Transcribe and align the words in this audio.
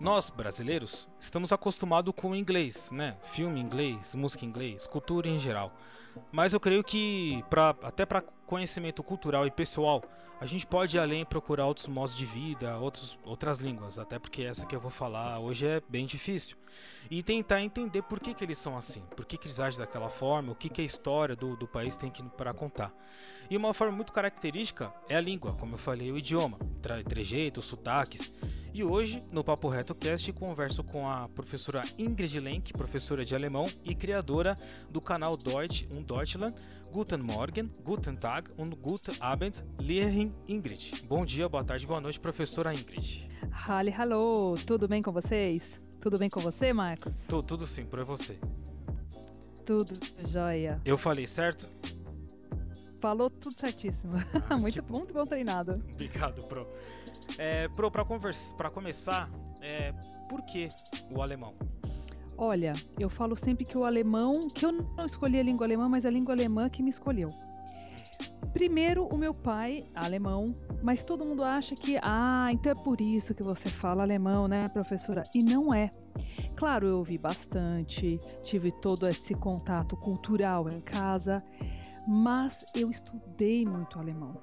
Nós, 0.00 0.28
brasileiros, 0.28 1.08
estamos 1.20 1.52
acostumados 1.52 2.12
com 2.16 2.32
o 2.32 2.36
inglês, 2.36 2.90
né? 2.90 3.16
Filme 3.22 3.60
inglês, 3.60 4.14
música 4.14 4.44
inglês, 4.44 4.86
cultura 4.86 5.28
em 5.28 5.38
geral. 5.38 5.72
Mas 6.32 6.52
eu 6.52 6.60
creio 6.60 6.82
que, 6.82 7.44
pra, 7.48 7.76
até 7.82 8.04
para 8.04 8.20
conhecimento 8.20 9.02
cultural 9.02 9.46
e 9.46 9.50
pessoal, 9.52 10.02
a 10.40 10.46
gente 10.46 10.66
pode 10.66 10.96
ir 10.96 11.00
além 11.00 11.22
e 11.22 11.24
procurar 11.24 11.66
outros 11.66 11.86
modos 11.86 12.16
de 12.16 12.26
vida, 12.26 12.76
outros, 12.78 13.18
outras 13.24 13.60
línguas, 13.60 13.98
até 13.98 14.18
porque 14.18 14.42
essa 14.42 14.66
que 14.66 14.74
eu 14.74 14.80
vou 14.80 14.90
falar 14.90 15.38
hoje 15.38 15.66
é 15.66 15.80
bem 15.88 16.06
difícil. 16.06 16.56
E 17.08 17.22
tentar 17.22 17.62
entender 17.62 18.02
por 18.02 18.18
que, 18.18 18.34
que 18.34 18.44
eles 18.44 18.58
são 18.58 18.76
assim, 18.76 19.02
por 19.16 19.24
que, 19.24 19.38
que 19.38 19.46
eles 19.46 19.60
agem 19.60 19.78
daquela 19.78 20.10
forma, 20.10 20.52
o 20.52 20.56
que, 20.56 20.68
que 20.68 20.82
a 20.82 20.84
história 20.84 21.36
do, 21.36 21.56
do 21.56 21.68
país 21.68 21.96
tem 21.96 22.10
para 22.36 22.52
contar. 22.52 22.92
E 23.48 23.56
uma 23.56 23.72
forma 23.72 23.94
muito 23.94 24.12
característica 24.12 24.92
é 25.08 25.16
a 25.16 25.20
língua, 25.20 25.54
como 25.54 25.74
eu 25.74 25.78
falei, 25.78 26.10
o 26.10 26.18
idioma, 26.18 26.58
trejeitos, 27.08 27.64
sotaques. 27.64 28.32
E 28.74 28.82
hoje, 28.82 29.22
no 29.30 29.44
Papo 29.44 29.68
Reto 29.68 29.94
Cast, 29.94 30.32
converso 30.32 30.82
com 30.82 31.08
a 31.08 31.28
professora 31.28 31.80
Ingrid 31.96 32.40
Lenk, 32.40 32.72
professora 32.72 33.24
de 33.24 33.32
alemão 33.32 33.66
e 33.84 33.94
criadora 33.94 34.56
do 34.90 35.00
canal 35.00 35.36
Deutsch 35.36 35.86
und 35.92 36.02
Deutschland. 36.04 36.56
Guten 36.90 37.18
Morgen, 37.18 37.70
Guten 37.84 38.16
Tag 38.16 38.50
und 38.58 38.74
Guten 38.82 39.14
Abend, 39.20 39.64
Lehren 39.78 40.34
Ingrid. 40.48 41.04
Bom 41.08 41.24
dia, 41.24 41.48
boa 41.48 41.62
tarde, 41.62 41.86
boa 41.86 42.00
noite, 42.00 42.18
professora 42.18 42.74
Ingrid. 42.74 43.28
Halli, 43.52 43.92
hallo, 43.92 44.56
tudo 44.66 44.88
bem 44.88 45.00
com 45.00 45.12
vocês? 45.12 45.80
Tudo 46.00 46.18
bem 46.18 46.28
com 46.28 46.40
você, 46.40 46.72
Marcos? 46.72 47.14
Tudo, 47.28 47.44
tudo 47.44 47.66
sim, 47.68 47.86
por 47.86 48.02
você. 48.04 48.36
Tudo 49.64 49.94
jóia. 50.26 50.80
Eu 50.84 50.98
falei 50.98 51.28
certo? 51.28 51.68
Falou 53.00 53.30
tudo 53.30 53.54
certíssimo. 53.54 54.14
Ah, 54.50 54.56
muito, 54.58 54.82
bom. 54.82 54.98
muito 54.98 55.12
bom 55.12 55.24
treinado. 55.26 55.74
Obrigado, 55.92 56.42
Pro. 56.44 56.66
É, 57.38 57.68
para 57.68 58.70
começar, 58.70 59.30
é, 59.60 59.92
por 60.28 60.42
que 60.42 60.68
o 61.10 61.22
alemão? 61.22 61.54
Olha, 62.36 62.72
eu 62.98 63.08
falo 63.08 63.36
sempre 63.36 63.64
que 63.64 63.78
o 63.78 63.84
alemão, 63.84 64.48
que 64.48 64.66
eu 64.66 64.72
não 64.72 65.06
escolhi 65.06 65.38
a 65.38 65.42
língua 65.42 65.66
alemã, 65.66 65.88
mas 65.88 66.04
a 66.04 66.10
língua 66.10 66.34
alemã 66.34 66.68
que 66.68 66.82
me 66.82 66.90
escolheu. 66.90 67.28
Primeiro, 68.52 69.06
o 69.06 69.16
meu 69.16 69.32
pai, 69.32 69.84
alemão, 69.94 70.46
mas 70.82 71.04
todo 71.04 71.24
mundo 71.24 71.42
acha 71.42 71.74
que, 71.74 71.98
ah, 72.02 72.48
então 72.52 72.70
é 72.70 72.74
por 72.74 73.00
isso 73.00 73.34
que 73.34 73.42
você 73.42 73.68
fala 73.68 74.02
alemão, 74.02 74.46
né, 74.46 74.68
professora? 74.68 75.24
E 75.34 75.42
não 75.42 75.72
é. 75.72 75.90
Claro, 76.54 76.86
eu 76.86 76.98
ouvi 76.98 77.18
bastante, 77.18 78.18
tive 78.42 78.70
todo 78.70 79.08
esse 79.08 79.34
contato 79.34 79.96
cultural 79.96 80.68
em 80.68 80.80
casa, 80.80 81.38
mas 82.06 82.64
eu 82.74 82.90
estudei 82.90 83.64
muito 83.64 83.98
alemão. 83.98 84.40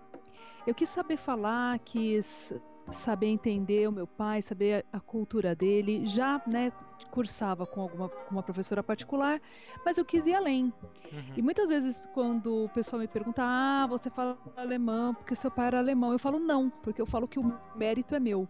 Eu 0.67 0.75
quis 0.75 0.89
saber 0.89 1.17
falar, 1.17 1.80
quis 1.80 2.53
saber 2.92 3.28
entender 3.28 3.88
o 3.88 3.92
meu 3.92 4.08
pai, 4.08 4.42
saber 4.42 4.86
a, 4.92 5.00
cultura 5.00 5.56
dele. 5.56 6.06
Já, 6.06 6.42
né, 6.48 6.72
cursava 7.12 7.66
com 7.66 7.82
alguma 7.82 8.10
com 8.10 8.32
uma 8.32 8.44
professora 8.44 8.82
particular, 8.82 9.42
mas 9.86 9.98
eu 9.98 10.06
quis 10.06 10.26
ir 10.26 10.34
além. 10.34 10.74
Uhum. 11.12 11.34
E 11.36 11.42
muitas 11.42 11.70
vezes 11.70 12.08
quando 12.14 12.66
o 12.66 12.70
pessoal 12.70 13.00
me 13.00 13.08
pergunta: 13.08 13.42
"Ah, 13.44 13.86
você 13.88 14.09
fala 14.09 14.38
alemão 14.56 15.14
porque 15.14 15.36
seu 15.36 15.52
pai 15.52 15.68
era 15.68 15.80
alemão?" 15.80 16.12
Eu 16.12 16.20
falo: 16.20 16.40
"Não, 16.40 16.70
porque 16.70 17.02
eu 17.02 17.06
falo 17.06 17.28
que 17.28 17.40
o 17.40 17.59
mérito 17.76 18.16
é 18.16 18.20
meu." 18.20 18.48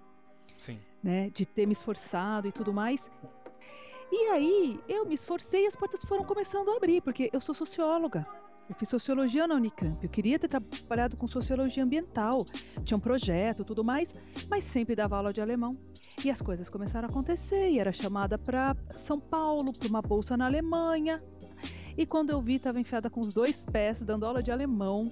Sim. 0.57 0.79
Né, 1.03 1.31
de 1.31 1.45
ter 1.45 1.65
me 1.65 1.73
esforçado 1.73 2.47
e 2.47 2.51
tudo 2.51 2.71
mais. 2.71 3.09
E 4.11 4.27
aí 4.27 4.79
eu 4.87 5.05
me 5.05 5.15
esforcei 5.15 5.63
e 5.63 5.67
as 5.67 5.75
portas 5.75 6.03
foram 6.03 6.23
começando 6.25 6.69
a 6.69 6.75
abrir, 6.75 7.01
porque 7.01 7.29
eu 7.31 7.39
sou 7.39 7.55
socióloga. 7.55 8.27
Eu 8.71 8.75
fiz 8.75 8.87
sociologia 8.87 9.45
na 9.45 9.55
Unicamp. 9.55 10.01
Eu 10.01 10.09
queria 10.09 10.39
ter 10.39 10.47
trabalhado 10.47 11.17
com 11.17 11.27
sociologia 11.27 11.83
ambiental. 11.83 12.45
Tinha 12.85 12.95
um 12.95 13.01
projeto, 13.01 13.65
tudo 13.65 13.83
mais, 13.83 14.15
mas 14.49 14.63
sempre 14.63 14.95
dava 14.95 15.17
aula 15.17 15.33
de 15.33 15.41
alemão. 15.41 15.71
E 16.23 16.31
as 16.31 16.41
coisas 16.41 16.69
começaram 16.69 17.05
a 17.05 17.11
acontecer. 17.11 17.69
E 17.69 17.79
era 17.79 17.91
chamada 17.91 18.37
para 18.37 18.73
São 18.91 19.19
Paulo, 19.19 19.73
para 19.73 19.89
uma 19.89 20.01
bolsa 20.01 20.37
na 20.37 20.45
Alemanha. 20.45 21.17
E 21.97 22.05
quando 22.05 22.29
eu 22.29 22.39
vi, 22.39 22.55
estava 22.55 22.79
enfiada 22.79 23.09
com 23.09 23.19
os 23.19 23.33
dois 23.33 23.61
pés, 23.61 24.01
dando 24.03 24.25
aula 24.25 24.41
de 24.41 24.51
alemão 24.51 25.11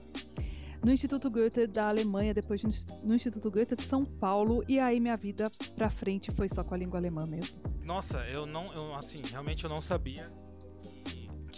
no 0.81 0.93
Instituto 0.93 1.29
Goethe 1.29 1.67
da 1.67 1.89
Alemanha, 1.89 2.33
depois 2.33 2.63
no 3.03 3.13
Instituto 3.13 3.51
Goethe 3.51 3.75
de 3.75 3.83
São 3.83 4.05
Paulo, 4.05 4.63
e 4.69 4.79
aí 4.79 5.01
minha 5.01 5.17
vida 5.17 5.51
para 5.75 5.89
frente 5.89 6.31
foi 6.31 6.47
só 6.47 6.63
com 6.63 6.75
a 6.75 6.77
língua 6.77 6.97
alemã 6.97 7.27
mesmo. 7.27 7.59
Nossa, 7.83 8.19
eu 8.29 8.45
não, 8.45 8.71
eu, 8.71 8.95
assim, 8.95 9.21
realmente 9.29 9.65
eu 9.65 9.69
não 9.69 9.81
sabia 9.81 10.31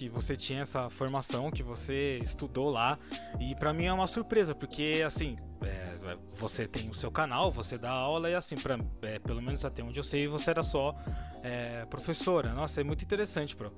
que 0.01 0.09
você 0.09 0.35
tinha 0.35 0.61
essa 0.63 0.89
formação, 0.89 1.51
que 1.51 1.61
você 1.61 2.17
estudou 2.23 2.71
lá. 2.71 2.97
E 3.39 3.53
para 3.53 3.71
mim 3.71 3.85
é 3.85 3.93
uma 3.93 4.07
surpresa, 4.07 4.55
porque 4.55 5.03
assim, 5.05 5.37
é, 5.61 6.17
você 6.37 6.67
tem 6.67 6.89
o 6.89 6.93
seu 6.95 7.11
canal, 7.11 7.51
você 7.51 7.77
dá 7.77 7.91
aula 7.91 8.27
e 8.27 8.33
assim, 8.33 8.55
pra, 8.55 8.79
é, 9.03 9.19
pelo 9.19 9.43
menos 9.43 9.63
até 9.63 9.83
onde 9.83 9.99
eu 9.99 10.03
sei, 10.03 10.27
você 10.27 10.49
era 10.49 10.63
só 10.63 10.95
é, 11.43 11.85
professora. 11.85 12.51
Nossa, 12.51 12.81
é 12.81 12.83
muito 12.83 13.03
interessante, 13.03 13.55
pro. 13.55 13.71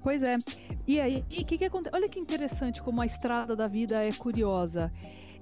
Pois 0.00 0.22
é. 0.22 0.38
E 0.86 0.98
aí, 0.98 1.18
o 1.18 1.44
que, 1.44 1.58
que 1.58 1.64
acontece? 1.66 1.94
Olha 1.94 2.08
que 2.08 2.18
interessante 2.18 2.80
como 2.80 3.02
a 3.02 3.06
estrada 3.06 3.54
da 3.54 3.68
vida 3.68 4.02
é 4.02 4.12
curiosa. 4.12 4.90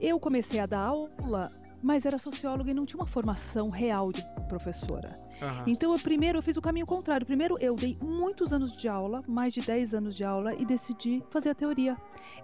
Eu 0.01 0.19
comecei 0.19 0.59
a 0.59 0.67
dar 0.67 0.81
aula 0.81 1.53
mas 1.83 2.07
era 2.07 2.17
socióloga 2.17 2.71
e 2.71 2.75
não 2.75 2.87
tinha 2.87 3.01
uma 3.01 3.07
formação 3.07 3.69
real 3.69 4.13
de 4.13 4.25
professora. 4.49 5.19
Uhum. 5.43 5.65
Então, 5.67 5.93
eu, 5.93 5.99
primeiro, 5.99 6.39
eu 6.39 6.43
fiz 6.43 6.57
o 6.57 6.63
caminho 6.63 6.87
contrário. 6.87 7.27
Primeiro, 7.27 7.59
eu 7.59 7.75
dei 7.75 7.99
muitos 8.01 8.53
anos 8.53 8.73
de 8.77 8.89
aula, 8.89 9.25
mais 9.27 9.53
de 9.53 9.61
10 9.61 9.95
anos 9.95 10.15
de 10.15 10.23
aula, 10.23 10.55
e 10.55 10.65
decidi 10.65 11.23
fazer 11.31 11.51
a 11.51 11.55
teoria. 11.55 11.97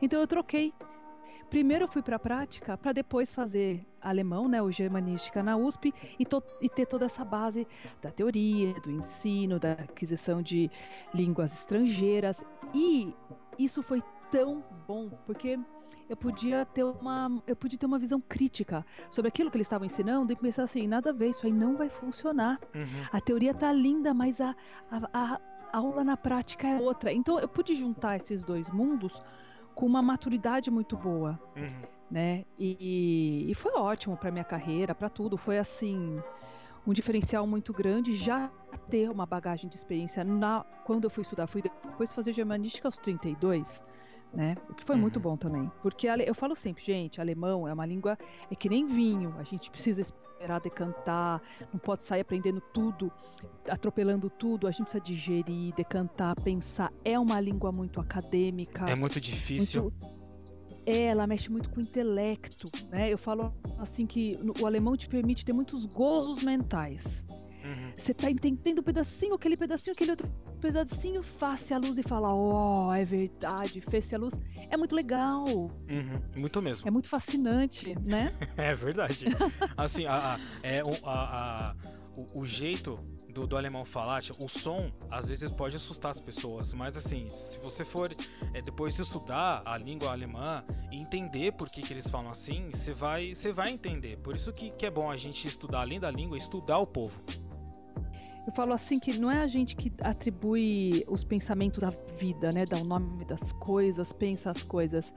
Então, 0.03 0.21
eu 0.21 0.27
troquei. 0.27 0.75
Primeiro, 1.49 1.85
eu 1.85 1.89
fui 1.89 2.03
para 2.03 2.17
a 2.17 2.19
prática, 2.19 2.77
para 2.77 2.93
depois 2.93 3.33
fazer 3.33 3.87
alemão, 4.03 4.49
né, 4.49 4.61
o 4.61 4.71
germanística 4.71 5.43
na 5.43 5.57
USP, 5.57 5.95
e, 6.19 6.27
to, 6.27 6.43
e 6.61 6.69
ter 6.69 6.87
toda 6.87 7.07
essa 7.07 7.25
base 7.25 7.67
da 8.03 8.11
teoria, 8.11 8.75
do 8.81 8.91
ensino, 8.91 9.59
da 9.59 9.73
aquisição 9.73 10.43
de 10.43 10.71
línguas 11.15 11.55
estrangeiras. 11.55 12.45
E 12.75 13.15
isso 13.59 13.83
foi 13.83 14.03
tão 14.31 14.63
bom, 14.87 15.09
porque 15.25 15.59
eu 16.09 16.17
podia 16.17 16.65
ter 16.65 16.85
uma, 16.85 17.43
eu 17.47 17.55
podia 17.55 17.79
ter 17.79 17.87
uma 17.87 17.99
visão 17.99 18.21
crítica 18.21 18.85
sobre 19.11 19.29
aquilo 19.29 19.51
que 19.51 19.57
eles 19.57 19.67
estavam 19.67 19.85
ensinando 19.85 20.33
e 20.33 20.37
pensar 20.37 20.63
assim, 20.63 20.87
nada 20.87 21.11
a 21.11 21.13
ver, 21.13 21.29
isso 21.29 21.45
aí 21.45 21.53
não 21.53 21.77
vai 21.77 21.89
funcionar. 21.89 22.59
Uhum. 22.75 23.07
A 23.13 23.21
teoria 23.21 23.53
tá 23.53 23.71
linda, 23.73 24.15
mas 24.15 24.41
a, 24.41 24.57
a, 24.91 25.09
a 25.13 25.41
aula 25.73 26.03
na 26.03 26.17
prática 26.17 26.67
é 26.67 26.81
outra. 26.81 27.13
Então 27.13 27.39
eu 27.39 27.49
pude 27.49 27.75
juntar 27.75 28.17
esses 28.17 28.43
dois 28.43 28.69
mundos 28.71 29.23
com 29.75 29.87
uma 29.87 30.03
maturidade 30.03 30.71
muito 30.71 30.97
boa, 30.97 31.39
uhum. 31.55 31.83
né? 32.11 32.45
E, 32.59 33.47
e 33.49 33.55
foi 33.55 33.73
ótimo 33.75 34.17
para 34.17 34.31
minha 34.31 34.45
carreira, 34.45 34.95
para 34.95 35.11
tudo. 35.11 35.37
Foi 35.37 35.59
assim 35.59 36.21
um 36.87 36.93
diferencial 36.93 37.47
muito 37.47 37.73
grande 37.73 38.17
já 38.17 38.51
ter 38.89 39.11
uma 39.11 39.27
bagagem 39.27 39.69
de 39.69 39.77
experiência 39.77 40.25
na 40.25 40.65
quando 40.85 41.05
eu 41.05 41.11
fui 41.11 41.23
estudar, 41.23 41.47
fui 41.47 41.61
depois 41.61 42.11
fazer 42.11 42.33
germanística 42.33 42.89
aos 42.89 42.97
32 42.97 43.85
né? 44.33 44.57
O 44.69 44.75
que 44.75 44.85
foi 44.85 44.97
uhum. 44.97 45.03
muito 45.03 45.19
bom 45.19 45.37
também. 45.37 45.71
Porque 45.83 46.07
eu 46.07 46.35
falo 46.35 46.55
sempre, 46.55 46.85
gente, 46.85 47.21
alemão 47.21 47.67
é 47.67 47.73
uma 47.73 47.87
língua 47.87 48.19
é 48.51 48.55
que 48.55 48.69
nem 48.69 48.87
vinho, 48.87 49.35
a 49.39 49.43
gente 49.43 49.71
precisa 49.71 50.01
esperar 50.01 50.61
decantar, 50.61 51.41
não 51.73 51.79
pode 51.79 52.05
sair 52.05 52.21
aprendendo 52.21 52.61
tudo, 52.73 53.11
atropelando 53.69 54.29
tudo, 54.31 54.67
a 54.67 54.71
gente 54.71 54.85
precisa 54.85 55.03
digerir, 55.03 55.75
decantar, 55.75 56.35
pensar. 56.41 56.93
É 57.05 57.19
uma 57.19 57.41
língua 57.41 57.73
muito 57.73 58.01
acadêmica. 58.01 58.85
É 58.89 58.95
muito 58.95 59.21
difícil. 59.21 59.83
Muito, 59.83 60.19
é, 60.87 61.05
ela 61.05 61.27
mexe 61.27 61.51
muito 61.51 61.69
com 61.69 61.81
o 61.81 61.83
intelecto, 61.83 62.71
né? 62.89 63.13
Eu 63.13 63.19
falo 63.19 63.53
assim 63.79 64.07
que 64.07 64.39
o 64.61 64.67
alemão 64.67 64.97
te 64.97 65.09
permite 65.09 65.45
ter 65.45 65.53
muitos 65.53 65.85
gozos 65.85 66.43
mentais. 66.43 67.23
Uhum. 67.69 67.93
Você 67.97 68.15
tá 68.15 68.31
entendendo 68.31 68.79
um 68.79 68.83
pedacinho, 68.83 69.35
aquele 69.35 69.57
pedacinho, 69.57 69.93
aquele 69.93 70.13
outro 70.13 70.29
pedacinho, 70.61 71.23
face 71.23 71.75
a 71.75 71.79
luz 71.79 71.99
e 71.99 72.03
fala, 72.03 72.33
ó, 72.33 72.89
oh, 72.89 72.95
é 72.95 73.05
verdade, 73.05 73.81
fez-se 73.91 74.15
a 74.15 74.19
luz. 74.19 74.35
É 74.71 74.77
muito 74.77 74.95
legal. 74.95 75.45
Uhum, 75.47 76.23
muito 76.39 76.63
mesmo. 76.63 76.89
É 76.89 76.91
muito 76.91 77.09
fascinante, 77.09 77.95
né? 78.07 78.33
é 78.57 78.75
verdade. 78.75 79.27
assim, 79.77 80.07
a, 80.07 80.35
a, 80.35 80.41
é, 80.63 80.81
a, 81.05 81.73
a 81.73 81.77
o, 82.17 82.41
o, 82.41 82.47
jeito 82.47 82.99
do, 83.33 83.47
do, 83.47 83.57
alemão 83.57 83.85
falar, 83.85 84.21
tipo, 84.23 84.45
o 84.45 84.49
som, 84.49 84.91
às 85.09 85.29
vezes 85.29 85.53
pode 85.53 85.77
assustar 85.77 86.11
as 86.11 86.19
pessoas, 86.19 86.75
mas 86.75 86.97
assim, 86.97 87.29
se 87.29 87.61
você 87.61 87.85
for 87.85 88.13
é, 88.53 88.61
depois 88.61 88.99
estudar 88.99 89.63
a 89.65 89.79
língua 89.79 90.11
alemã 90.11 90.65
e 90.91 90.97
entender 90.97 91.53
por 91.53 91.71
que, 91.71 91.81
que 91.81 91.93
eles 91.93 92.11
falam 92.11 92.33
assim, 92.33 92.71
você 92.73 92.93
vai, 92.93 93.35
você 93.35 93.53
vai 93.53 93.71
entender. 93.71 94.17
Por 94.17 94.35
isso 94.35 94.53
que, 94.53 94.71
que 94.71 94.85
é 94.85 94.91
bom 94.91 95.09
a 95.09 95.17
gente 95.17 95.47
estudar, 95.47 95.83
além 95.83 96.01
da 96.01 96.11
língua, 96.11 96.37
estudar 96.37 96.79
o 96.79 96.87
povo. 96.87 97.21
Eu 98.49 98.53
falo 98.53 98.73
assim 98.73 98.99
que 98.99 99.19
não 99.19 99.31
é 99.31 99.43
a 99.43 99.47
gente 99.47 99.77
que 99.77 99.93
atribui 100.03 101.05
os 101.07 101.23
pensamentos 101.23 101.81
da 101.81 101.91
vida, 102.19 102.51
né? 102.51 102.65
Dá 102.65 102.79
o 102.79 102.85
nome 102.85 103.23
das 103.27 103.53
coisas, 103.53 104.11
pensa 104.11 104.51
as 104.51 104.63
coisas. 104.63 105.13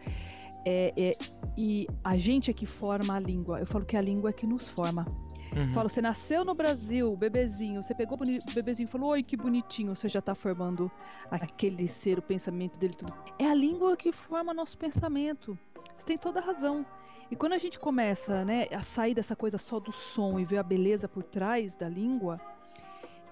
É, 0.65 0.91
é, 0.97 1.17
e 1.57 1.87
a 2.03 2.17
gente 2.17 2.51
é 2.51 2.53
que 2.53 2.65
forma 2.65 3.15
a 3.15 3.19
língua. 3.21 3.61
Eu 3.61 3.65
falo 3.65 3.85
que 3.85 3.95
a 3.95 4.01
língua 4.01 4.31
é 4.31 4.33
que 4.33 4.45
nos 4.45 4.67
forma. 4.67 5.07
Uhum. 5.55 5.63
Eu 5.63 5.73
falo, 5.73 5.87
você 5.87 6.01
nasceu 6.01 6.43
no 6.43 6.53
Brasil, 6.53 7.09
bebezinho, 7.15 7.81
você 7.81 7.95
pegou 7.95 8.17
o 8.17 8.53
bebezinho 8.53 8.87
e 8.87 8.91
falou, 8.91 9.11
oi, 9.11 9.23
que 9.23 9.37
bonitinho, 9.37 9.95
você 9.95 10.09
já 10.09 10.19
está 10.19 10.35
formando 10.35 10.91
aquele 11.29 11.87
ser, 11.87 12.19
o 12.19 12.21
pensamento 12.21 12.77
dele, 12.77 12.95
tudo. 12.95 13.13
É 13.39 13.47
a 13.47 13.53
língua 13.53 13.95
que 13.95 14.11
forma 14.11 14.53
nosso 14.53 14.77
pensamento. 14.77 15.57
Você 15.95 16.05
tem 16.05 16.17
toda 16.17 16.41
a 16.41 16.43
razão. 16.43 16.85
E 17.31 17.35
quando 17.37 17.53
a 17.53 17.57
gente 17.57 17.79
começa 17.79 18.43
né, 18.43 18.67
a 18.73 18.81
sair 18.81 19.15
dessa 19.15 19.37
coisa 19.37 19.57
só 19.57 19.79
do 19.79 19.93
som 19.93 20.37
e 20.37 20.43
ver 20.43 20.57
a 20.57 20.63
beleza 20.63 21.07
por 21.07 21.23
trás 21.23 21.77
da 21.77 21.87
língua, 21.87 22.37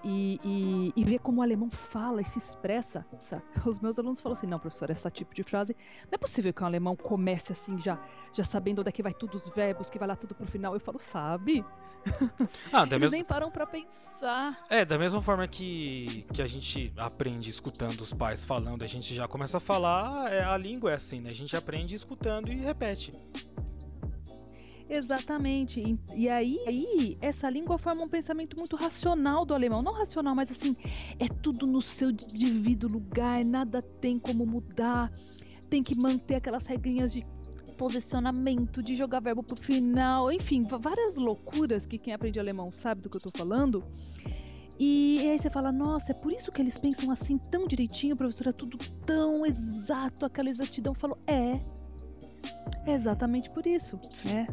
e, 0.02 0.40
e, 0.42 0.92
e, 0.96 1.04
ver 1.04 1.18
como 1.18 1.40
o 1.40 1.42
alemão 1.42 1.70
fala 1.70 2.20
e 2.20 2.24
se 2.24 2.38
expressa. 2.38 3.04
Os 3.66 3.78
meus 3.78 3.98
alunos 3.98 4.20
falam 4.20 4.36
assim: 4.36 4.46
não, 4.46 4.58
professor, 4.58 4.90
esse 4.90 5.10
tipo 5.10 5.34
de 5.34 5.42
frase. 5.42 5.76
Não 6.04 6.16
é 6.16 6.18
possível 6.18 6.52
que 6.52 6.62
um 6.62 6.66
alemão 6.66 6.96
comece 6.96 7.52
assim, 7.52 7.78
já, 7.78 7.98
já 8.32 8.44
sabendo 8.44 8.80
onde 8.80 8.88
é 8.88 8.92
que 8.92 9.02
vai 9.02 9.12
tudo 9.12 9.36
os 9.36 9.50
verbos, 9.50 9.90
que 9.90 9.98
vai 9.98 10.08
lá 10.08 10.16
tudo 10.16 10.34
pro 10.34 10.46
final. 10.46 10.74
Eu 10.74 10.80
falo, 10.80 10.98
sabe? 10.98 11.64
Ah, 12.72 12.86
Eles 12.90 13.12
nem 13.12 13.24
param 13.24 13.50
para 13.50 13.66
pensar. 13.66 14.64
É, 14.68 14.84
da 14.84 14.98
mesma 14.98 15.20
forma 15.20 15.46
que, 15.46 16.24
que 16.32 16.40
a 16.40 16.46
gente 16.46 16.92
aprende 16.96 17.50
escutando 17.50 18.00
os 18.00 18.12
pais 18.12 18.44
falando, 18.44 18.82
a 18.82 18.86
gente 18.86 19.14
já 19.14 19.26
começa 19.26 19.58
a 19.58 19.60
falar, 19.60 20.32
é, 20.32 20.42
a 20.42 20.56
língua 20.56 20.92
é 20.92 20.94
assim, 20.94 21.20
né? 21.20 21.30
A 21.30 21.34
gente 21.34 21.54
aprende 21.56 21.94
escutando 21.94 22.48
e 22.48 22.56
repete. 22.56 23.12
Exatamente. 24.90 25.80
E, 25.80 25.98
e 26.16 26.28
aí, 26.28 26.58
aí, 26.66 27.16
essa 27.20 27.48
língua 27.48 27.78
forma 27.78 28.02
um 28.02 28.08
pensamento 28.08 28.56
muito 28.58 28.74
racional 28.74 29.46
do 29.46 29.54
alemão. 29.54 29.80
Não 29.80 29.92
racional, 29.92 30.34
mas 30.34 30.50
assim, 30.50 30.76
é 31.18 31.28
tudo 31.28 31.64
no 31.64 31.80
seu 31.80 32.10
devido 32.10 32.88
lugar, 32.88 33.44
nada 33.44 33.80
tem 33.80 34.18
como 34.18 34.44
mudar. 34.44 35.12
Tem 35.68 35.80
que 35.80 35.96
manter 35.96 36.34
aquelas 36.34 36.66
regrinhas 36.66 37.12
de 37.12 37.24
posicionamento, 37.78 38.82
de 38.82 38.96
jogar 38.96 39.20
verbo 39.20 39.44
pro 39.44 39.56
final, 39.56 40.30
enfim, 40.30 40.62
várias 40.62 41.16
loucuras 41.16 41.86
que 41.86 41.96
quem 41.96 42.12
aprende 42.12 42.38
alemão 42.38 42.70
sabe 42.72 43.00
do 43.00 43.08
que 43.08 43.16
eu 43.16 43.20
tô 43.20 43.30
falando. 43.30 43.84
E 44.78 45.20
aí 45.20 45.38
você 45.38 45.48
fala, 45.48 45.70
nossa, 45.70 46.10
é 46.10 46.14
por 46.14 46.32
isso 46.32 46.50
que 46.50 46.60
eles 46.60 46.76
pensam 46.76 47.10
assim 47.10 47.38
tão 47.38 47.66
direitinho, 47.66 48.16
professora, 48.16 48.52
tudo 48.52 48.76
tão 49.06 49.46
exato, 49.46 50.26
aquela 50.26 50.50
exatidão. 50.50 50.94
Eu 50.94 50.98
falo, 50.98 51.16
é. 51.26 51.60
É 52.86 52.94
exatamente 52.94 53.48
por 53.50 53.66
isso. 53.66 54.00
Sim. 54.10 54.46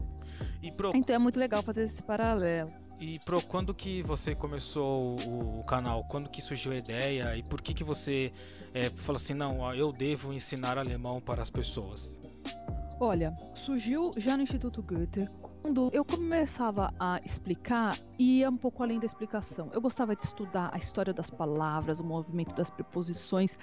É. 0.63 0.71
Pro... 0.71 0.91
Então 0.95 1.15
é 1.15 1.19
muito 1.19 1.39
legal 1.39 1.61
fazer 1.63 1.83
esse 1.83 2.01
paralelo. 2.03 2.71
E 2.99 3.19
pro 3.19 3.41
quando 3.43 3.73
que 3.73 4.01
você 4.01 4.33
começou 4.33 5.17
o, 5.19 5.59
o, 5.59 5.61
canal? 5.67 6.03
Quando 6.05 6.29
que 6.29 6.41
surgiu 6.41 6.71
a 6.71 6.75
ideia 6.75 7.37
e 7.37 7.43
por 7.43 7.61
que 7.61 7.73
que 7.73 7.83
você 7.83 8.33
é, 8.73 8.89
falou 8.89 9.17
assim, 9.17 9.35
não, 9.35 9.71
eu 9.73 9.91
devo 9.91 10.33
ensinar 10.33 10.77
alemão 10.79 11.21
para 11.21 11.41
as 11.41 11.49
pessoas? 11.49 12.19
Olha, 12.99 13.35
surgiu 13.53 14.11
já 14.17 14.35
no 14.35 14.41
Instituto 14.41 14.81
Goethe. 14.81 15.29
Quando 15.61 15.91
eu 15.93 16.03
começava 16.03 16.91
a 16.99 17.21
explicar, 17.23 17.95
ia 18.17 18.49
um 18.49 18.57
pouco 18.57 18.81
além 18.81 18.99
da 18.99 19.05
explicação. 19.05 19.69
Eu 19.71 19.79
gostava 19.79 20.15
de 20.15 20.23
estudar 20.23 20.71
a 20.73 20.77
história 20.79 21.13
das 21.13 21.29
palavras, 21.29 21.99
o 21.99 22.03
movimento 22.03 22.55
das 22.55 22.71
preposições. 22.71 23.59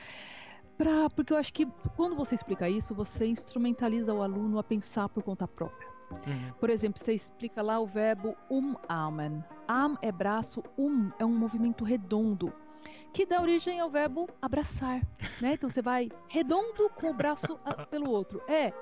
Pra, 0.78 1.10
porque 1.10 1.32
eu 1.32 1.36
acho 1.36 1.52
que 1.52 1.66
quando 1.96 2.14
você 2.14 2.36
explica 2.36 2.68
isso, 2.68 2.94
você 2.94 3.26
instrumentaliza 3.26 4.14
o 4.14 4.22
aluno 4.22 4.58
a 4.58 4.62
pensar 4.62 5.08
por 5.08 5.24
conta 5.24 5.48
própria. 5.48 5.93
Uhum. 6.10 6.52
Por 6.58 6.70
exemplo, 6.70 7.02
você 7.02 7.12
explica 7.12 7.62
lá 7.62 7.78
o 7.78 7.86
verbo 7.86 8.36
umarmen. 8.48 9.44
Arm 9.66 9.94
é 10.02 10.12
braço, 10.12 10.62
um 10.78 11.10
é 11.18 11.24
um 11.24 11.34
movimento 11.34 11.84
redondo, 11.84 12.52
que 13.12 13.24
dá 13.24 13.40
origem 13.40 13.80
ao 13.80 13.90
verbo 13.90 14.28
abraçar, 14.40 15.00
né? 15.40 15.54
Então 15.54 15.68
você 15.68 15.80
vai 15.80 16.10
redondo 16.28 16.90
com 16.90 17.10
o 17.10 17.14
braço 17.14 17.58
pelo 17.90 18.10
outro. 18.10 18.42
É. 18.48 18.72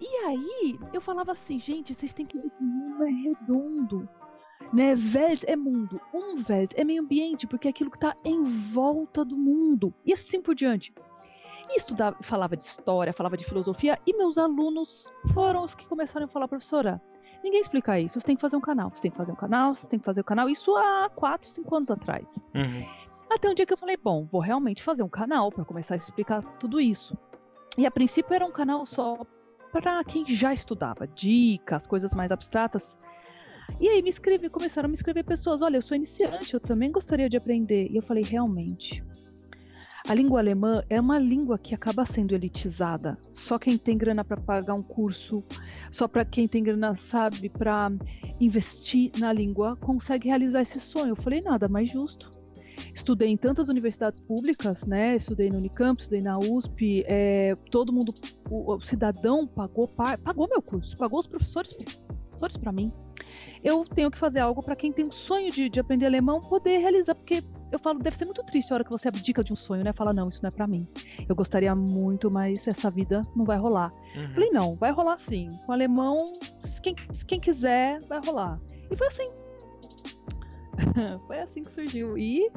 E 0.00 0.16
aí, 0.26 0.78
eu 0.92 1.00
falava 1.00 1.32
assim, 1.32 1.58
gente, 1.58 1.94
vocês 1.94 2.12
têm 2.12 2.26
que 2.26 2.38
ver 2.38 2.50
que 2.50 2.62
o 2.62 2.66
mundo 2.66 3.04
é 3.04 3.10
redondo. 3.10 4.08
Né? 4.72 4.94
Welt 5.14 5.42
é 5.46 5.56
mundo, 5.56 6.00
Umwelt 6.12 6.72
é 6.76 6.84
meio 6.84 7.02
ambiente, 7.02 7.46
porque 7.46 7.66
é 7.66 7.70
aquilo 7.70 7.90
que 7.90 7.96
está 7.96 8.14
em 8.24 8.44
volta 8.44 9.24
do 9.24 9.36
mundo. 9.36 9.92
E 10.04 10.12
assim 10.12 10.40
por 10.40 10.54
diante. 10.54 10.92
E 11.72 11.76
estudava, 11.76 12.16
falava 12.20 12.56
de 12.56 12.64
história, 12.64 13.12
falava 13.12 13.36
de 13.36 13.44
filosofia, 13.44 13.96
e 14.04 14.16
meus 14.16 14.36
alunos 14.36 15.06
foram 15.32 15.62
os 15.62 15.74
que 15.74 15.86
começaram 15.86 16.26
a 16.26 16.28
falar, 16.28 16.48
professora, 16.48 17.00
ninguém 17.44 17.60
explica 17.60 17.98
isso, 18.00 18.18
você 18.18 18.26
tem 18.26 18.34
que 18.34 18.42
fazer 18.42 18.56
um 18.56 18.60
canal, 18.60 18.90
você 18.90 19.02
tem 19.02 19.10
que 19.12 19.16
fazer 19.16 19.30
um 19.30 19.36
canal, 19.36 19.72
você 19.72 19.88
tem 19.88 19.98
que 19.98 20.04
fazer 20.04 20.20
um 20.22 20.24
canal, 20.24 20.48
isso 20.48 20.74
há 20.76 21.08
4, 21.14 21.46
5 21.46 21.76
anos 21.76 21.90
atrás. 21.90 22.40
Uhum. 22.54 22.84
Até 23.30 23.48
um 23.48 23.54
dia 23.54 23.64
que 23.64 23.72
eu 23.72 23.76
falei, 23.76 23.96
bom, 23.96 24.24
vou 24.24 24.40
realmente 24.40 24.82
fazer 24.82 25.04
um 25.04 25.08
canal 25.08 25.52
para 25.52 25.64
começar 25.64 25.94
a 25.94 25.96
explicar 25.96 26.42
tudo 26.58 26.80
isso. 26.80 27.16
E 27.78 27.86
a 27.86 27.90
princípio 27.90 28.34
era 28.34 28.44
um 28.44 28.50
canal 28.50 28.84
só 28.84 29.24
para 29.70 30.02
quem 30.02 30.26
já 30.26 30.52
estudava, 30.52 31.06
dicas, 31.06 31.86
coisas 31.86 32.12
mais 32.12 32.32
abstratas. 32.32 32.98
E 33.78 33.88
aí 33.88 34.02
me 34.02 34.10
escreve, 34.10 34.50
começaram 34.50 34.86
a 34.86 34.88
me 34.88 34.96
escrever 34.96 35.22
pessoas, 35.22 35.62
olha, 35.62 35.76
eu 35.76 35.82
sou 35.82 35.96
iniciante, 35.96 36.54
eu 36.54 36.60
também 36.60 36.90
gostaria 36.90 37.28
de 37.28 37.36
aprender. 37.36 37.86
E 37.88 37.96
eu 37.96 38.02
falei, 38.02 38.24
realmente, 38.24 39.04
a 40.08 40.14
língua 40.14 40.40
alemã 40.40 40.82
é 40.88 41.00
uma 41.00 41.18
língua 41.18 41.58
que 41.58 41.74
acaba 41.74 42.04
sendo 42.04 42.34
elitizada. 42.34 43.18
Só 43.30 43.58
quem 43.58 43.76
tem 43.76 43.96
grana 43.96 44.24
para 44.24 44.40
pagar 44.40 44.74
um 44.74 44.82
curso, 44.82 45.42
só 45.90 46.08
para 46.08 46.24
quem 46.24 46.48
tem 46.48 46.62
grana, 46.62 46.94
sabe, 46.94 47.48
para 47.48 47.92
investir 48.40 49.12
na 49.18 49.32
língua, 49.32 49.76
consegue 49.76 50.28
realizar 50.28 50.62
esse 50.62 50.80
sonho. 50.80 51.10
Eu 51.10 51.16
falei, 51.16 51.40
nada 51.44 51.68
mais 51.68 51.90
justo. 51.90 52.30
Estudei 52.94 53.28
em 53.28 53.36
tantas 53.36 53.68
universidades 53.68 54.20
públicas, 54.20 54.86
né? 54.86 55.16
Estudei 55.16 55.48
no 55.50 55.58
Unicamp, 55.58 56.00
estudei 56.00 56.22
na 56.22 56.38
USP. 56.38 57.04
É, 57.06 57.54
todo 57.70 57.92
mundo, 57.92 58.14
o, 58.48 58.74
o 58.74 58.80
cidadão 58.80 59.46
pagou, 59.46 59.86
pagou 59.88 60.48
meu 60.48 60.62
curso, 60.62 60.96
pagou 60.96 61.18
os 61.18 61.26
professores, 61.26 61.72
professores 61.72 62.56
para 62.56 62.72
mim. 62.72 62.90
Eu 63.62 63.84
tenho 63.84 64.10
que 64.10 64.18
fazer 64.18 64.40
algo 64.40 64.62
para 64.62 64.74
quem 64.74 64.90
tem 64.90 65.06
um 65.06 65.12
sonho 65.12 65.52
de, 65.52 65.68
de 65.68 65.78
aprender 65.78 66.06
alemão 66.06 66.40
poder 66.40 66.78
realizar, 66.78 67.14
porque 67.14 67.44
eu 67.70 67.78
falo, 67.78 67.98
deve 67.98 68.16
ser 68.16 68.24
muito 68.24 68.42
triste 68.42 68.72
a 68.72 68.74
hora 68.74 68.84
que 68.84 68.90
você 68.90 69.08
abdica 69.08 69.44
de 69.44 69.52
um 69.52 69.56
sonho, 69.56 69.84
né? 69.84 69.92
Fala, 69.92 70.12
não, 70.12 70.28
isso 70.28 70.40
não 70.42 70.48
é 70.48 70.50
para 70.50 70.66
mim. 70.66 70.86
Eu 71.28 71.34
gostaria 71.36 71.74
muito, 71.74 72.30
mas 72.32 72.66
essa 72.66 72.90
vida 72.90 73.22
não 73.34 73.44
vai 73.44 73.58
rolar. 73.58 73.92
Uhum. 74.16 74.34
Falei, 74.34 74.50
não, 74.50 74.74
vai 74.76 74.90
rolar 74.90 75.18
sim. 75.18 75.48
Com 75.64 75.72
o 75.72 75.74
alemão, 75.74 76.32
quem, 76.82 76.94
quem 77.26 77.40
quiser, 77.40 78.00
vai 78.08 78.20
rolar. 78.24 78.58
E 78.90 78.96
foi 78.96 79.06
assim. 79.06 79.30
foi 81.26 81.38
assim 81.38 81.62
que 81.62 81.72
surgiu. 81.72 82.18
E 82.18 82.50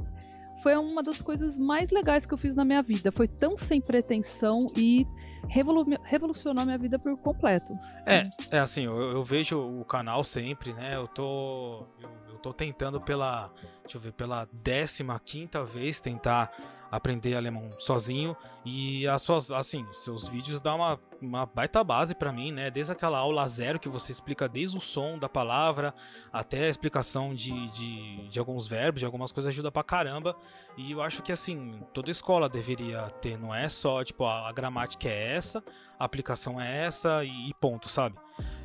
foi 0.63 0.75
uma 0.75 1.03
das 1.03 1.21
coisas 1.21 1.59
mais 1.59 1.91
legais 1.91 2.25
que 2.25 2.33
eu 2.33 2.37
fiz 2.37 2.55
na 2.55 2.65
minha 2.65 2.81
vida. 2.81 3.11
Foi 3.11 3.27
tão 3.27 3.55
sem 3.57 3.81
pretensão 3.81 4.67
e 4.75 5.05
revolu 5.47 5.85
revolucionou 6.03 6.65
minha 6.65 6.77
vida 6.77 6.97
por 6.97 7.15
completo. 7.17 7.77
É, 8.07 8.23
é 8.49 8.59
assim, 8.59 8.85
eu, 8.85 8.97
eu, 8.97 9.23
vejo 9.23 9.59
o 9.59 9.83
canal 9.85 10.23
sempre, 10.23 10.73
né? 10.73 10.95
Eu 10.95 11.07
tô. 11.07 11.85
Eu 12.01 12.32
tô 12.43 12.53
tentando 12.53 12.99
pela. 12.99 13.49
Deixa 13.81 13.97
eu 13.97 14.01
ver, 14.01 14.11
pela 14.11 14.47
décima 14.51 15.19
quinta 15.19 15.63
vez 15.63 15.99
tentar 15.99 16.51
aprender 16.91 17.35
alemão 17.35 17.71
sozinho 17.79 18.37
e 18.63 19.07
as 19.07 19.23
suas, 19.23 19.49
assim, 19.49 19.83
seus 19.93 20.27
vídeos 20.27 20.61
dão 20.61 20.75
uma, 20.75 20.99
uma 21.19 21.45
baita 21.45 21.83
base 21.83 22.13
para 22.13 22.31
mim, 22.31 22.51
né? 22.51 22.69
Desde 22.69 22.91
aquela 22.91 23.17
aula 23.17 23.47
zero 23.47 23.79
que 23.79 23.89
você 23.89 24.11
explica 24.11 24.47
desde 24.47 24.77
o 24.77 24.79
som 24.79 25.17
da 25.17 25.27
palavra 25.27 25.91
até 26.31 26.65
a 26.65 26.69
explicação 26.69 27.33
de, 27.33 27.67
de, 27.71 28.27
de 28.29 28.37
alguns 28.37 28.67
verbos, 28.67 28.99
de 28.99 29.05
algumas 29.07 29.31
coisas 29.31 29.49
ajuda 29.49 29.71
pra 29.71 29.83
caramba. 29.83 30.35
E 30.77 30.91
eu 30.91 31.01
acho 31.01 31.23
que 31.23 31.31
assim, 31.31 31.81
toda 31.93 32.11
escola 32.11 32.47
deveria 32.47 33.09
ter, 33.21 33.39
não 33.39 33.55
é 33.55 33.67
só 33.67 34.03
tipo 34.03 34.23
a, 34.25 34.47
a 34.47 34.51
gramática 34.51 35.09
é 35.09 35.35
essa, 35.35 35.63
a 35.97 36.05
aplicação 36.05 36.61
é 36.61 36.85
essa 36.85 37.23
e, 37.23 37.49
e 37.49 37.53
ponto, 37.55 37.89
sabe? 37.89 38.15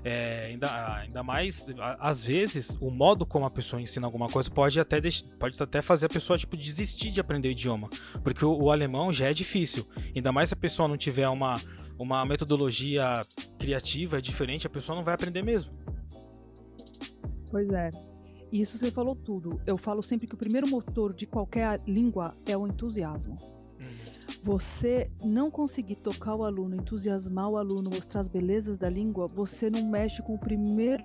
É, 0.04 0.46
ainda, 0.46 0.96
ainda 0.96 1.22
mais, 1.22 1.66
às 1.98 2.24
vezes, 2.24 2.76
o 2.80 2.90
modo 2.90 3.26
como 3.26 3.44
a 3.44 3.50
pessoa 3.50 3.80
ensina 3.80 4.06
alguma 4.06 4.28
coisa 4.28 4.50
pode 4.50 4.78
até, 4.78 5.00
pode 5.38 5.62
até 5.62 5.82
fazer 5.82 6.06
a 6.06 6.08
pessoa 6.08 6.38
tipo, 6.38 6.56
desistir 6.56 7.10
de 7.10 7.20
aprender 7.20 7.48
o 7.48 7.52
idioma. 7.52 7.88
Porque 8.22 8.44
o, 8.44 8.52
o 8.54 8.70
alemão 8.70 9.12
já 9.12 9.28
é 9.28 9.34
difícil. 9.34 9.86
Ainda 10.14 10.32
mais 10.32 10.48
se 10.48 10.54
a 10.54 10.58
pessoa 10.58 10.88
não 10.88 10.96
tiver 10.96 11.28
uma, 11.28 11.54
uma 11.98 12.24
metodologia 12.24 13.22
criativa, 13.58 14.22
diferente, 14.22 14.66
a 14.66 14.70
pessoa 14.70 14.96
não 14.96 15.04
vai 15.04 15.14
aprender 15.14 15.42
mesmo. 15.42 15.76
Pois 17.50 17.68
é. 17.70 17.90
Isso 18.50 18.78
você 18.78 18.90
falou 18.90 19.14
tudo. 19.14 19.60
Eu 19.66 19.76
falo 19.76 20.02
sempre 20.02 20.26
que 20.26 20.34
o 20.34 20.38
primeiro 20.38 20.68
motor 20.68 21.12
de 21.14 21.26
qualquer 21.26 21.80
língua 21.86 22.34
é 22.46 22.56
o 22.56 22.66
entusiasmo 22.66 23.57
você 24.42 25.10
não 25.24 25.50
conseguir 25.50 25.96
tocar 25.96 26.34
o 26.34 26.44
aluno, 26.44 26.76
entusiasmar 26.76 27.48
o 27.50 27.56
aluno, 27.56 27.90
mostrar 27.90 28.20
as 28.20 28.28
belezas 28.28 28.78
da 28.78 28.88
língua, 28.88 29.26
você 29.26 29.68
não 29.68 29.84
mexe 29.84 30.22
com 30.22 30.34
o 30.34 30.38
primeiro 30.38 31.04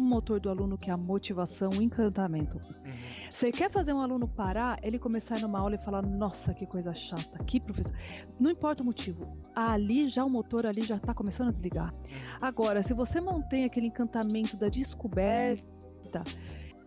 motor 0.00 0.40
do 0.40 0.48
aluno, 0.48 0.78
que 0.78 0.90
é 0.90 0.92
a 0.92 0.96
motivação, 0.96 1.70
o 1.70 1.82
encantamento. 1.82 2.56
Uhum. 2.56 2.92
Você 3.30 3.50
quer 3.50 3.70
fazer 3.70 3.92
um 3.92 4.00
aluno 4.00 4.28
parar, 4.28 4.78
ele 4.82 4.98
começar 4.98 5.38
numa 5.40 5.58
aula 5.58 5.74
e 5.74 5.84
falar, 5.84 6.02
nossa, 6.02 6.54
que 6.54 6.66
coisa 6.66 6.92
chata, 6.94 7.42
que 7.44 7.60
professor. 7.60 7.94
Não 8.38 8.50
importa 8.50 8.82
o 8.82 8.86
motivo, 8.86 9.36
ali 9.54 10.08
já 10.08 10.24
o 10.24 10.30
motor 10.30 10.66
ali 10.66 10.82
já 10.82 10.96
está 10.96 11.12
começando 11.14 11.48
a 11.48 11.52
desligar. 11.52 11.92
Uhum. 11.92 12.38
Agora, 12.40 12.82
se 12.82 12.94
você 12.94 13.20
mantém 13.20 13.64
aquele 13.64 13.88
encantamento 13.88 14.56
da 14.56 14.68
descoberta, 14.68 16.22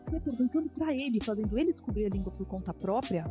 perguntando 0.06 0.70
para 0.70 0.94
ele, 0.94 1.24
fazendo 1.24 1.58
ele 1.58 1.72
descobrir 1.72 2.06
a 2.06 2.10
língua 2.10 2.32
por 2.32 2.46
conta 2.46 2.74
própria, 2.74 3.26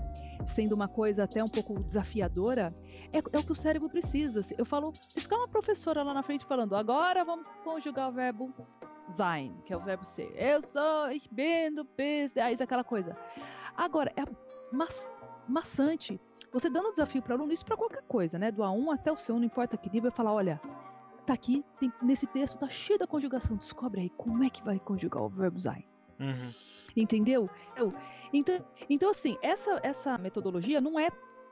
sendo 0.44 0.74
uma 0.74 0.88
coisa 0.88 1.24
até 1.24 1.42
um 1.42 1.48
pouco 1.48 1.82
desafiadora, 1.82 2.74
é, 3.12 3.18
é, 3.18 3.38
o 3.38 3.44
que 3.44 3.52
o 3.52 3.54
cérebro 3.54 3.88
precisa. 3.88 4.40
Eu 4.56 4.64
falo, 4.64 4.92
se 5.08 5.20
ficar 5.20 5.36
uma 5.36 5.48
professora 5.48 6.02
lá 6.02 6.12
na 6.12 6.22
frente 6.22 6.44
falando, 6.44 6.74
agora 6.74 7.24
vamos 7.24 7.46
conjugar 7.62 8.08
o 8.08 8.12
verbo 8.12 8.52
sein, 9.12 9.54
que 9.64 9.72
é 9.72 9.76
o 9.76 9.80
verbo 9.80 10.04
ser. 10.04 10.32
Eu 10.36 10.62
sou, 10.62 11.10
ich 11.10 11.28
bin, 11.30 11.74
du 11.74 11.84
bist, 11.96 12.38
aí 12.38 12.56
aquela 12.58 12.84
coisa. 12.84 13.16
Agora, 13.76 14.12
é 14.16 14.24
ma 14.72 14.86
maçante. 15.46 16.20
Você 16.52 16.70
dando 16.70 16.88
um 16.88 16.90
desafio 16.92 17.20
para 17.20 17.32
o 17.32 17.36
aluno, 17.36 17.52
isso 17.52 17.64
para 17.64 17.76
qualquer 17.76 18.02
coisa, 18.04 18.38
né? 18.38 18.50
Do 18.50 18.62
A1 18.62 18.94
até 18.94 19.10
o 19.12 19.16
C1, 19.16 19.34
não 19.34 19.44
importa 19.44 19.76
que 19.76 19.90
nível, 19.90 20.10
falar, 20.10 20.32
olha, 20.32 20.60
tá 21.26 21.34
aqui, 21.34 21.64
tem, 21.80 21.92
nesse 22.00 22.26
texto 22.26 22.56
tá 22.56 22.68
cheio 22.68 22.98
da 22.98 23.06
conjugação. 23.06 23.56
Descobre 23.56 24.02
aí 24.02 24.10
como 24.10 24.44
é 24.44 24.50
que 24.50 24.62
vai 24.62 24.78
conjugar 24.78 25.22
o 25.22 25.28
verbo 25.28 25.60
sein. 25.60 25.84
Uhum. 26.20 26.52
Entendeu? 26.96 27.50
Eu, 27.76 27.92
então, 28.32 28.64
então, 28.88 29.10
assim, 29.10 29.36
essa, 29.42 29.80
essa 29.82 30.16
metodologia 30.18 30.80
não 30.80 30.98
é 30.98 31.08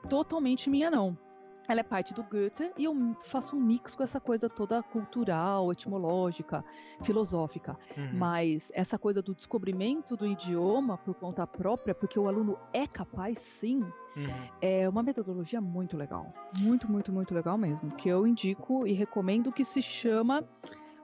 totalmente 0.09 0.69
minha, 0.69 0.89
não. 0.89 1.17
Ela 1.65 1.79
é 1.79 1.83
parte 1.83 2.13
do 2.13 2.21
Goethe 2.23 2.73
e 2.77 2.83
eu 2.83 3.15
faço 3.23 3.55
um 3.55 3.59
mix 3.61 3.95
com 3.95 4.03
essa 4.03 4.19
coisa 4.19 4.49
toda 4.49 4.83
cultural, 4.83 5.71
etimológica, 5.71 6.61
filosófica. 7.03 7.77
Uhum. 7.95 8.17
Mas 8.17 8.69
essa 8.75 8.99
coisa 8.99 9.21
do 9.21 9.33
descobrimento 9.33 10.17
do 10.17 10.25
idioma 10.27 10.97
por 10.97 11.15
conta 11.15 11.47
própria, 11.47 11.95
porque 11.95 12.19
o 12.19 12.27
aluno 12.27 12.57
é 12.73 12.85
capaz, 12.85 13.39
sim, 13.39 13.79
Uhum. 14.15 14.27
é 14.61 14.87
uma 14.89 15.01
metodologia 15.01 15.59
muito 15.61 15.95
legal. 15.95 16.33
Muito, 16.59 16.91
muito, 16.91 17.11
muito 17.13 17.33
legal 17.33 17.57
mesmo. 17.57 17.91
Que 17.91 18.09
eu 18.09 18.27
indico 18.27 18.85
e 18.85 18.91
recomendo 18.91 19.49
que 19.51 19.63
se 19.63 19.81
chama 19.81 20.43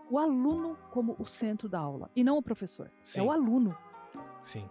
o 0.09 0.17
aluno 0.17 0.77
como 0.91 1.15
o 1.19 1.25
centro 1.25 1.69
da 1.69 1.79
aula. 1.79 2.09
E 2.15 2.23
não 2.23 2.37
o 2.37 2.41
professor. 2.41 2.89
Sim. 3.03 3.19
É 3.19 3.23
o 3.23 3.31
aluno. 3.31 3.75
Sim. 4.43 4.67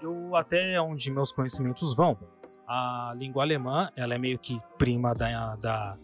Eu 0.00 0.34
até 0.36 0.80
onde 0.80 1.10
meus 1.10 1.32
conhecimentos 1.32 1.94
vão, 1.94 2.16
a 2.66 3.12
língua 3.16 3.42
alemã, 3.42 3.90
ela 3.96 4.14
é 4.14 4.18
meio 4.18 4.38
que 4.38 4.60
prima 4.78 5.12
da, 5.14 5.56
da, 5.56 5.98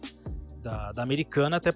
da, 0.57 0.91
da 0.91 1.03
americana, 1.03 1.57
até 1.57 1.71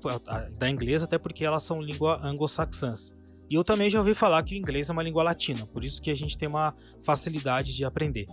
da 0.57 0.69
inglesa, 0.69 1.05
até 1.05 1.17
porque 1.17 1.43
elas 1.45 1.63
são 1.63 1.81
língua 1.81 2.19
anglo-saxãs. 2.23 3.15
E 3.49 3.55
eu 3.55 3.63
também 3.63 3.89
já 3.89 3.99
ouvi 3.99 4.13
falar 4.13 4.41
que 4.43 4.55
o 4.55 4.57
inglês 4.57 4.89
é 4.89 4.91
uma 4.91 5.03
língua 5.03 5.23
latina, 5.23 5.67
por 5.67 5.83
isso 5.83 6.01
que 6.01 6.09
a 6.09 6.15
gente 6.15 6.37
tem 6.37 6.49
uma 6.49 6.73
facilidade 7.03 7.75
de 7.75 7.85
aprender. 7.85 8.25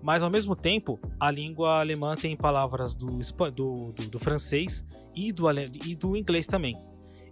Mas 0.00 0.22
ao 0.22 0.30
mesmo 0.30 0.56
tempo, 0.56 0.98
a 1.18 1.30
língua 1.30 1.80
alemã 1.80 2.16
tem 2.16 2.36
palavras 2.36 2.96
do, 2.96 3.06
do, 3.08 3.92
do, 3.92 4.08
do 4.10 4.18
francês 4.18 4.84
e 5.14 5.32
do, 5.32 5.48
e 5.84 5.94
do 5.94 6.16
inglês 6.16 6.46
também. 6.46 6.74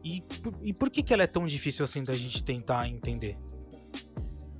E, 0.02 0.23
por- 0.42 0.54
e 0.62 0.73
por 0.73 0.90
que, 0.90 1.02
que 1.02 1.12
ela 1.12 1.23
é 1.23 1.26
tão 1.26 1.47
difícil 1.47 1.85
assim 1.85 2.02
da 2.02 2.14
gente 2.14 2.42
tentar 2.42 2.88
entender? 2.88 3.37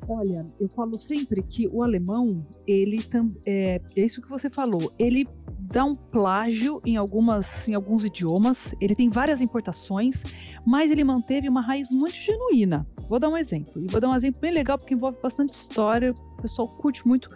Olha, 0.09 0.45
eu 0.59 0.69
falo 0.71 0.99
sempre 0.99 1.43
que 1.43 1.69
o 1.69 1.83
alemão, 1.85 2.45
ele 2.67 3.01
é, 3.47 3.81
é 3.97 4.01
isso 4.05 4.21
que 4.21 4.29
você 4.29 4.51
falou, 4.51 4.93
ele 4.99 5.25
dá 5.73 5.85
um 5.85 5.95
plágio 5.95 6.81
em 6.85 6.97
algumas, 6.97 7.69
em 7.69 7.75
alguns 7.75 8.05
idiomas, 8.05 8.75
ele 8.81 8.95
tem 8.95 9.09
várias 9.09 9.41
importações, 9.41 10.25
mas 10.67 10.91
ele 10.91 11.05
manteve 11.05 11.49
uma 11.49 11.61
raiz 11.61 11.91
muito 11.93 12.17
genuína. 12.17 12.85
Vou 13.09 13.21
dar 13.21 13.29
um 13.29 13.37
exemplo, 13.37 13.81
e 13.81 13.87
vou 13.87 14.01
dar 14.01 14.09
um 14.09 14.17
exemplo 14.17 14.41
bem 14.41 14.53
legal 14.53 14.79
porque 14.79 14.95
envolve 14.95 15.19
bastante 15.23 15.53
história, 15.53 16.13
o 16.13 16.43
pessoal 16.43 16.67
curte 16.67 17.07
muito 17.07 17.29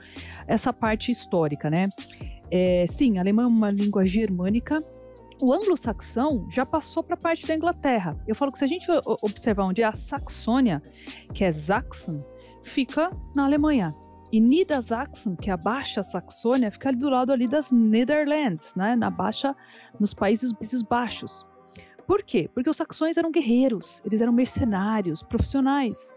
essa 0.48 0.72
parte 0.72 1.12
histórica, 1.12 1.70
né? 1.70 1.88
É, 2.50 2.86
sim, 2.88 3.18
alemão 3.18 3.44
é 3.44 3.48
uma 3.48 3.70
língua 3.70 4.04
germânica. 4.04 4.82
O 5.40 5.52
anglo-saxão 5.52 6.46
já 6.48 6.64
passou 6.64 7.02
para 7.02 7.14
a 7.14 7.18
parte 7.18 7.46
da 7.46 7.54
Inglaterra. 7.54 8.16
Eu 8.26 8.34
falo 8.34 8.52
que 8.52 8.58
se 8.58 8.64
a 8.64 8.68
gente 8.68 8.86
observar 9.20 9.64
onde 9.64 9.82
é 9.82 9.84
a 9.84 9.94
Saxônia, 9.94 10.80
que 11.32 11.44
é 11.44 11.52
Sachsen, 11.52 12.24
fica 12.62 13.10
na 13.34 13.44
Alemanha. 13.44 13.94
E 14.32 14.40
Niedersachsen, 14.40 15.36
que 15.36 15.50
é 15.50 15.52
a 15.52 15.56
Baixa 15.56 16.02
Saxônia, 16.02 16.70
fica 16.70 16.92
do 16.92 17.08
lado 17.08 17.32
ali 17.32 17.46
das 17.46 17.70
Netherlands, 17.70 18.74
né? 18.74 18.96
Na 18.96 19.10
baixa, 19.10 19.54
nos 20.00 20.14
países, 20.14 20.52
baixos. 20.82 21.46
Por 22.06 22.22
quê? 22.22 22.50
Porque 22.52 22.68
os 22.68 22.76
saxões 22.76 23.16
eram 23.16 23.30
guerreiros, 23.30 24.02
eles 24.04 24.20
eram 24.20 24.32
mercenários, 24.32 25.22
profissionais. 25.22 26.14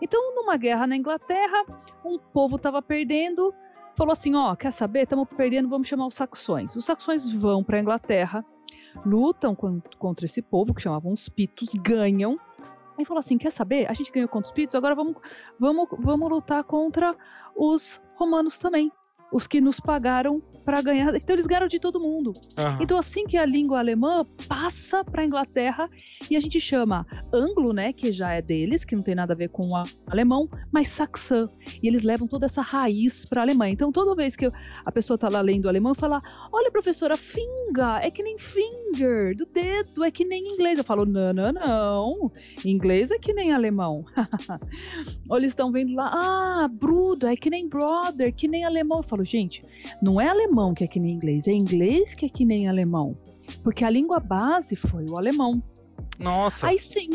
Então, 0.00 0.34
numa 0.34 0.56
guerra 0.56 0.86
na 0.86 0.96
Inglaterra, 0.96 1.64
um 2.04 2.18
povo 2.18 2.56
estava 2.56 2.80
perdendo, 2.82 3.52
falou 3.96 4.12
assim: 4.12 4.34
ó, 4.34 4.54
quer 4.54 4.70
saber? 4.70 5.02
Estamos 5.02 5.28
perdendo, 5.36 5.68
vamos 5.68 5.88
chamar 5.88 6.06
os 6.06 6.14
saxões. 6.14 6.76
Os 6.76 6.84
saxões 6.84 7.32
vão 7.32 7.64
para 7.64 7.78
a 7.78 7.80
Inglaterra, 7.80 8.44
lutam 9.04 9.54
con- 9.54 9.80
contra 9.98 10.26
esse 10.26 10.40
povo 10.42 10.74
que 10.74 10.82
chamavam 10.82 11.12
os 11.12 11.28
pitos, 11.28 11.74
ganham. 11.74 12.38
Aí 12.98 13.04
falou 13.04 13.18
assim: 13.20 13.36
quer 13.38 13.50
saber? 13.50 13.88
A 13.90 13.92
gente 13.92 14.10
ganhou 14.10 14.28
contra 14.28 14.46
os 14.48 14.52
pitos, 14.52 14.74
agora 14.74 14.94
vamos, 14.94 15.16
vamos, 15.58 15.88
vamos 15.98 16.30
lutar 16.30 16.64
contra 16.64 17.14
os 17.54 18.00
romanos 18.14 18.58
também. 18.58 18.90
Os 19.32 19.46
que 19.46 19.60
nos 19.60 19.80
pagaram 19.80 20.40
para 20.64 20.80
ganhar. 20.80 21.14
Então 21.14 21.34
eles 21.34 21.46
ganharam 21.46 21.68
de 21.68 21.78
todo 21.78 22.00
mundo. 22.00 22.32
Aham. 22.58 22.78
Então, 22.80 22.98
assim 22.98 23.24
que 23.24 23.36
a 23.36 23.46
língua 23.46 23.78
alemã 23.78 24.24
passa 24.48 25.04
para 25.04 25.24
Inglaterra 25.24 25.88
e 26.30 26.36
a 26.36 26.40
gente 26.40 26.60
chama 26.60 27.06
anglo, 27.32 27.72
né, 27.72 27.92
que 27.92 28.12
já 28.12 28.32
é 28.32 28.42
deles, 28.42 28.84
que 28.84 28.96
não 28.96 29.02
tem 29.02 29.14
nada 29.14 29.32
a 29.32 29.36
ver 29.36 29.48
com 29.48 29.68
o 29.68 29.82
alemão, 30.06 30.48
mas 30.72 30.88
saxã. 30.88 31.48
E 31.82 31.86
eles 31.86 32.02
levam 32.02 32.26
toda 32.26 32.46
essa 32.46 32.62
raiz 32.62 33.24
para 33.24 33.42
Alemanha. 33.42 33.72
Então, 33.72 33.92
toda 33.92 34.14
vez 34.14 34.34
que 34.36 34.50
a 34.84 34.92
pessoa 34.92 35.14
está 35.16 35.28
lá 35.28 35.40
lendo 35.40 35.68
alemão 35.68 35.94
fala: 35.94 36.20
Olha, 36.52 36.70
professora, 36.70 37.16
finga, 37.16 38.00
é 38.02 38.10
que 38.10 38.22
nem 38.22 38.36
finger, 38.38 39.36
do 39.36 39.46
dedo, 39.46 40.04
é 40.04 40.10
que 40.10 40.24
nem 40.24 40.52
inglês. 40.52 40.78
Eu 40.78 40.84
falo: 40.84 41.04
Não, 41.04 41.32
não, 41.32 41.52
não. 41.52 42.32
Inglês 42.64 43.10
é 43.10 43.18
que 43.18 43.32
nem 43.32 43.52
alemão. 43.52 44.04
Ou 45.30 45.36
eles 45.36 45.52
estão 45.52 45.70
vendo 45.70 45.94
lá: 45.94 46.10
Ah, 46.12 46.68
bruda, 46.68 47.32
é 47.32 47.36
que 47.36 47.50
nem 47.50 47.68
brother, 47.68 48.34
que 48.34 48.48
nem 48.48 48.64
alemão. 48.64 48.98
Eu 48.98 49.04
falo: 49.08 49.15
Gente, 49.24 49.62
não 50.00 50.20
é 50.20 50.28
alemão 50.28 50.74
que 50.74 50.84
é 50.84 50.86
que 50.86 51.00
nem 51.00 51.14
inglês, 51.14 51.46
é 51.48 51.52
inglês 51.52 52.14
que 52.14 52.26
é 52.26 52.28
que 52.28 52.44
nem 52.44 52.68
alemão. 52.68 53.16
Porque 53.62 53.84
a 53.84 53.90
língua 53.90 54.20
base 54.20 54.76
foi 54.76 55.04
o 55.06 55.16
alemão. 55.16 55.62
Nossa, 56.18 56.68
Aí 56.68 56.78
sim. 56.78 57.08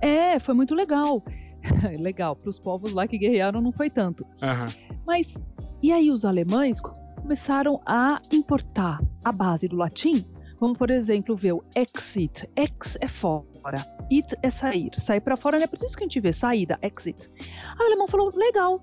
É, 0.00 0.38
foi 0.38 0.54
muito 0.54 0.74
legal. 0.74 1.22
legal, 1.98 2.36
para 2.36 2.48
os 2.48 2.58
povos 2.58 2.92
lá 2.92 3.06
que 3.06 3.18
guerrearam 3.18 3.60
não 3.60 3.72
foi 3.72 3.90
tanto. 3.90 4.24
Aham. 4.42 4.68
Mas 5.06 5.36
e 5.82 5.92
aí 5.92 6.10
os 6.10 6.24
alemães 6.24 6.80
começaram 6.80 7.80
a 7.86 8.20
importar 8.32 9.00
a 9.24 9.32
base 9.32 9.68
do 9.68 9.76
latim. 9.76 10.24
Vamos, 10.58 10.78
por 10.78 10.90
exemplo, 10.90 11.36
ver 11.36 11.52
o 11.52 11.62
exit. 11.74 12.48
Ex 12.56 12.96
é 13.00 13.08
fora. 13.08 13.84
It 14.10 14.34
é 14.42 14.48
sair. 14.48 14.90
Sair 14.98 15.20
para 15.20 15.36
fora, 15.36 15.58
né? 15.58 15.66
Por 15.66 15.78
isso 15.84 15.96
que 15.96 16.04
a 16.04 16.06
gente 16.06 16.18
vê 16.18 16.32
saída, 16.32 16.78
exit. 16.82 17.28
Aí 17.38 17.84
o 17.84 17.86
alemão 17.86 18.08
falou, 18.08 18.30
legal. 18.34 18.76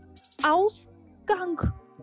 Ausgang. 0.43 1.55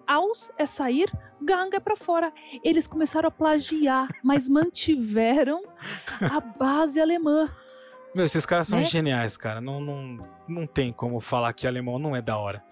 Aus 0.07 0.51
é 0.59 0.67
sair, 0.67 1.11
gang 1.41 1.75
é 1.75 1.81
para 1.81 1.97
fora. 1.97 2.33
Eles 2.65 2.87
começaram 2.87 3.29
a 3.29 3.31
plagiar, 3.31 4.09
mas 4.23 4.49
mantiveram 4.49 5.63
a 6.21 6.41
base 6.41 7.01
alemã. 7.01 7.49
Meu, 8.15 8.25
esses 8.25 8.45
caras 8.45 8.67
são 8.69 8.79
Né? 8.79 8.85
geniais, 8.85 9.37
cara. 9.37 9.61
Não, 9.61 9.81
não, 9.81 10.19
não 10.49 10.67
tem 10.67 10.93
como 10.93 11.21
falar 11.21 11.53
que 11.53 11.67
alemão 11.67 11.99
não 11.99 12.15
é 12.17 12.21
da 12.21 12.37
hora. 12.37 12.63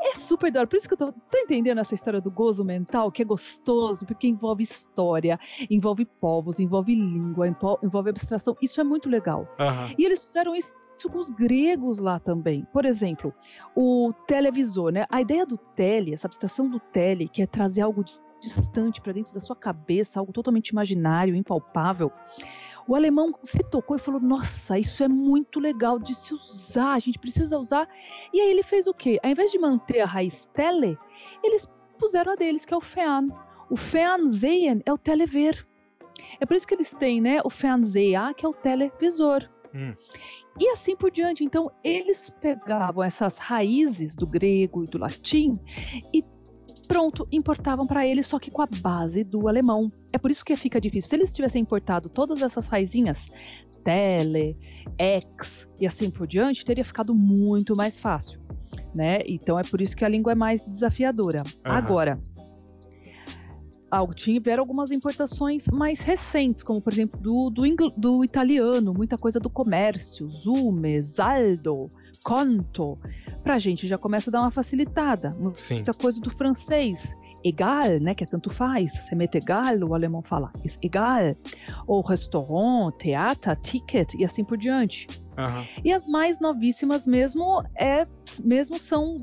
É 0.00 0.14
super 0.14 0.50
da 0.50 0.60
hora. 0.60 0.66
Por 0.68 0.76
isso 0.76 0.88
que 0.88 0.94
eu 0.94 0.98
tô, 0.98 1.12
tô 1.12 1.38
entendendo 1.38 1.78
essa 1.78 1.94
história 1.94 2.20
do 2.20 2.30
gozo 2.30 2.64
mental, 2.64 3.10
que 3.12 3.20
é 3.22 3.24
gostoso, 3.24 4.06
porque 4.06 4.26
envolve 4.26 4.62
história, 4.62 5.38
envolve 5.70 6.04
povos, 6.06 6.58
envolve 6.58 6.94
língua, 6.94 7.48
envo- 7.48 7.78
envolve 7.82 8.10
abstração. 8.10 8.56
Isso 8.62 8.80
é 8.80 8.84
muito 8.84 9.08
legal. 9.10 9.46
Aham. 9.58 9.94
E 9.98 10.04
eles 10.04 10.24
fizeram 10.24 10.54
isso 10.54 10.74
com 11.10 11.18
os 11.18 11.30
gregos 11.30 11.98
lá 11.98 12.18
também. 12.18 12.66
Por 12.72 12.84
exemplo, 12.84 13.34
o 13.74 14.12
televisor, 14.26 14.92
né? 14.92 15.06
A 15.10 15.20
ideia 15.20 15.44
do 15.46 15.56
tele, 15.56 16.12
essa 16.14 16.26
abstração 16.26 16.68
do 16.68 16.78
tele, 16.80 17.28
que 17.28 17.42
é 17.42 17.46
trazer 17.46 17.82
algo 17.82 18.04
di- 18.04 18.12
distante 18.40 19.00
para 19.00 19.12
dentro 19.12 19.32
da 19.34 19.40
sua 19.40 19.56
cabeça, 19.56 20.20
algo 20.20 20.32
totalmente 20.32 20.68
imaginário, 20.68 21.34
impalpável. 21.34 22.10
O 22.86 22.94
alemão 22.94 23.32
se 23.42 23.58
tocou 23.70 23.96
e 23.96 24.00
falou: 24.00 24.20
Nossa, 24.20 24.78
isso 24.78 25.02
é 25.02 25.08
muito 25.08 25.58
legal 25.58 25.98
de 25.98 26.14
se 26.14 26.34
usar, 26.34 26.92
a 26.92 26.98
gente 26.98 27.18
precisa 27.18 27.58
usar. 27.58 27.88
E 28.32 28.40
aí 28.40 28.50
ele 28.50 28.62
fez 28.62 28.86
o 28.86 28.92
quê? 28.92 29.18
Ao 29.22 29.30
invés 29.30 29.50
de 29.50 29.58
manter 29.58 30.00
a 30.00 30.06
raiz 30.06 30.46
tele, 30.52 30.98
eles 31.42 31.66
puseram 31.98 32.32
a 32.32 32.36
deles, 32.36 32.64
que 32.66 32.74
é 32.74 32.76
o 32.76 32.80
Fern. 32.82 33.32
O 33.70 33.76
Fernsehen 33.76 34.82
é 34.84 34.92
o 34.92 34.98
telever. 34.98 35.66
É 36.38 36.44
por 36.44 36.54
isso 36.56 36.66
que 36.66 36.74
eles 36.74 36.90
têm, 36.90 37.20
né, 37.20 37.40
o 37.44 37.48
Fernseher, 37.50 38.34
que 38.34 38.44
é 38.44 38.48
o 38.48 38.52
televisor. 38.52 39.48
Hum. 39.74 39.94
E 40.58 40.68
assim 40.68 40.96
por 40.96 41.10
diante. 41.10 41.44
Então, 41.44 41.70
eles 41.82 42.30
pegavam 42.30 43.02
essas 43.02 43.38
raízes 43.38 44.14
do 44.14 44.26
grego 44.26 44.84
e 44.84 44.86
do 44.86 44.98
latim 44.98 45.52
e 46.12 46.22
pronto, 46.86 47.26
importavam 47.32 47.86
para 47.86 48.06
eles, 48.06 48.26
só 48.26 48.38
que 48.38 48.50
com 48.50 48.62
a 48.62 48.68
base 48.80 49.24
do 49.24 49.48
alemão. 49.48 49.90
É 50.12 50.18
por 50.18 50.30
isso 50.30 50.44
que 50.44 50.54
fica 50.54 50.80
difícil. 50.80 51.08
Se 51.08 51.16
eles 51.16 51.32
tivessem 51.32 51.62
importado 51.62 52.08
todas 52.08 52.42
essas 52.42 52.68
raizinhas, 52.68 53.30
tele, 53.82 54.56
ex 54.98 55.68
e 55.80 55.86
assim 55.86 56.10
por 56.10 56.26
diante, 56.26 56.64
teria 56.64 56.84
ficado 56.84 57.14
muito 57.14 57.74
mais 57.74 57.98
fácil. 57.98 58.40
Né? 58.94 59.18
Então 59.26 59.58
é 59.58 59.62
por 59.62 59.80
isso 59.80 59.96
que 59.96 60.04
a 60.04 60.08
língua 60.08 60.32
é 60.32 60.34
mais 60.36 60.64
desafiadora. 60.64 61.42
Aham. 61.64 61.76
Agora, 61.76 62.20
algo 63.94 64.14
tiveram 64.14 64.62
algumas 64.62 64.90
importações 64.90 65.66
mais 65.68 66.00
recentes, 66.00 66.62
como 66.62 66.80
por 66.80 66.92
exemplo 66.92 67.20
do, 67.20 67.50
do, 67.50 67.62
do 67.96 68.24
italiano, 68.24 68.92
muita 68.92 69.16
coisa 69.16 69.38
do 69.38 69.48
comércio, 69.48 70.28
zume, 70.28 71.00
saldo, 71.00 71.88
conto. 72.22 72.98
Pra 73.42 73.58
gente 73.58 73.86
já 73.86 73.98
começa 73.98 74.30
a 74.30 74.32
dar 74.32 74.40
uma 74.40 74.50
facilitada. 74.50 75.36
Sim. 75.54 75.74
Muita 75.74 75.94
coisa 75.94 76.20
do 76.20 76.30
francês. 76.30 77.14
Egal, 77.44 78.00
né? 78.00 78.14
Que 78.14 78.24
é 78.24 78.26
tanto 78.26 78.48
faz. 78.48 78.94
Você 78.94 79.14
mete 79.14 79.36
egal, 79.36 79.76
o 79.82 79.94
alemão 79.94 80.22
fala 80.22 80.50
is 80.64 80.78
egal. 80.82 81.34
Ou 81.86 82.00
restaurant, 82.00 82.90
teatro, 82.96 83.54
ticket 83.56 84.14
e 84.14 84.24
assim 84.24 84.42
por 84.42 84.56
diante. 84.56 85.06
Aham. 85.36 85.66
E 85.84 85.92
as 85.92 86.08
mais 86.08 86.40
novíssimas 86.40 87.06
mesmo 87.06 87.62
é 87.76 88.06
mesmo 88.42 88.80
são 88.80 89.16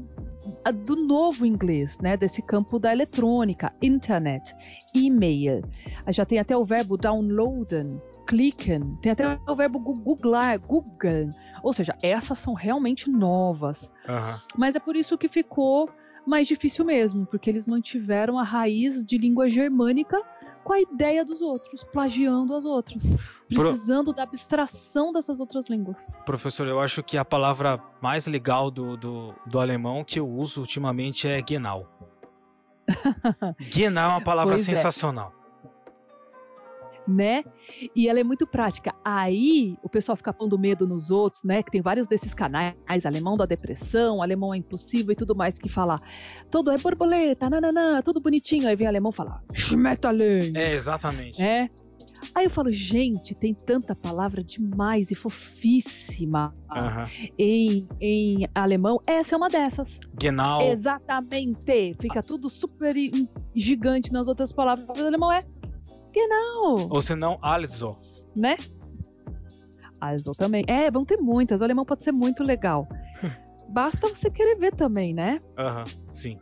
do 0.86 0.96
novo 0.96 1.46
inglês, 1.46 1.98
né? 2.00 2.18
Desse 2.18 2.42
campo 2.42 2.80
da 2.80 2.92
eletrônica, 2.92 3.74
internet, 3.82 4.54
e-mail. 4.94 5.62
Já 6.10 6.26
tem 6.26 6.40
até 6.40 6.56
o 6.56 6.66
verbo 6.66 6.98
downloaden, 6.98 8.02
klicken, 8.26 8.98
tem 9.02 9.12
até 9.12 9.40
o 9.48 9.56
verbo 9.56 9.80
googlar, 9.80 10.60
googeln. 10.60 11.30
Ou 11.64 11.74
seja, 11.74 11.96
essas 12.02 12.40
são 12.40 12.54
realmente 12.54 13.10
novas. 13.10 13.92
Aham. 14.08 14.42
Mas 14.58 14.76
é 14.76 14.80
por 14.80 14.96
isso 14.96 15.18
que 15.18 15.28
ficou 15.28 15.90
mais 16.26 16.48
difícil 16.48 16.86
mesmo, 16.86 17.26
porque 17.26 17.50
eles 17.50 17.68
mantiveram 17.68 18.38
a 18.38 18.44
raiz 18.44 19.06
de 19.06 19.18
língua 19.18 19.50
germânica 19.50 20.22
com 20.64 20.74
a 20.74 20.80
ideia 20.82 21.24
dos 21.26 21.42
outros, 21.42 21.84
plagiando 21.86 22.56
as 22.56 22.66
outras, 22.66 23.04
Pro- 23.54 23.70
precisando 23.70 24.14
da 24.14 24.24
abstração 24.24 25.12
dessas 25.12 25.40
outras 25.40 25.68
línguas. 25.70 26.08
Professor, 26.26 26.68
eu 26.68 26.80
acho 26.80 27.02
que 27.04 27.18
a 27.18 27.26
palavra 27.26 27.82
mais 28.02 28.28
legal 28.28 28.70
do, 28.72 28.96
do, 28.98 29.34
do 29.46 29.60
alemão 29.60 30.04
que 30.04 30.20
eu 30.20 30.28
uso 30.30 30.62
ultimamente 30.62 31.28
é 31.28 31.42
genau. 31.42 31.88
genau 33.72 34.02
é 34.02 34.08
uma 34.16 34.22
palavra 34.22 34.54
Pois 34.56 34.68
é. 34.68 34.72
Né? 37.08 37.44
E 37.96 38.08
ela 38.08 38.20
é 38.20 38.24
muito 38.24 38.46
prática. 38.48 38.94
Aí 39.04 39.78
o 39.84 39.90
pessoal 39.90 40.16
fica 40.16 40.34
pondo 40.34 40.58
medo 40.58 40.88
nos 40.88 41.10
outros, 41.12 41.44
né? 41.44 41.62
Que 41.64 41.72
tem 41.72 41.82
vários 41.82 42.08
desses 42.08 42.34
canais, 42.34 42.76
alemão 43.06 43.36
da 43.38 43.46
depressão, 43.46 44.22
alemão 44.22 44.54
é 44.54 44.58
impossível 44.58 45.12
e 45.12 45.16
tudo 45.16 45.36
mais 45.36 45.58
que 45.58 45.70
falar. 45.70 46.02
Todo 46.50 46.72
é 46.72 46.78
borboleta, 46.78 47.50
nananã, 47.50 48.02
tudo 48.02 48.20
bonitinho. 48.20 48.68
Aí 48.68 48.76
vem 48.76 48.88
alemão 48.88 49.12
falar, 49.12 49.42
Schmetterling, 49.54 50.54
É, 50.56 50.74
exatamente. 50.74 51.42
é. 51.42 51.70
Aí 52.36 52.46
eu 52.46 52.52
falo, 52.52 52.72
gente, 52.72 53.34
tem 53.34 53.52
tanta 53.52 53.96
palavra 53.96 54.44
demais 54.44 55.10
e 55.10 55.16
fofíssima 55.16 56.56
Aham. 56.72 57.08
em, 57.38 57.88
em 58.00 58.48
alemão. 58.54 59.00
Essa 59.08 59.34
é 59.34 59.38
uma 59.38 59.48
dessas. 59.50 59.98
Genau. 60.20 60.62
Exatamente. 60.62 61.96
Fica 62.00 62.22
tudo 62.22 62.48
super 62.48 62.94
gigante 63.56 64.12
nas 64.14 64.28
outras 64.28 64.54
palavras. 64.54 64.88
O 65.00 65.06
alemão 65.08 65.32
é 65.32 65.40
genau 66.12 66.88
Ou 66.90 67.02
se 67.02 67.16
não, 67.16 67.38
also. 67.42 67.96
né? 68.36 68.56
Also 70.00 70.32
também. 70.34 70.64
É, 70.68 70.90
vão 70.90 71.06
ter 71.06 71.18
muitas. 71.18 71.62
O 71.62 71.64
alemão 71.64 71.86
pode 71.86 72.04
ser 72.04 72.12
muito 72.12 72.44
legal. 72.44 72.88
Basta 73.70 74.08
você 74.08 74.30
querer 74.30 74.56
ver 74.58 74.76
também, 74.76 75.14
né? 75.14 75.38
Aham, 75.58 75.84
sim. 76.12 76.40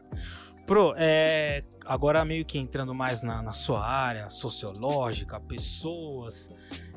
Pro, 0.66 0.94
é, 0.98 1.64
agora 1.86 2.24
meio 2.24 2.46
que 2.46 2.58
entrando 2.58 2.94
mais 2.94 3.22
na, 3.22 3.42
na 3.42 3.52
sua 3.52 3.86
área 3.86 4.30
sociológica, 4.30 5.40
pessoas, 5.40 6.50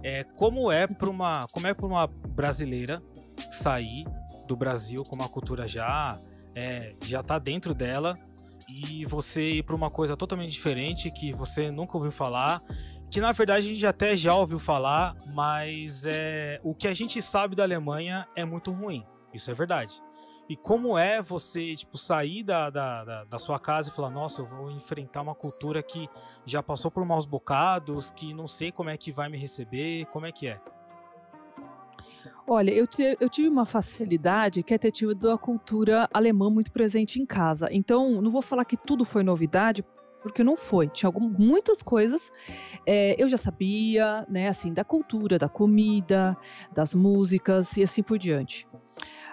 é, 0.02 0.22
como 0.24 0.70
é 0.70 0.86
para 0.86 1.08
uma, 1.08 1.46
como 1.50 1.66
é 1.66 1.74
para 1.74 1.86
uma 1.86 2.06
brasileira 2.06 3.02
sair 3.50 4.04
do 4.46 4.54
Brasil 4.54 5.02
com 5.04 5.16
uma 5.16 5.28
cultura 5.28 5.66
já, 5.66 6.20
é, 6.54 6.92
já 7.04 7.22
tá 7.22 7.38
dentro 7.38 7.74
dela 7.74 8.18
e 8.72 9.04
você 9.04 9.54
ir 9.54 9.62
para 9.62 9.76
uma 9.76 9.90
coisa 9.90 10.16
totalmente 10.16 10.52
diferente 10.52 11.10
que 11.10 11.32
você 11.32 11.70
nunca 11.70 11.96
ouviu 11.96 12.10
falar, 12.10 12.62
que 13.10 13.20
na 13.20 13.32
verdade 13.32 13.66
a 13.66 13.70
gente 13.70 13.86
até 13.86 14.16
já 14.16 14.34
ouviu 14.34 14.58
falar, 14.58 15.14
mas 15.26 16.06
é, 16.06 16.58
o 16.64 16.74
que 16.74 16.88
a 16.88 16.94
gente 16.94 17.20
sabe 17.20 17.54
da 17.54 17.62
Alemanha 17.62 18.26
é 18.34 18.44
muito 18.44 18.72
ruim. 18.72 19.04
Isso 19.34 19.50
é 19.50 19.54
verdade. 19.54 20.02
E 20.48 20.56
como 20.56 20.98
é 20.98 21.22
você, 21.22 21.74
tipo, 21.74 21.96
sair 21.96 22.42
da, 22.42 22.68
da, 22.68 23.04
da, 23.04 23.24
da 23.24 23.38
sua 23.38 23.58
casa 23.58 23.88
e 23.88 23.92
falar, 23.92 24.10
nossa, 24.10 24.40
eu 24.40 24.46
vou 24.46 24.70
enfrentar 24.70 25.22
uma 25.22 25.34
cultura 25.34 25.82
que 25.82 26.08
já 26.44 26.62
passou 26.62 26.90
por 26.90 27.04
maus 27.04 27.24
bocados, 27.24 28.10
que 28.10 28.34
não 28.34 28.48
sei 28.48 28.72
como 28.72 28.90
é 28.90 28.96
que 28.96 29.12
vai 29.12 29.28
me 29.28 29.38
receber, 29.38 30.06
como 30.06 30.26
é 30.26 30.32
que 30.32 30.48
é? 30.48 30.60
Olha, 32.46 32.70
eu, 32.72 32.86
eu 33.20 33.28
tive 33.28 33.48
uma 33.48 33.64
facilidade 33.64 34.62
que 34.62 34.74
é 34.74 34.78
ter 34.78 34.90
tido 34.90 35.30
a 35.30 35.38
cultura 35.38 36.08
alemã 36.12 36.50
muito 36.50 36.72
presente 36.72 37.20
em 37.20 37.26
casa. 37.26 37.68
Então, 37.70 38.20
não 38.20 38.30
vou 38.30 38.42
falar 38.42 38.64
que 38.64 38.76
tudo 38.76 39.04
foi 39.04 39.22
novidade, 39.22 39.84
porque 40.22 40.42
não 40.42 40.56
foi. 40.56 40.88
Tinha 40.88 41.10
muitas 41.12 41.82
coisas 41.82 42.30
é, 42.86 43.14
eu 43.20 43.28
já 43.28 43.36
sabia, 43.36 44.26
né, 44.28 44.48
assim, 44.48 44.72
da 44.72 44.84
cultura, 44.84 45.38
da 45.38 45.48
comida, 45.48 46.36
das 46.72 46.94
músicas 46.94 47.76
e 47.76 47.82
assim 47.82 48.02
por 48.02 48.18
diante. 48.18 48.66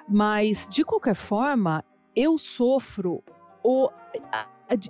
Mas, 0.07 0.67
de 0.69 0.83
qualquer 0.83 1.15
forma, 1.15 1.83
eu 2.15 2.37
sofro 2.37 3.23
o, 3.63 3.89
a- 4.31 4.47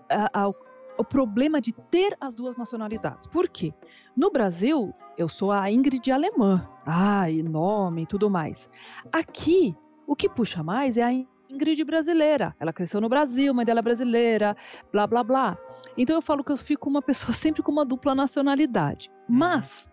a- 0.09 0.45
a- 0.45 0.51
o 0.99 1.03
problema 1.03 1.61
de 1.61 1.71
ter 1.71 2.15
as 2.19 2.35
duas 2.35 2.57
nacionalidades. 2.57 3.25
Por 3.27 3.47
quê? 3.47 3.73
No 4.15 4.29
Brasil, 4.29 4.93
eu 5.17 5.29
sou 5.29 5.51
a 5.51 5.71
Ingrid 5.71 6.11
alemã. 6.11 6.67
Ai, 6.85 7.41
nome 7.41 8.03
e 8.03 8.05
tudo 8.05 8.29
mais. 8.29 8.69
Aqui, 9.11 9.75
o 10.05 10.15
que 10.15 10.27
puxa 10.27 10.61
mais 10.61 10.97
é 10.97 11.03
a 11.03 11.13
Ingrid 11.49 11.83
brasileira. 11.83 12.53
Ela 12.59 12.73
cresceu 12.73 12.99
no 12.99 13.07
Brasil, 13.09 13.53
mãe 13.53 13.65
dela 13.65 13.79
é 13.79 13.81
brasileira, 13.83 14.55
blá 14.91 15.07
blá 15.07 15.23
blá. 15.23 15.57
Então 15.97 16.15
eu 16.15 16.21
falo 16.21 16.43
que 16.43 16.51
eu 16.51 16.57
fico 16.57 16.89
uma 16.89 17.01
pessoa 17.03 17.33
sempre 17.33 17.63
com 17.63 17.71
uma 17.71 17.85
dupla 17.85 18.13
nacionalidade. 18.13 19.09
Mas, 19.27 19.89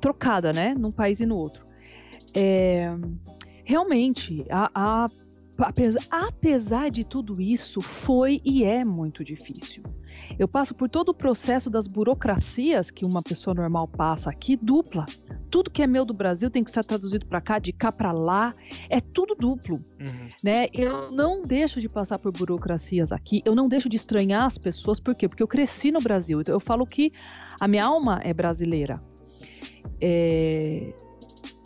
trocada, 0.00 0.52
né? 0.52 0.74
Num 0.74 0.90
país 0.90 1.20
e 1.20 1.26
no 1.26 1.36
outro. 1.36 1.66
É, 2.34 2.90
realmente, 3.64 4.44
a, 4.50 4.70
a- 4.74 5.06
apesar, 5.58 6.00
apesar 6.10 6.90
de 6.90 7.04
tudo 7.04 7.40
isso, 7.40 7.80
foi 7.80 8.40
e 8.44 8.64
é 8.64 8.84
muito 8.84 9.24
difícil. 9.24 9.82
Eu 10.38 10.46
passo 10.46 10.74
por 10.74 10.88
todo 10.88 11.10
o 11.10 11.14
processo 11.14 11.68
das 11.70 11.86
burocracias 11.86 12.90
que 12.90 13.04
uma 13.04 13.22
pessoa 13.22 13.54
normal 13.54 13.88
passa 13.88 14.30
aqui, 14.30 14.56
dupla. 14.56 15.06
Tudo 15.50 15.70
que 15.70 15.82
é 15.82 15.86
meu 15.86 16.04
do 16.04 16.14
Brasil 16.14 16.50
tem 16.50 16.62
que 16.64 16.70
ser 16.70 16.84
traduzido 16.84 17.26
para 17.26 17.40
cá, 17.40 17.58
de 17.58 17.72
cá 17.72 17.90
para 17.90 18.12
lá, 18.12 18.54
é 18.88 19.00
tudo 19.00 19.34
duplo 19.34 19.82
Uhum. 20.00 20.28
né? 20.42 20.66
Eu 20.72 21.12
não 21.12 21.42
deixo 21.42 21.80
de 21.80 21.88
passar 21.88 22.18
por 22.18 22.32
burocracias 22.32 23.12
aqui, 23.12 23.40
eu 23.44 23.54
não 23.54 23.68
deixo 23.68 23.88
de 23.88 23.96
estranhar 23.96 24.44
as 24.44 24.58
pessoas, 24.58 24.98
por 24.98 25.14
quê? 25.14 25.28
Porque 25.28 25.42
eu 25.42 25.48
cresci 25.48 25.92
no 25.92 26.00
Brasil, 26.00 26.40
então 26.40 26.54
eu 26.54 26.60
falo 26.60 26.86
que 26.86 27.12
a 27.60 27.68
minha 27.68 27.84
alma 27.84 28.20
é 28.24 28.34
brasileira. 28.34 29.02
É, 30.00 30.92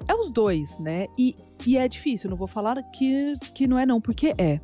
é 0.07 0.15
os 0.15 0.31
dois, 0.31 0.79
né? 0.79 1.07
E, 1.19 1.35
e 1.65 1.77
é 1.77 1.89
difícil, 1.89 2.31
não 2.31 2.37
vou 2.37 2.49
falar 2.49 2.83
que, 2.91 3.35
que 3.55 3.67
não 3.67 3.79
é 3.79 3.87
não, 3.87 4.01
porque 4.01 4.33
é. 4.39 4.61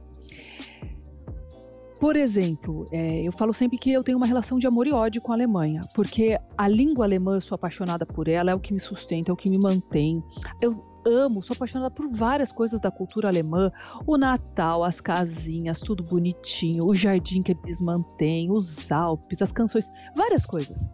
Por 2.02 2.16
exemplo, 2.16 2.84
é, 2.90 3.22
eu 3.22 3.30
falo 3.30 3.54
sempre 3.54 3.78
que 3.78 3.92
eu 3.92 4.02
tenho 4.02 4.18
uma 4.18 4.26
relação 4.26 4.58
de 4.58 4.66
amor 4.66 4.88
e 4.88 4.92
ódio 4.92 5.22
com 5.22 5.30
a 5.30 5.36
Alemanha, 5.36 5.82
porque 5.94 6.36
a 6.58 6.66
língua 6.66 7.04
alemã, 7.04 7.36
eu 7.36 7.40
sou 7.40 7.54
apaixonada 7.54 8.04
por 8.04 8.26
ela, 8.26 8.50
é 8.50 8.54
o 8.56 8.58
que 8.58 8.72
me 8.72 8.80
sustenta, 8.80 9.30
é 9.30 9.32
o 9.32 9.36
que 9.36 9.48
me 9.48 9.56
mantém. 9.56 10.20
Eu 10.60 10.80
amo, 11.06 11.40
sou 11.42 11.54
apaixonada 11.54 11.94
por 11.94 12.08
várias 12.10 12.50
coisas 12.50 12.80
da 12.80 12.90
cultura 12.90 13.28
alemã, 13.28 13.70
o 14.04 14.16
Natal, 14.16 14.82
as 14.82 15.00
casinhas, 15.00 15.78
tudo 15.78 16.02
bonitinho, 16.02 16.84
o 16.84 16.92
jardim 16.92 17.40
que 17.40 17.56
eles 17.64 17.80
mantêm, 17.80 18.50
os 18.50 18.90
Alpes, 18.90 19.40
as 19.40 19.52
canções, 19.52 19.88
várias 20.16 20.44
coisas. 20.44 20.88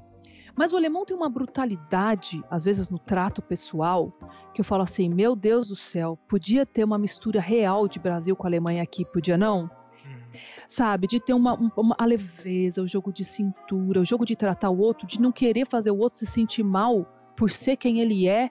Mas 0.58 0.72
o 0.72 0.76
alemão 0.76 1.04
tem 1.04 1.16
uma 1.16 1.28
brutalidade, 1.28 2.42
às 2.50 2.64
vezes 2.64 2.88
no 2.88 2.98
trato 2.98 3.40
pessoal, 3.40 4.12
que 4.52 4.60
eu 4.60 4.64
falo 4.64 4.82
assim: 4.82 5.08
meu 5.08 5.36
Deus 5.36 5.68
do 5.68 5.76
céu, 5.76 6.18
podia 6.26 6.66
ter 6.66 6.82
uma 6.82 6.98
mistura 6.98 7.40
real 7.40 7.86
de 7.86 8.00
Brasil 8.00 8.34
com 8.34 8.44
a 8.44 8.50
Alemanha 8.50 8.82
aqui, 8.82 9.04
podia 9.04 9.38
não? 9.38 9.62
Uhum. 10.04 10.40
Sabe, 10.66 11.06
de 11.06 11.20
ter 11.20 11.32
uma, 11.32 11.54
um- 11.54 11.70
uma 11.76 11.94
a 11.96 12.04
leveza, 12.04 12.82
o 12.82 12.88
jogo 12.88 13.12
de 13.12 13.24
cintura, 13.24 14.00
o 14.00 14.04
jogo 14.04 14.26
de 14.26 14.34
tratar 14.34 14.70
o 14.70 14.78
outro, 14.80 15.06
de 15.06 15.20
não 15.20 15.30
querer 15.30 15.64
fazer 15.64 15.92
o 15.92 15.96
outro 15.98 16.18
se 16.18 16.26
sentir 16.26 16.64
mal 16.64 17.06
por 17.36 17.50
ser 17.50 17.76
quem 17.76 18.00
ele 18.00 18.26
é 18.26 18.50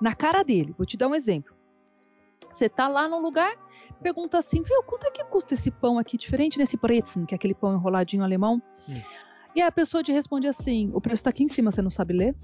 na 0.00 0.14
cara 0.14 0.42
dele. 0.42 0.74
Vou 0.78 0.86
te 0.86 0.96
dar 0.96 1.06
um 1.08 1.14
exemplo. 1.14 1.54
Você 2.50 2.66
tá 2.66 2.88
lá 2.88 3.06
num 3.08 3.20
lugar, 3.20 3.52
pergunta 4.02 4.38
assim, 4.38 4.62
viu, 4.62 4.82
quanto 4.84 5.06
é 5.06 5.10
que 5.10 5.22
custa 5.24 5.52
esse 5.52 5.70
pão 5.70 5.98
aqui 5.98 6.16
diferente 6.16 6.58
nesse 6.58 6.78
Brezen, 6.78 7.26
que 7.26 7.34
é 7.34 7.36
aquele 7.36 7.54
pão 7.54 7.74
enroladinho 7.74 8.24
alemão? 8.24 8.60
Hum. 8.88 9.00
E 9.54 9.60
a 9.60 9.70
pessoa 9.70 10.02
te 10.02 10.12
responde 10.12 10.46
assim, 10.46 10.90
o 10.94 11.00
preço 11.00 11.24
tá 11.24 11.30
aqui 11.30 11.44
em 11.44 11.48
cima, 11.48 11.70
você 11.70 11.82
não 11.82 11.90
sabe 11.90 12.14
ler? 12.14 12.34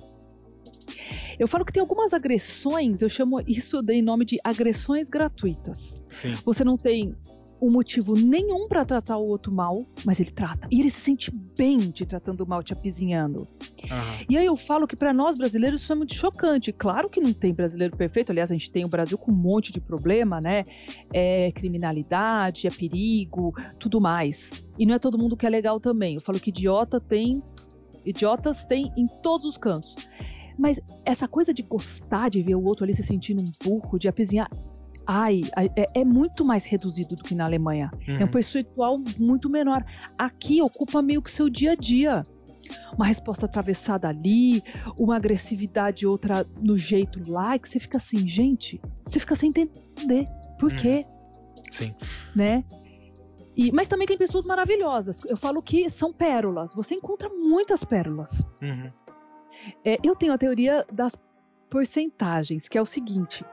Eu 1.39 1.47
falo 1.49 1.65
que 1.65 1.73
tem 1.73 1.81
algumas 1.81 2.13
agressões, 2.13 3.01
eu 3.01 3.09
chamo 3.09 3.41
isso 3.47 3.81
de- 3.83 3.95
em 3.95 4.03
nome 4.03 4.25
de 4.25 4.39
agressões 4.43 5.09
gratuitas. 5.09 5.97
Sim. 6.09 6.35
Você 6.45 6.65
não 6.65 6.77
tem 6.77 7.15
um 7.61 7.71
motivo 7.71 8.15
nenhum 8.15 8.69
pra 8.69 8.85
tratar 8.85 9.17
o 9.17 9.27
outro 9.27 9.55
mal, 9.55 9.85
mas 10.05 10.21
ele 10.21 10.31
trata. 10.31 10.69
E 10.71 10.81
ele 10.81 10.91
se 10.91 11.01
sente 11.01 11.31
bem 11.57 11.91
te 11.91 12.07
tratando 12.07 12.47
mal, 12.47 12.63
te 12.63 12.73
apizinhando. 12.73 13.47
Aham. 13.91 14.19
E 14.29 14.37
aí 14.37 14.47
eu 14.47 14.57
falo 14.57 14.87
que 14.87 14.97
pra 14.97 15.13
nós 15.13 15.37
brasileiros 15.37 15.83
isso 15.83 15.93
é 15.93 15.97
muito 15.97 16.15
chocante. 16.15 16.73
Claro 16.73 17.09
que 17.09 17.21
não 17.21 17.33
tem 17.33 17.53
brasileiro 17.53 17.97
perfeito. 17.97 18.31
Aliás, 18.31 18.51
a 18.51 18.55
gente 18.55 18.71
tem 18.71 18.85
o 18.85 18.89
Brasil 18.89 19.19
com 19.19 19.33
um 19.33 19.35
monte 19.35 19.73
de 19.73 19.81
problema, 19.81 20.41
né? 20.41 20.65
É 21.13 21.51
criminalidade, 21.53 22.67
é 22.67 22.71
perigo, 22.71 23.55
tudo 23.79 24.01
mais. 24.01 24.51
E 24.79 24.87
não 24.87 24.95
é 24.95 24.99
todo 24.99 25.19
mundo 25.19 25.37
que 25.37 25.47
é 25.47 25.51
legal 25.51 25.81
também. 25.81 26.15
Eu 26.15 26.21
falo 26.21 26.39
que 26.39 26.51
idiota 26.51 27.01
tem. 27.01 27.43
Idiotas 28.05 28.65
tem 28.65 28.93
em 28.97 29.07
todos 29.23 29.47
os 29.47 29.59
cantos. 29.59 29.95
Mas 30.59 30.81
essa 31.05 31.29
coisa 31.29 31.55
de 31.55 31.63
gostar 31.63 32.29
de 32.29 32.43
ver 32.43 32.55
o 32.55 32.65
outro 32.65 32.85
ali 32.85 32.95
se 32.95 33.03
sentindo 33.03 33.41
um 33.41 33.53
burro, 33.65 33.99
de 33.99 34.09
apizinhar. 34.09 34.51
Ai, 35.11 35.41
é, 35.75 36.01
é 36.01 36.05
muito 36.05 36.45
mais 36.45 36.67
reduzido 36.67 37.17
do 37.17 37.23
que 37.25 37.35
na 37.35 37.47
Alemanha. 37.47 37.91
É 38.07 38.13
um 38.13 38.21
Uhum. 38.25 38.29
percentual 38.29 38.99
muito 39.19 39.49
menor. 39.49 39.83
Aqui 40.19 40.61
ocupa 40.61 41.01
meio 41.01 41.23
que 41.23 41.31
seu 41.31 41.49
dia 41.49 41.73
a 41.73 41.75
dia. 41.75 42.23
Uma 42.95 43.07
resposta 43.07 43.47
atravessada 43.47 44.07
ali, 44.07 44.63
uma 44.99 45.17
agressividade 45.17 46.07
outra 46.07 46.47
no 46.61 46.77
jeito 46.77 47.23
lá, 47.31 47.59
que 47.59 47.67
você 47.67 47.81
fica 47.81 47.97
assim, 47.97 48.29
gente, 48.29 48.79
você 49.07 49.19
fica 49.19 49.35
sem 49.35 49.49
entender. 49.49 50.27
Por 50.61 50.73
Uhum. 50.73 50.77
quê? 50.77 51.05
Sim. 51.73 51.95
Né? 52.37 52.63
E, 53.57 53.73
mas 53.73 53.89
também 53.89 54.07
tem 54.07 54.19
pessoas 54.19 54.45
maravilhosas. 54.45 55.21
Eu 55.25 55.37
falo 55.39 55.63
que 55.63 55.89
são 55.89 56.13
pérolas. 56.13 56.75
Você 56.75 56.95
encontra 56.95 57.31
muitas 57.31 57.83
pérolas. 57.83 58.45
Uhum. 58.61 58.93
É, 59.85 59.97
eu 60.05 60.15
tenho 60.15 60.35
a 60.35 60.39
teoria 60.39 60.85
das 60.93 61.13
porcentagens, 61.71 62.69
que 62.69 62.77
é 62.77 62.83
o 62.83 62.87
seguinte: 62.87 63.45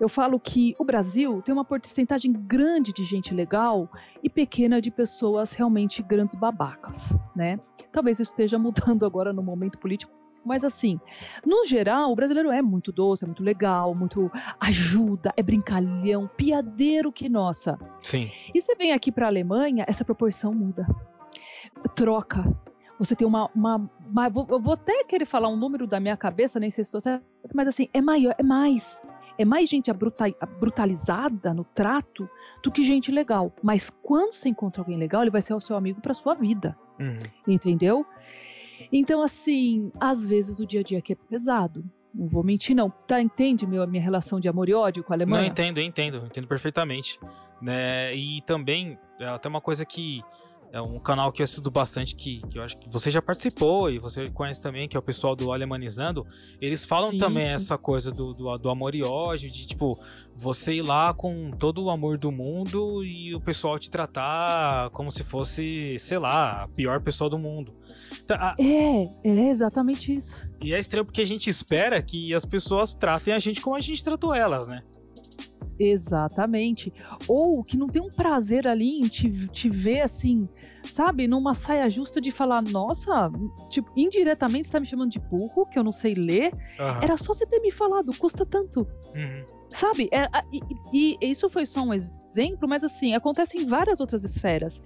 eu 0.00 0.08
falo 0.08 0.38
que 0.38 0.74
o 0.78 0.84
Brasil 0.84 1.42
tem 1.42 1.52
uma 1.52 1.64
porcentagem 1.64 2.32
grande 2.32 2.92
de 2.92 3.04
gente 3.04 3.34
legal 3.34 3.90
e 4.22 4.30
pequena 4.30 4.80
de 4.80 4.90
pessoas 4.90 5.52
realmente 5.52 6.02
grandes 6.02 6.34
babacas, 6.34 7.16
né? 7.34 7.58
Talvez 7.92 8.20
isso 8.20 8.30
esteja 8.30 8.58
mudando 8.58 9.04
agora 9.04 9.32
no 9.32 9.42
momento 9.42 9.78
político, 9.78 10.12
mas 10.44 10.64
assim, 10.64 10.98
no 11.44 11.66
geral, 11.66 12.12
o 12.12 12.16
brasileiro 12.16 12.50
é 12.50 12.62
muito 12.62 12.92
doce, 12.92 13.24
é 13.24 13.26
muito 13.26 13.42
legal, 13.42 13.94
muito 13.94 14.30
ajuda, 14.60 15.32
é 15.36 15.42
brincalhão, 15.42 16.30
piadeiro 16.36 17.12
que 17.12 17.28
nossa. 17.28 17.78
Sim. 18.02 18.30
E 18.54 18.60
você 18.60 18.74
vem 18.74 18.92
aqui 18.92 19.10
para 19.10 19.26
a 19.26 19.28
Alemanha, 19.28 19.84
essa 19.86 20.04
proporção 20.04 20.54
muda. 20.54 20.86
Troca. 21.94 22.44
Você 22.98 23.14
tem 23.14 23.26
uma, 23.26 23.48
uma, 23.54 23.90
uma 24.10 24.26
eu 24.26 24.60
vou 24.60 24.72
até 24.72 25.04
querer 25.04 25.24
falar 25.24 25.48
um 25.48 25.56
número 25.56 25.86
da 25.86 26.00
minha 26.00 26.16
cabeça, 26.16 26.58
nem 26.58 26.70
sei 26.70 26.82
se 26.82 26.88
estou 26.88 27.00
certo, 27.00 27.24
mas 27.54 27.68
assim, 27.68 27.88
é 27.92 28.00
maior, 28.00 28.34
é 28.36 28.42
mais. 28.42 29.00
É 29.38 29.44
mais 29.44 29.68
gente 29.68 29.90
brutalizada 30.58 31.54
no 31.54 31.64
trato 31.64 32.28
do 32.62 32.72
que 32.72 32.82
gente 32.82 33.12
legal. 33.12 33.52
Mas 33.62 33.88
quando 34.02 34.32
você 34.32 34.48
encontra 34.48 34.82
alguém 34.82 34.98
legal, 34.98 35.22
ele 35.22 35.30
vai 35.30 35.40
ser 35.40 35.54
o 35.54 35.60
seu 35.60 35.76
amigo 35.76 36.00
para 36.00 36.12
sua 36.12 36.34
vida. 36.34 36.76
Uhum. 36.98 37.20
Entendeu? 37.46 38.04
Então, 38.92 39.22
assim, 39.22 39.92
às 40.00 40.26
vezes 40.26 40.58
o 40.58 40.66
dia 40.66 40.80
a 40.80 40.82
dia 40.82 40.98
aqui 40.98 41.12
é 41.12 41.16
pesado. 41.16 41.84
Não 42.14 42.26
vou 42.26 42.42
mentir, 42.42 42.74
não. 42.74 42.90
Tá, 42.90 43.20
entende 43.20 43.66
meu, 43.66 43.82
a 43.82 43.86
minha 43.86 44.02
relação 44.02 44.40
de 44.40 44.48
amor 44.48 44.68
e 44.68 44.74
ódio 44.74 45.04
com 45.04 45.12
a 45.12 45.16
Alemanha? 45.16 45.42
Não, 45.42 45.48
entendo, 45.48 45.80
entendo, 45.80 46.24
entendo 46.26 46.48
perfeitamente. 46.48 47.20
Né? 47.60 48.14
E 48.14 48.40
também, 48.42 48.98
é 49.20 49.28
até 49.28 49.48
uma 49.48 49.60
coisa 49.60 49.84
que 49.84 50.22
é 50.72 50.80
um 50.80 50.98
canal 50.98 51.32
que 51.32 51.40
eu 51.40 51.44
assisto 51.44 51.70
bastante, 51.70 52.14
que, 52.14 52.42
que 52.48 52.58
eu 52.58 52.62
acho 52.62 52.76
que 52.76 52.88
você 52.90 53.10
já 53.10 53.22
participou 53.22 53.90
e 53.90 53.98
você 53.98 54.30
conhece 54.30 54.60
também, 54.60 54.88
que 54.88 54.96
é 54.96 55.00
o 55.00 55.02
pessoal 55.02 55.34
do 55.34 55.52
Alemanizando. 55.52 56.26
Eles 56.60 56.84
falam 56.84 57.12
sim, 57.12 57.18
também 57.18 57.46
essa 57.48 57.78
coisa 57.78 58.12
do, 58.12 58.32
do, 58.32 58.54
do, 58.56 58.70
amor 58.70 58.94
e 58.94 59.02
ódio, 59.02 59.50
de 59.50 59.66
tipo, 59.66 59.98
você 60.36 60.74
ir 60.74 60.82
lá 60.82 61.14
com 61.14 61.50
todo 61.52 61.82
o 61.84 61.90
amor 61.90 62.18
do 62.18 62.30
mundo 62.30 63.02
e 63.04 63.34
o 63.34 63.40
pessoal 63.40 63.78
te 63.78 63.90
tratar 63.90 64.90
como 64.90 65.10
se 65.10 65.24
fosse, 65.24 65.98
sei 65.98 66.18
lá, 66.18 66.64
a 66.64 66.68
pior 66.68 67.00
pessoa 67.00 67.30
do 67.30 67.38
mundo. 67.38 67.74
Então, 68.22 68.36
a... 68.38 68.54
É, 68.60 69.10
é 69.24 69.50
exatamente 69.50 70.14
isso. 70.14 70.48
E 70.62 70.74
é 70.74 70.78
estranho 70.78 71.04
porque 71.04 71.22
a 71.22 71.26
gente 71.26 71.48
espera 71.48 72.02
que 72.02 72.34
as 72.34 72.44
pessoas 72.44 72.94
tratem 72.94 73.32
a 73.32 73.38
gente 73.38 73.60
como 73.60 73.76
a 73.76 73.80
gente 73.80 74.04
tratou 74.04 74.34
elas, 74.34 74.68
né? 74.68 74.82
Exatamente. 75.78 76.92
Ou 77.26 77.62
que 77.62 77.76
não 77.76 77.88
tem 77.88 78.02
um 78.02 78.10
prazer 78.10 78.66
ali 78.66 79.00
em 79.00 79.08
te, 79.08 79.48
te 79.48 79.68
ver 79.70 80.00
assim, 80.00 80.48
sabe, 80.92 81.28
numa 81.28 81.54
saia 81.54 81.88
justa 81.88 82.20
de 82.20 82.30
falar, 82.30 82.62
nossa, 82.62 83.30
tipo, 83.68 83.90
indiretamente 83.96 84.68
você 84.68 84.72
tá 84.72 84.80
me 84.80 84.86
chamando 84.86 85.10
de 85.10 85.20
burro, 85.20 85.66
que 85.66 85.78
eu 85.78 85.84
não 85.84 85.92
sei 85.92 86.14
ler. 86.14 86.52
Uhum. 86.78 87.02
Era 87.02 87.16
só 87.16 87.32
você 87.32 87.46
ter 87.46 87.60
me 87.60 87.70
falado, 87.70 88.16
custa 88.16 88.44
tanto. 88.44 88.80
Uhum. 89.14 89.44
Sabe? 89.70 90.08
É, 90.12 90.28
e, 90.52 91.16
e, 91.22 91.30
isso 91.30 91.48
foi 91.48 91.66
só 91.66 91.82
um 91.82 91.92
exemplo, 91.92 92.68
mas 92.68 92.82
assim, 92.82 93.14
acontece 93.14 93.58
em 93.58 93.66
várias 93.66 94.00
outras 94.00 94.24
esferas. 94.24 94.80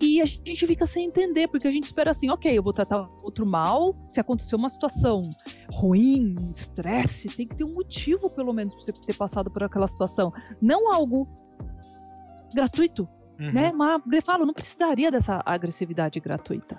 E 0.00 0.20
a 0.22 0.24
gente 0.24 0.66
fica 0.66 0.86
sem 0.86 1.06
entender, 1.06 1.48
porque 1.48 1.68
a 1.68 1.70
gente 1.70 1.84
espera 1.84 2.10
assim, 2.10 2.30
ok, 2.30 2.56
eu 2.56 2.62
vou 2.62 2.72
tratar 2.72 3.08
outro 3.22 3.44
mal, 3.44 3.94
se 4.06 4.18
acontecer 4.20 4.56
uma 4.56 4.68
situação 4.68 5.22
ruim, 5.70 6.34
estresse, 6.50 7.28
tem 7.28 7.46
que 7.46 7.56
ter 7.56 7.64
um 7.64 7.72
motivo, 7.72 8.30
pelo 8.30 8.52
menos, 8.52 8.74
pra 8.74 8.82
você 8.82 8.92
ter 8.92 9.14
passado 9.14 9.50
por 9.50 9.62
aquela 9.62 9.86
situação. 9.88 10.32
Não 10.60 10.92
algo 10.92 11.28
gratuito. 12.54 13.08
Uhum. 13.40 13.52
Né? 13.52 13.72
Mas 13.72 14.02
eu 14.12 14.22
falo, 14.22 14.44
não 14.44 14.52
precisaria 14.52 15.10
dessa 15.10 15.42
agressividade 15.46 16.20
gratuita. 16.20 16.78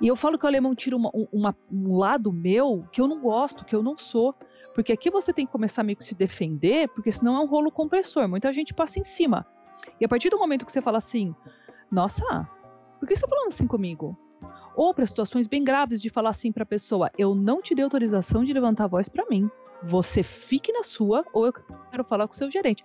E 0.00 0.06
eu 0.06 0.14
falo 0.14 0.38
que 0.38 0.44
o 0.44 0.48
alemão 0.48 0.72
tira 0.72 0.96
uma, 0.96 1.10
uma, 1.32 1.56
um 1.72 1.96
lado 1.96 2.32
meu 2.32 2.86
que 2.92 3.00
eu 3.00 3.08
não 3.08 3.20
gosto, 3.20 3.64
que 3.64 3.74
eu 3.74 3.82
não 3.82 3.98
sou. 3.98 4.32
Porque 4.74 4.92
aqui 4.92 5.10
você 5.10 5.32
tem 5.32 5.44
que 5.44 5.50
começar 5.50 5.82
meio 5.82 5.98
que 5.98 6.04
se 6.04 6.14
defender, 6.14 6.88
porque 6.90 7.10
senão 7.10 7.34
é 7.34 7.40
um 7.40 7.46
rolo 7.46 7.72
compressor. 7.72 8.28
Muita 8.28 8.52
gente 8.52 8.72
passa 8.72 9.00
em 9.00 9.04
cima. 9.04 9.44
E 10.00 10.04
a 10.04 10.08
partir 10.08 10.30
do 10.30 10.38
momento 10.38 10.64
que 10.64 10.70
você 10.70 10.80
fala 10.80 10.98
assim, 10.98 11.34
nossa, 11.90 12.22
por 13.00 13.08
que 13.08 13.16
você 13.16 13.24
está 13.24 13.28
falando 13.28 13.48
assim 13.48 13.66
comigo? 13.66 14.16
Ou 14.76 14.94
para 14.94 15.04
situações 15.04 15.48
bem 15.48 15.64
graves 15.64 16.00
de 16.00 16.08
falar 16.08 16.30
assim 16.30 16.52
para 16.52 16.62
a 16.62 16.66
pessoa, 16.66 17.10
eu 17.18 17.34
não 17.34 17.60
te 17.60 17.74
dei 17.74 17.82
autorização 17.82 18.44
de 18.44 18.52
levantar 18.52 18.84
a 18.84 18.88
voz 18.88 19.08
para 19.08 19.26
mim. 19.26 19.50
Você 19.82 20.22
fique 20.22 20.72
na 20.72 20.82
sua, 20.82 21.24
ou 21.32 21.46
eu 21.46 21.52
quero 21.90 22.04
falar 22.04 22.26
com 22.26 22.34
o 22.34 22.36
seu 22.36 22.50
gerente. 22.50 22.84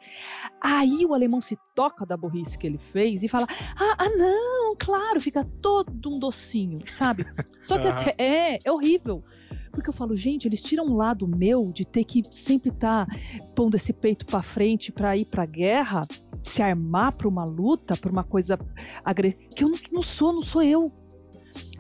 Aí 0.62 1.06
o 1.06 1.13
alemão 1.13 1.41
se 1.41 1.58
toca 1.73 2.06
da 2.06 2.15
burrice 2.15 2.58
que 2.58 2.67
ele 2.67 2.77
fez 2.77 3.23
e 3.23 3.27
fala: 3.27 3.47
Ah, 3.75 3.95
ah 3.97 4.10
não, 4.10 4.75
claro, 4.77 5.19
fica 5.19 5.43
todo 5.62 6.13
um 6.13 6.19
docinho, 6.19 6.79
sabe? 6.91 7.25
Só 7.62 7.77
que 7.79 7.88
é, 8.21 8.60
é 8.63 8.71
horrível. 8.71 9.23
Porque 9.71 9.89
eu 9.89 9.93
falo, 9.93 10.15
gente, 10.15 10.47
eles 10.47 10.62
tiram 10.62 10.86
um 10.86 10.95
lado 10.95 11.27
meu 11.27 11.71
de 11.71 11.84
ter 11.84 12.03
que 12.03 12.23
sempre 12.32 12.69
estar 12.69 13.08
tá 13.08 13.15
pondo 13.56 13.75
esse 13.75 13.91
peito 13.91 14.23
para 14.23 14.43
frente 14.43 14.91
para 14.91 15.17
ir 15.17 15.25
pra 15.25 15.47
guerra, 15.47 16.08
se 16.43 16.62
armar 16.62 17.13
para 17.13 17.27
uma 17.27 17.43
luta, 17.43 17.97
para 17.97 18.12
uma 18.12 18.23
coisa 18.23 18.60
agressiva. 19.03 19.49
Que 19.56 19.63
eu 19.63 19.69
não, 19.69 19.79
não 19.91 20.01
sou, 20.03 20.32
não 20.32 20.43
sou 20.43 20.62
eu. 20.62 20.93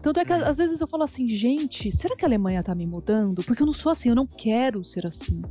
Tanto 0.03 0.19
é 0.19 0.25
que 0.25 0.33
às 0.33 0.57
vezes 0.57 0.81
eu 0.81 0.87
falo 0.87 1.03
assim, 1.03 1.29
gente, 1.29 1.89
será 1.89 2.13
que 2.13 2.25
a 2.25 2.27
Alemanha 2.27 2.61
tá 2.61 2.75
me 2.75 2.85
mudando? 2.85 3.41
Porque 3.41 3.63
eu 3.63 3.65
não 3.65 3.71
sou 3.71 3.89
assim, 3.89 4.09
eu 4.09 4.15
não 4.15 4.27
quero 4.27 4.83
ser 4.83 5.07
assim. 5.07 5.41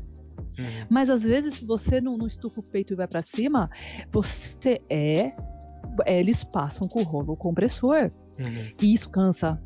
Uhum. 0.59 0.87
Mas 0.91 1.09
às 1.09 1.23
vezes, 1.23 1.55
se 1.55 1.65
você 1.65 2.03
não, 2.03 2.19
não 2.19 2.27
estufa 2.27 2.61
o 2.61 2.63
peito 2.63 2.93
e 2.93 2.97
vai 2.97 3.09
para 3.09 3.23
cima, 3.23 3.71
você 4.13 4.79
é. 4.91 5.33
Eles 6.07 6.45
passam 6.45 6.87
com 6.87 7.01
o 7.01 7.03
rolo 7.03 7.35
compressor. 7.35 8.11
Uhum. 8.39 8.71
E 8.81 8.93
isso 8.93 9.11
cansa. 9.11 9.59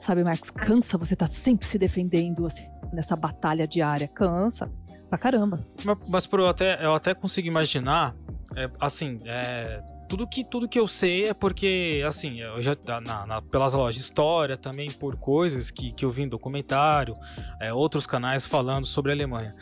Sabe, 0.00 0.24
Marcos? 0.24 0.50
Cansa 0.50 0.96
você 0.96 1.14
tá 1.14 1.26
sempre 1.26 1.66
se 1.66 1.78
defendendo 1.78 2.46
assim, 2.46 2.66
nessa 2.94 3.14
batalha 3.14 3.68
diária. 3.68 4.08
Cansa 4.08 4.70
pra 5.10 5.18
caramba. 5.18 5.60
Mas, 5.84 5.98
mas 6.08 6.26
por 6.26 6.40
eu 6.40 6.48
até, 6.48 6.82
eu 6.82 6.94
até 6.94 7.14
consigo 7.14 7.46
imaginar, 7.46 8.16
é, 8.56 8.70
assim, 8.80 9.18
é, 9.26 9.82
tudo 10.14 10.28
que 10.28 10.44
tudo 10.44 10.68
que 10.68 10.78
eu 10.78 10.86
sei 10.86 11.26
é 11.26 11.34
porque 11.34 12.00
assim 12.06 12.40
eu 12.40 12.62
já 12.62 12.76
na, 13.04 13.26
na, 13.26 13.42
pelas 13.42 13.74
lojas 13.74 13.96
de 13.96 14.02
história 14.02 14.56
também 14.56 14.88
por 14.92 15.16
coisas 15.16 15.72
que, 15.72 15.90
que 15.90 16.04
eu 16.04 16.10
vi 16.12 16.22
em 16.22 16.28
documentário 16.28 17.14
é, 17.60 17.72
outros 17.72 18.06
canais 18.06 18.46
falando 18.46 18.84
sobre 18.84 19.10
a 19.10 19.14
Alemanha. 19.14 19.56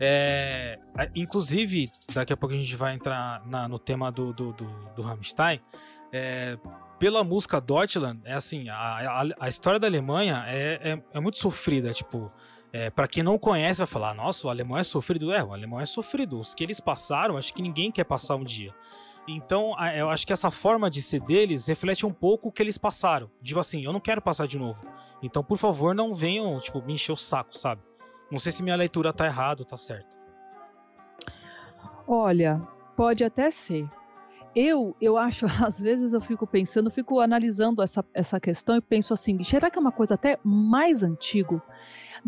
É, 0.00 0.78
inclusive 1.14 1.90
daqui 2.14 2.32
a 2.32 2.36
pouco 2.38 2.54
a 2.54 2.58
gente 2.58 2.74
vai 2.74 2.94
entrar 2.94 3.44
na, 3.44 3.68
no 3.68 3.78
tema 3.78 4.10
do 4.10 4.32
do, 4.32 4.54
do, 4.54 4.64
do 4.96 5.02
Rammstein 5.02 5.60
é, 6.10 6.56
pela 6.98 7.22
música 7.22 7.60
Deutschland 7.60 8.20
é 8.24 8.32
assim 8.32 8.66
a, 8.70 8.76
a, 8.76 9.24
a 9.40 9.48
história 9.48 9.78
da 9.78 9.86
Alemanha 9.86 10.42
é, 10.46 10.92
é, 10.92 11.02
é 11.12 11.20
muito 11.20 11.38
sofrida 11.38 11.92
tipo 11.92 12.32
é, 12.72 12.88
para 12.88 13.06
quem 13.06 13.22
não 13.22 13.38
conhece 13.38 13.78
vai 13.78 13.86
falar 13.86 14.14
nossa 14.14 14.46
o 14.46 14.50
alemão 14.50 14.78
é 14.78 14.84
sofrido. 14.84 15.32
É 15.32 15.42
o 15.42 15.54
alemão 15.54 15.80
é 15.80 15.86
sofrido. 15.86 16.38
Os 16.38 16.54
que 16.54 16.62
eles 16.62 16.78
passaram 16.80 17.38
acho 17.38 17.54
que 17.54 17.62
ninguém 17.62 17.90
quer 17.90 18.04
passar 18.04 18.36
um 18.36 18.44
dia 18.44 18.74
então, 19.28 19.74
eu 19.94 20.08
acho 20.08 20.26
que 20.26 20.32
essa 20.32 20.50
forma 20.50 20.90
de 20.90 21.02
ser 21.02 21.20
deles 21.20 21.66
reflete 21.66 22.06
um 22.06 22.12
pouco 22.12 22.48
o 22.48 22.52
que 22.52 22.62
eles 22.62 22.78
passaram. 22.78 23.30
Tipo 23.42 23.60
assim, 23.60 23.84
eu 23.84 23.92
não 23.92 24.00
quero 24.00 24.22
passar 24.22 24.46
de 24.46 24.58
novo. 24.58 24.82
Então, 25.22 25.44
por 25.44 25.58
favor, 25.58 25.94
não 25.94 26.14
venham, 26.14 26.58
tipo, 26.60 26.80
me 26.80 26.94
encher 26.94 27.12
o 27.12 27.16
saco, 27.16 27.56
sabe? 27.56 27.82
Não 28.30 28.38
sei 28.38 28.52
se 28.52 28.62
minha 28.62 28.76
leitura 28.76 29.12
tá 29.12 29.26
errada 29.26 29.62
ou 29.62 29.66
tá 29.66 29.76
certa. 29.76 30.08
Olha, 32.06 32.60
pode 32.96 33.22
até 33.22 33.50
ser. 33.50 33.86
Eu, 34.54 34.96
eu 35.00 35.18
acho, 35.18 35.44
às 35.62 35.78
vezes 35.78 36.12
eu 36.12 36.20
fico 36.20 36.46
pensando, 36.46 36.90
fico 36.90 37.20
analisando 37.20 37.82
essa, 37.82 38.04
essa 38.14 38.40
questão 38.40 38.76
e 38.76 38.80
penso 38.80 39.12
assim, 39.12 39.44
será 39.44 39.70
que 39.70 39.78
é 39.78 39.80
uma 39.80 39.92
coisa 39.92 40.14
até 40.14 40.38
mais 40.42 41.02
antigo? 41.02 41.60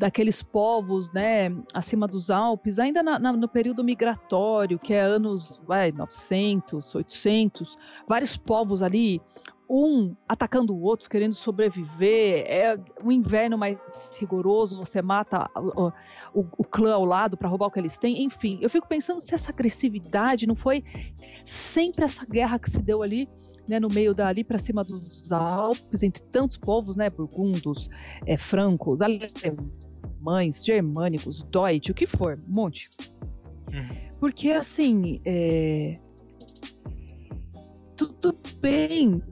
Daqueles 0.01 0.43
povos, 0.43 1.13
né, 1.13 1.55
acima 1.75 2.09
dos 2.09 2.31
Alpes, 2.31 2.79
ainda 2.79 3.03
na, 3.03 3.19
na, 3.19 3.33
no 3.35 3.47
período 3.47 3.85
migratório, 3.85 4.79
que 4.79 4.95
é 4.95 5.01
anos 5.03 5.61
vai, 5.67 5.93
900, 5.93 6.95
800, 6.95 7.79
vários 8.09 8.35
povos 8.35 8.83
ali, 8.83 9.21
um 9.69 10.17
atacando 10.27 10.75
o 10.75 10.81
outro, 10.81 11.09
querendo 11.09 11.35
sobreviver, 11.35 12.47
é 12.47 12.81
o 13.05 13.13
inverno 13.13 13.59
mais 13.59 13.79
rigoroso, 14.19 14.79
você 14.79 15.03
mata 15.03 15.51
o, 15.55 15.93
o, 16.33 16.47
o 16.57 16.65
clã 16.65 16.95
ao 16.95 17.05
lado 17.05 17.37
para 17.37 17.51
roubar 17.51 17.67
o 17.67 17.71
que 17.71 17.79
eles 17.79 17.99
têm, 17.99 18.25
enfim, 18.25 18.59
eu 18.63 18.71
fico 18.71 18.89
pensando 18.89 19.21
se 19.21 19.35
essa 19.35 19.53
agressividade 19.53 20.47
não 20.47 20.57
foi 20.57 20.83
sempre 21.45 22.07
essa 22.07 22.25
guerra 22.25 22.59
que 22.59 22.71
se 22.71 22.81
deu 22.81 23.03
ali 23.03 23.29
né, 23.69 23.79
no 23.79 23.89
meio 23.89 24.15
dali 24.15 24.43
para 24.43 24.59
cima 24.59 24.83
dos 24.83 25.31
Alpes, 25.31 26.03
entre 26.03 26.23
tantos 26.25 26.57
povos, 26.57 26.97
né, 26.97 27.11
burgundos, 27.11 27.91
é, 28.27 28.39
francos, 28.39 29.03
alemães, 29.03 29.90
germânicos, 30.65 31.43
Deutsch, 31.45 31.91
o 31.91 31.95
que 31.95 32.07
for, 32.07 32.39
um 32.49 32.55
monte. 32.55 32.91
Uhum. 33.73 34.11
Porque 34.19 34.51
assim, 34.51 35.21
é... 35.25 35.99
tudo 37.97 38.37
bem, 38.61 39.23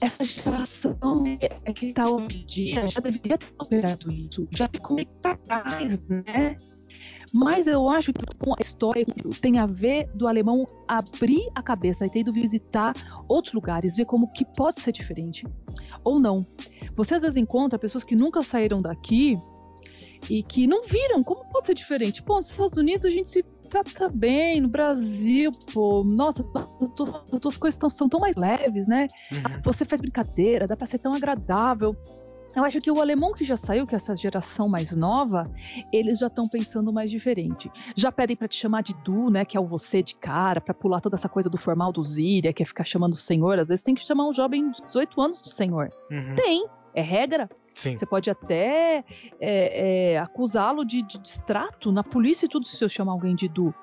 essa 0.00 0.24
geração 0.24 1.24
é 1.64 1.72
que 1.72 1.86
está 1.86 2.08
hoje 2.08 2.42
em 2.42 2.46
dia 2.46 2.88
já 2.88 3.00
deveria 3.00 3.38
ter 3.38 3.48
operado 3.58 4.10
isso, 4.12 4.46
já 4.50 4.68
ficou 4.68 4.96
meio 4.96 5.08
para 5.20 5.36
trás, 5.36 5.98
né? 6.08 6.56
Mas 7.32 7.66
eu 7.66 7.88
acho 7.88 8.12
que 8.12 8.24
com 8.38 8.52
a 8.52 8.60
história 8.60 9.04
tem 9.40 9.58
a 9.58 9.66
ver 9.66 10.08
do 10.14 10.28
alemão 10.28 10.66
abrir 10.86 11.48
a 11.54 11.62
cabeça 11.62 12.06
e 12.06 12.10
ter 12.10 12.20
ido 12.20 12.32
visitar 12.32 12.94
outros 13.28 13.52
lugares, 13.52 13.96
ver 13.96 14.06
como 14.06 14.30
que 14.30 14.44
pode 14.44 14.80
ser 14.80 14.92
diferente 14.92 15.46
ou 16.04 16.18
não. 16.18 16.46
Você 16.94 17.14
às 17.14 17.22
vezes 17.22 17.36
encontra 17.36 17.78
pessoas 17.78 18.04
que 18.04 18.14
nunca 18.14 18.42
saíram 18.42 18.80
daqui 18.80 19.38
e 20.30 20.42
que 20.42 20.66
não 20.66 20.84
viram 20.84 21.22
como 21.22 21.44
pode 21.46 21.66
ser 21.66 21.74
diferente. 21.74 22.22
Pô, 22.22 22.36
nos 22.36 22.50
Estados 22.50 22.76
Unidos 22.76 23.04
a 23.06 23.10
gente 23.10 23.28
se 23.28 23.42
trata 23.66 24.08
bem, 24.08 24.60
no 24.60 24.68
Brasil, 24.68 25.50
pô, 25.72 26.04
nossa, 26.04 26.44
as 27.32 27.40
tuas 27.40 27.56
coisas 27.56 27.78
tão, 27.78 27.90
são 27.90 28.08
tão 28.08 28.20
mais 28.20 28.36
leves, 28.36 28.86
né? 28.86 29.08
Uhum. 29.32 29.62
Você 29.64 29.84
faz 29.84 30.00
brincadeira, 30.00 30.66
dá 30.66 30.76
pra 30.76 30.86
ser 30.86 30.98
tão 30.98 31.12
agradável. 31.12 31.96
Eu 32.54 32.64
acho 32.64 32.80
que 32.80 32.90
o 32.90 33.02
alemão 33.02 33.34
que 33.34 33.44
já 33.44 33.56
saiu, 33.56 33.84
que 33.84 33.94
é 33.94 33.96
essa 33.96 34.16
geração 34.16 34.66
mais 34.66 34.96
nova, 34.96 35.50
eles 35.92 36.20
já 36.20 36.28
estão 36.28 36.48
pensando 36.48 36.90
mais 36.90 37.10
diferente. 37.10 37.70
Já 37.94 38.10
pedem 38.10 38.34
para 38.34 38.48
te 38.48 38.56
chamar 38.56 38.82
de 38.82 38.94
Du, 39.04 39.28
né, 39.30 39.44
que 39.44 39.58
é 39.58 39.60
o 39.60 39.66
você 39.66 40.02
de 40.02 40.14
cara, 40.14 40.58
para 40.58 40.72
pular 40.72 41.02
toda 41.02 41.16
essa 41.16 41.28
coisa 41.28 41.50
do 41.50 41.58
formal 41.58 41.92
do 41.92 42.02
Zíria, 42.02 42.54
que 42.54 42.62
é 42.62 42.66
ficar 42.66 42.84
chamando 42.84 43.12
o 43.12 43.16
senhor. 43.16 43.58
Às 43.58 43.68
vezes 43.68 43.82
tem 43.82 43.94
que 43.94 44.06
chamar 44.06 44.26
um 44.26 44.32
jovem 44.32 44.70
de 44.70 44.80
18 44.86 45.20
anos 45.20 45.42
de 45.42 45.50
senhor. 45.50 45.90
Uhum. 46.10 46.34
Tem, 46.34 46.66
é 46.94 47.02
regra. 47.02 47.50
Sim. 47.76 47.94
Você 47.94 48.06
pode 48.06 48.30
até 48.30 49.04
é, 49.38 50.12
é, 50.14 50.18
acusá-lo 50.18 50.82
de, 50.82 51.02
de 51.02 51.18
distrato 51.18 51.92
na 51.92 52.02
polícia 52.02 52.46
e 52.46 52.48
tudo 52.48 52.66
se 52.66 52.82
eu 52.82 52.88
chamar 52.88 53.12
alguém 53.12 53.36
de 53.36 53.48
Du. 53.48 53.74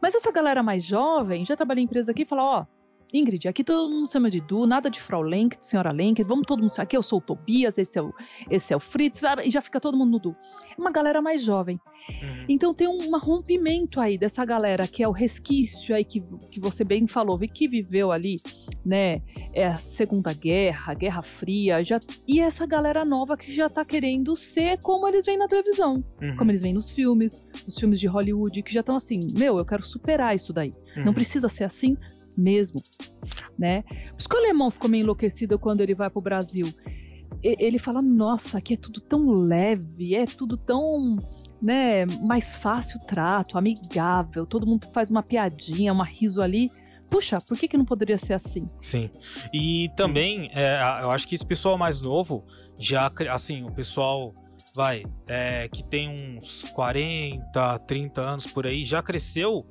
Mas 0.00 0.14
essa 0.14 0.30
galera 0.30 0.62
mais 0.62 0.84
jovem, 0.84 1.44
já 1.44 1.56
trabalhei 1.56 1.82
em 1.82 1.86
empresa 1.86 2.12
aqui 2.12 2.22
e 2.22 2.24
fala, 2.24 2.44
ó, 2.44 2.66
Ingrid, 3.12 3.48
aqui 3.48 3.62
todo 3.62 3.90
mundo 3.90 4.10
chama 4.10 4.30
de 4.30 4.40
Du, 4.40 4.66
nada 4.66 4.90
de 4.90 5.00
Frau 5.00 5.22
Lenk, 5.22 5.58
de 5.58 5.66
Senhora 5.66 5.92
Lenk, 5.92 6.22
vamos 6.24 6.44
todo 6.46 6.60
mundo, 6.60 6.72
aqui 6.78 6.96
eu 6.96 7.02
sou 7.02 7.18
o 7.18 7.22
Tobias, 7.22 7.78
esse 7.78 7.98
é 7.98 8.02
o, 8.02 8.12
esse 8.50 8.72
é 8.72 8.76
o 8.76 8.80
Fritz, 8.80 9.20
e 9.44 9.50
já 9.50 9.60
fica 9.60 9.80
todo 9.80 9.96
mundo 9.96 10.10
no 10.12 10.18
Du. 10.18 10.36
É 10.76 10.80
uma 10.80 10.90
galera 10.90 11.22
mais 11.22 11.42
jovem. 11.42 11.80
Uhum. 12.08 12.44
Então 12.48 12.74
tem 12.74 12.86
um, 12.86 13.16
rompimento 13.18 14.00
aí 14.00 14.16
dessa 14.16 14.44
galera 14.44 14.86
que 14.86 15.02
é 15.02 15.08
o 15.08 15.12
resquício 15.12 15.94
aí 15.94 16.04
que, 16.04 16.20
que 16.50 16.60
você 16.60 16.84
bem 16.84 17.06
falou, 17.06 17.38
que 17.38 17.66
viveu 17.66 18.12
ali, 18.12 18.40
né, 18.84 19.22
é 19.52 19.66
a 19.66 19.78
Segunda 19.78 20.32
Guerra, 20.32 20.94
Guerra 20.94 21.22
Fria, 21.22 21.82
já, 21.84 22.00
e 22.26 22.40
essa 22.40 22.66
galera 22.66 23.04
nova 23.04 23.36
que 23.36 23.52
já 23.52 23.68
tá 23.68 23.84
querendo 23.84 24.36
ser 24.36 24.78
como 24.80 25.08
eles 25.08 25.24
veem 25.24 25.38
na 25.38 25.48
televisão, 25.48 26.04
uhum. 26.20 26.36
como 26.36 26.50
eles 26.50 26.62
veem 26.62 26.74
nos 26.74 26.92
filmes, 26.92 27.44
nos 27.64 27.78
filmes 27.78 27.98
de 27.98 28.06
Hollywood, 28.06 28.62
que 28.62 28.72
já 28.72 28.80
estão 28.80 28.96
assim, 28.96 29.32
meu, 29.36 29.58
eu 29.58 29.64
quero 29.64 29.82
superar 29.82 30.34
isso 30.34 30.52
daí. 30.52 30.72
Uhum. 30.96 31.06
Não 31.06 31.14
precisa 31.14 31.48
ser 31.48 31.64
assim, 31.64 31.96
mesmo, 32.36 32.82
né? 33.58 33.82
Por 34.16 34.28
que 34.28 34.36
o 34.36 34.38
alemão 34.38 34.70
ficou 34.70 34.90
meio 34.90 35.02
enlouquecido 35.02 35.58
quando 35.58 35.80
ele 35.80 35.94
vai 35.94 36.10
para 36.10 36.20
o 36.20 36.22
Brasil. 36.22 36.72
Ele 37.42 37.78
fala, 37.78 38.00
nossa, 38.00 38.58
aqui 38.58 38.74
é 38.74 38.76
tudo 38.76 39.00
tão 39.00 39.30
leve, 39.30 40.14
é 40.14 40.24
tudo 40.24 40.56
tão, 40.56 41.16
né, 41.62 42.04
mais 42.06 42.56
fácil 42.56 42.98
o 43.00 43.06
trato, 43.06 43.56
amigável, 43.56 44.46
todo 44.46 44.66
mundo 44.66 44.88
faz 44.92 45.10
uma 45.10 45.22
piadinha, 45.22 45.92
uma 45.92 46.04
riso 46.04 46.42
ali. 46.42 46.70
Puxa, 47.08 47.40
por 47.40 47.56
que, 47.56 47.68
que 47.68 47.76
não 47.76 47.84
poderia 47.84 48.18
ser 48.18 48.32
assim? 48.32 48.66
Sim. 48.80 49.10
E 49.52 49.90
também, 49.96 50.50
é, 50.52 50.80
eu 51.02 51.10
acho 51.10 51.28
que 51.28 51.36
esse 51.36 51.46
pessoal 51.46 51.78
mais 51.78 52.02
novo, 52.02 52.44
já, 52.78 53.12
assim, 53.30 53.62
o 53.62 53.70
pessoal 53.70 54.34
vai, 54.74 55.04
é, 55.28 55.68
que 55.68 55.82
tem 55.84 56.36
uns 56.36 56.64
40, 56.74 57.78
30 57.80 58.20
anos 58.20 58.46
por 58.46 58.66
aí, 58.66 58.84
já 58.84 59.02
cresceu 59.02 59.64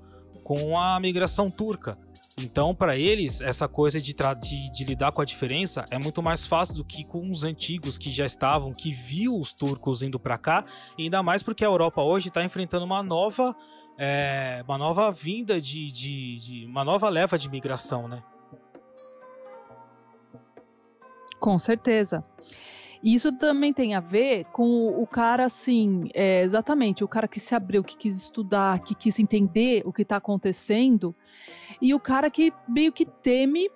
com 0.43 0.78
a 0.80 0.99
migração 0.99 1.49
turca. 1.49 1.97
Então, 2.37 2.75
para 2.75 2.97
eles, 2.97 3.39
essa 3.39 3.65
coisa 3.65 4.01
de, 4.01 4.13
de, 4.13 4.69
de, 4.69 4.83
lidar 4.83 5.13
com 5.13 5.21
a 5.21 5.25
diferença 5.25 5.85
é 5.89 5.97
muito 5.97 6.21
mais 6.21 6.45
fácil 6.45 6.75
do 6.75 6.83
que 6.83 7.05
com 7.05 7.31
os 7.31 7.45
antigos 7.45 7.97
que 7.97 8.11
já 8.11 8.25
estavam, 8.25 8.73
que 8.73 8.91
viu 8.91 9.39
os 9.39 9.53
turcos 9.53 10.01
indo 10.01 10.19
para 10.19 10.37
cá, 10.37 10.65
ainda 10.99 11.23
mais 11.23 11.41
porque 11.41 11.63
a 11.63 11.67
Europa 11.67 12.01
hoje 12.01 12.27
está 12.27 12.43
enfrentando 12.43 12.83
uma 12.83 13.01
nova, 13.01 13.55
é, 13.97 14.61
uma 14.67 14.77
nova 14.77 15.09
vinda 15.13 15.61
de, 15.61 15.89
de, 15.89 16.37
de, 16.39 16.65
uma 16.65 16.83
nova 16.83 17.07
leva 17.07 17.37
de 17.37 17.49
migração, 17.49 18.05
né? 18.05 18.21
Com 21.39 21.57
certeza. 21.57 22.21
Isso 23.01 23.31
também 23.37 23.71
tem 23.71 23.95
a 23.95 24.01
ver 24.01 24.43
com 24.45 24.87
o 25.01 25.07
cara, 25.07 25.45
assim, 25.45 26.09
é, 26.13 26.41
exatamente, 26.41 27.01
o 27.01 27.07
cara 27.07 27.29
que 27.29 27.39
se 27.39 27.55
abriu, 27.55 27.81
que 27.81 27.95
quis 27.95 28.17
estudar, 28.17 28.79
que 28.79 28.93
quis 28.93 29.19
entender 29.19 29.83
o 29.85 29.93
que 29.93 30.01
está 30.01 30.17
acontecendo 30.17 31.15
e 31.81 31.93
o 31.93 31.99
cara 31.99 32.29
que 32.29 32.53
meio 32.67 32.91
que 32.91 33.05
teme 33.05 33.69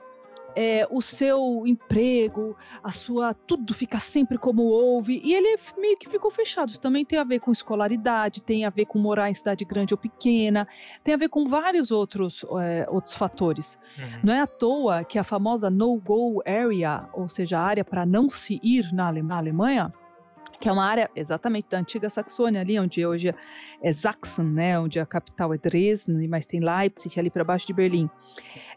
é, 0.55 0.87
o 0.89 1.01
seu 1.01 1.63
emprego, 1.65 2.55
a 2.83 2.91
sua 2.91 3.33
tudo 3.33 3.73
fica 3.73 3.99
sempre 3.99 4.37
como 4.37 4.63
houve, 4.63 5.21
e 5.23 5.33
ele 5.33 5.57
meio 5.77 5.97
que 5.97 6.09
ficou 6.09 6.31
fechado. 6.31 6.69
Isso 6.69 6.79
também 6.79 7.05
tem 7.05 7.19
a 7.19 7.23
ver 7.23 7.39
com 7.39 7.51
escolaridade, 7.51 8.41
tem 8.41 8.65
a 8.65 8.69
ver 8.69 8.85
com 8.85 8.99
morar 8.99 9.29
em 9.29 9.33
cidade 9.33 9.63
grande 9.65 9.93
ou 9.93 9.97
pequena, 9.97 10.67
tem 11.03 11.13
a 11.13 11.17
ver 11.17 11.29
com 11.29 11.47
vários 11.47 11.91
outros, 11.91 12.45
é, 12.61 12.85
outros 12.89 13.13
fatores. 13.13 13.79
Uhum. 13.97 14.19
Não 14.23 14.33
é 14.33 14.41
à 14.41 14.47
toa 14.47 15.03
que 15.03 15.17
a 15.17 15.23
famosa 15.23 15.69
no-go 15.69 16.41
area, 16.45 17.07
ou 17.13 17.29
seja, 17.29 17.59
a 17.59 17.63
área 17.63 17.85
para 17.85 18.05
não 18.05 18.29
se 18.29 18.59
ir 18.63 18.91
na, 18.93 19.07
Ale 19.07 19.21
na 19.21 19.37
Alemanha, 19.37 19.93
que 20.59 20.67
é 20.67 20.71
uma 20.71 20.85
área 20.85 21.09
exatamente 21.15 21.69
da 21.69 21.79
antiga 21.79 22.09
Saxônia, 22.09 22.61
ali 22.61 22.79
onde 22.79 23.05
hoje 23.05 23.33
é 23.81 23.93
Sachsen, 23.93 24.45
né, 24.45 24.79
onde 24.79 24.99
a 24.99 25.05
capital 25.05 25.53
é 25.53 25.57
Dresden, 25.57 26.27
mas 26.27 26.45
tem 26.45 26.59
Leipzig 26.59 27.19
ali 27.19 27.29
para 27.29 27.43
baixo 27.43 27.65
de 27.65 27.73
Berlim. 27.73 28.09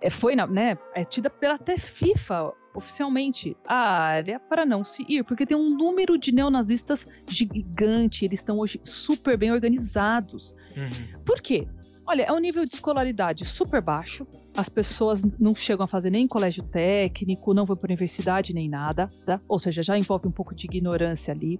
É, 0.01 0.09
foi, 0.09 0.37
né, 0.37 0.79
é 0.95 1.05
tida 1.05 1.29
pela 1.29 1.55
até 1.55 1.77
FIFA 1.77 2.53
oficialmente 2.75 3.57
a 3.67 4.01
área 4.01 4.41
para 4.41 4.65
não 4.65 4.83
se 4.85 5.05
ir, 5.09 5.25
porque 5.25 5.45
tem 5.45 5.57
um 5.57 5.77
número 5.77 6.17
de 6.17 6.33
neonazistas 6.33 7.07
gigante, 7.29 8.25
eles 8.25 8.41
estão 8.41 8.59
hoje 8.59 8.81
super 8.83 9.37
bem 9.37 9.53
organizados. 9.53 10.55
Uhum. 10.77 11.21
Por 11.25 11.41
quê? 11.41 11.69
Olha, 12.05 12.23
é 12.23 12.33
um 12.33 12.39
nível 12.39 12.65
de 12.67 12.75
escolaridade 12.75 13.45
super 13.45 13.81
baixo. 13.81 14.27
As 14.57 14.69
pessoas 14.69 15.23
não 15.39 15.55
chegam 15.55 15.85
a 15.85 15.89
fazer 15.89 16.11
nem 16.11 16.27
colégio 16.27 16.63
técnico, 16.63 17.55
não 17.55 17.65
vão 17.65 17.77
para 17.77 17.87
universidade 17.89 18.53
nem 18.53 18.69
nada, 18.69 19.09
tá? 19.25 19.41
Ou 19.49 19.59
seja, 19.59 19.83
já 19.83 19.97
envolve 19.97 20.27
um 20.27 20.33
pouco 20.33 20.55
de 20.55 20.67
ignorância 20.67 21.33
ali. 21.33 21.59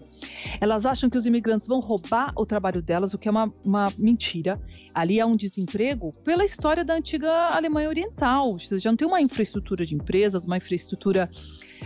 Elas 0.61 0.85
acham 0.85 1.09
que 1.09 1.17
os 1.17 1.25
imigrantes 1.25 1.67
vão 1.67 1.81
roubar 1.81 2.33
o 2.37 2.45
trabalho 2.45 2.83
delas, 2.83 3.15
o 3.15 3.19
que 3.19 3.29
é 3.29 3.31
uma, 3.31 3.53
uma 3.65 3.93
mentira. 3.97 4.61
Ali 4.93 5.21
há 5.21 5.27
um 5.27 5.37
desemprego 5.37 6.13
pela 6.25 6.45
história 6.45 6.85
da 6.85 6.95
antiga 6.95 7.31
Alemanha 7.49 7.89
Oriental. 7.89 8.59
Você 8.59 8.79
já 8.79 8.91
não 8.91 8.97
tem 8.97 9.09
uma 9.09 9.23
infraestrutura 9.23 9.87
de 9.87 9.95
empresas, 9.95 10.45
uma 10.45 10.57
infraestrutura 10.57 11.31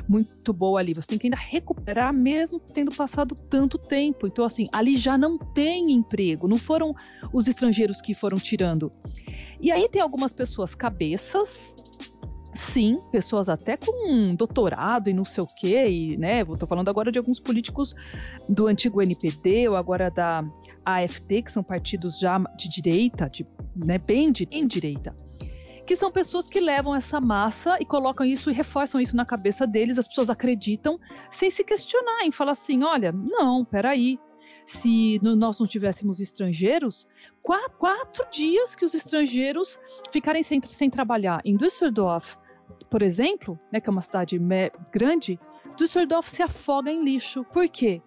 muito 0.08 0.52
boa 0.52 0.80
ali. 0.80 0.94
Você 0.94 1.08
tem 1.08 1.18
que 1.18 1.26
ainda 1.26 1.36
recuperar, 1.36 2.12
mesmo 2.12 2.60
tendo 2.60 2.94
passado 2.94 3.34
tanto 3.34 3.78
tempo. 3.78 4.26
Então, 4.26 4.44
assim, 4.44 4.68
ali 4.72 4.96
já 4.96 5.18
não 5.18 5.38
tem 5.38 5.92
emprego. 5.92 6.48
Não 6.48 6.56
foram 6.56 6.94
os 7.32 7.48
estrangeiros 7.48 8.00
que 8.00 8.14
foram 8.14 8.38
tirando. 8.38 8.92
E 9.60 9.70
aí 9.72 9.88
tem 9.88 10.02
algumas 10.02 10.32
pessoas 10.32 10.74
cabeças, 10.74 11.74
sim, 12.54 13.00
pessoas 13.10 13.48
até 13.48 13.76
com 13.76 14.34
doutorado 14.34 15.08
e 15.08 15.14
não 15.14 15.24
sei 15.24 15.44
o 15.44 15.46
quê, 15.46 15.88
e, 15.88 16.16
né, 16.16 16.44
tô 16.44 16.66
falando 16.66 16.88
agora 16.88 17.10
de 17.10 17.18
alguns 17.18 17.40
políticos 17.40 17.94
do 18.48 18.66
antigo 18.66 19.00
NPD 19.00 19.68
ou 19.68 19.76
agora 19.76 20.10
da 20.10 20.42
AFD, 20.84 21.42
que 21.42 21.52
são 21.52 21.62
partidos 21.62 22.18
já 22.18 22.38
de 22.56 22.68
direita, 22.68 23.28
de, 23.28 23.46
né, 23.74 23.98
bem 23.98 24.30
de 24.30 24.46
direita 24.66 25.14
que 25.86 25.96
são 25.96 26.10
pessoas 26.10 26.48
que 26.48 26.60
levam 26.60 26.94
essa 26.94 27.20
massa 27.20 27.76
e 27.80 27.86
colocam 27.86 28.26
isso 28.26 28.50
e 28.50 28.52
reforçam 28.52 29.00
isso 29.00 29.16
na 29.16 29.24
cabeça 29.24 29.66
deles, 29.66 29.98
as 29.98 30.08
pessoas 30.08 30.28
acreditam, 30.28 30.98
sem 31.30 31.48
se 31.48 31.62
questionar, 31.62 32.24
em 32.24 32.32
falar 32.32 32.52
assim: 32.52 32.82
olha, 32.82 33.12
não, 33.12 33.64
peraí. 33.64 34.18
Se 34.66 35.20
nós 35.22 35.60
não 35.60 35.66
tivéssemos 35.66 36.18
estrangeiros, 36.18 37.06
quatro, 37.40 37.70
quatro 37.78 38.28
dias 38.32 38.74
que 38.74 38.84
os 38.84 38.94
estrangeiros 38.94 39.78
ficarem 40.10 40.42
sem, 40.42 40.60
sem 40.62 40.90
trabalhar. 40.90 41.40
Em 41.44 41.56
Düsseldorf, 41.56 42.36
por 42.90 43.00
exemplo, 43.00 43.56
né, 43.70 43.80
que 43.80 43.88
é 43.88 43.92
uma 43.92 44.02
cidade 44.02 44.40
grande, 44.90 45.38
Düsseldorf 45.76 46.28
se 46.28 46.42
afoga 46.42 46.90
em 46.90 47.04
lixo. 47.04 47.44
Por 47.44 47.68
quê? 47.68 48.02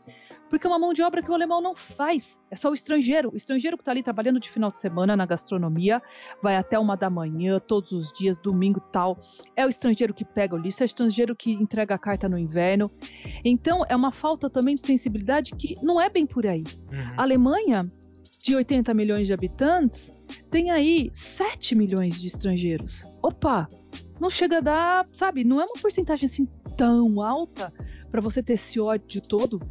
Porque 0.49 0.65
é 0.65 0.69
uma 0.69 0.79
mão 0.79 0.93
de 0.93 1.01
obra 1.01 1.21
que 1.21 1.29
o 1.29 1.33
alemão 1.33 1.61
não 1.61 1.75
faz. 1.75 2.39
É 2.49 2.55
só 2.55 2.69
o 2.69 2.73
estrangeiro. 2.73 3.31
O 3.31 3.35
estrangeiro 3.35 3.77
que 3.77 3.81
está 3.81 3.91
ali 3.91 4.03
trabalhando 4.03 4.39
de 4.39 4.49
final 4.49 4.71
de 4.71 4.79
semana 4.79 5.15
na 5.15 5.25
gastronomia, 5.25 6.01
vai 6.41 6.55
até 6.55 6.77
uma 6.79 6.95
da 6.95 7.09
manhã, 7.09 7.59
todos 7.59 7.91
os 7.91 8.11
dias, 8.11 8.37
domingo 8.37 8.79
tal. 8.91 9.19
É 9.55 9.65
o 9.65 9.69
estrangeiro 9.69 10.13
que 10.13 10.25
pega 10.25 10.55
o 10.55 10.57
lixo, 10.57 10.83
é 10.83 10.85
o 10.85 10.87
estrangeiro 10.87 11.35
que 11.35 11.51
entrega 11.53 11.95
a 11.95 11.99
carta 11.99 12.27
no 12.27 12.37
inverno. 12.37 12.89
Então, 13.45 13.85
é 13.87 13.95
uma 13.95 14.11
falta 14.11 14.49
também 14.49 14.75
de 14.75 14.85
sensibilidade 14.85 15.51
que 15.55 15.75
não 15.81 16.01
é 16.01 16.09
bem 16.09 16.25
por 16.25 16.45
aí. 16.47 16.63
Uhum. 16.91 17.09
A 17.17 17.21
Alemanha, 17.21 17.91
de 18.41 18.55
80 18.55 18.93
milhões 18.93 19.27
de 19.27 19.33
habitantes, 19.33 20.11
tem 20.49 20.71
aí 20.71 21.09
7 21.13 21.75
milhões 21.75 22.19
de 22.19 22.27
estrangeiros. 22.27 23.05
Opa! 23.21 23.67
Não 24.19 24.29
chega 24.29 24.57
a 24.57 24.61
dar, 24.61 25.07
sabe, 25.13 25.45
não 25.45 25.61
é 25.61 25.65
uma 25.65 25.81
porcentagem 25.81 26.25
assim 26.25 26.45
tão 26.75 27.21
alta 27.21 27.71
para 28.11 28.19
você 28.19 28.43
ter 28.43 28.53
esse 28.53 28.79
ódio 28.79 29.21
todo 29.21 29.61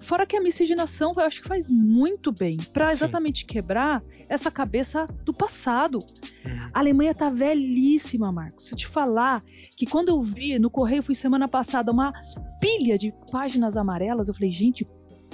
Fora 0.00 0.26
que 0.26 0.36
a 0.36 0.40
miscigenação 0.40 1.14
eu 1.16 1.22
acho 1.22 1.42
que 1.42 1.48
faz 1.48 1.70
muito 1.70 2.32
bem 2.32 2.56
para 2.72 2.92
exatamente 2.92 3.44
quebrar 3.44 4.02
essa 4.28 4.50
cabeça 4.50 5.06
do 5.24 5.32
passado. 5.32 5.98
Uhum. 6.44 6.66
A 6.72 6.78
Alemanha 6.78 7.14
tá 7.14 7.30
velhíssima, 7.30 8.30
Marcos. 8.32 8.66
Se 8.66 8.74
eu 8.74 8.78
te 8.78 8.86
falar 8.86 9.42
que 9.76 9.86
quando 9.86 10.08
eu 10.08 10.20
vi 10.22 10.58
no 10.58 10.70
correio, 10.70 11.02
fui 11.02 11.14
semana 11.14 11.48
passada, 11.48 11.92
uma 11.92 12.12
pilha 12.60 12.98
de 12.98 13.12
páginas 13.30 13.76
amarelas, 13.76 14.28
eu 14.28 14.34
falei, 14.34 14.50
gente, 14.50 14.84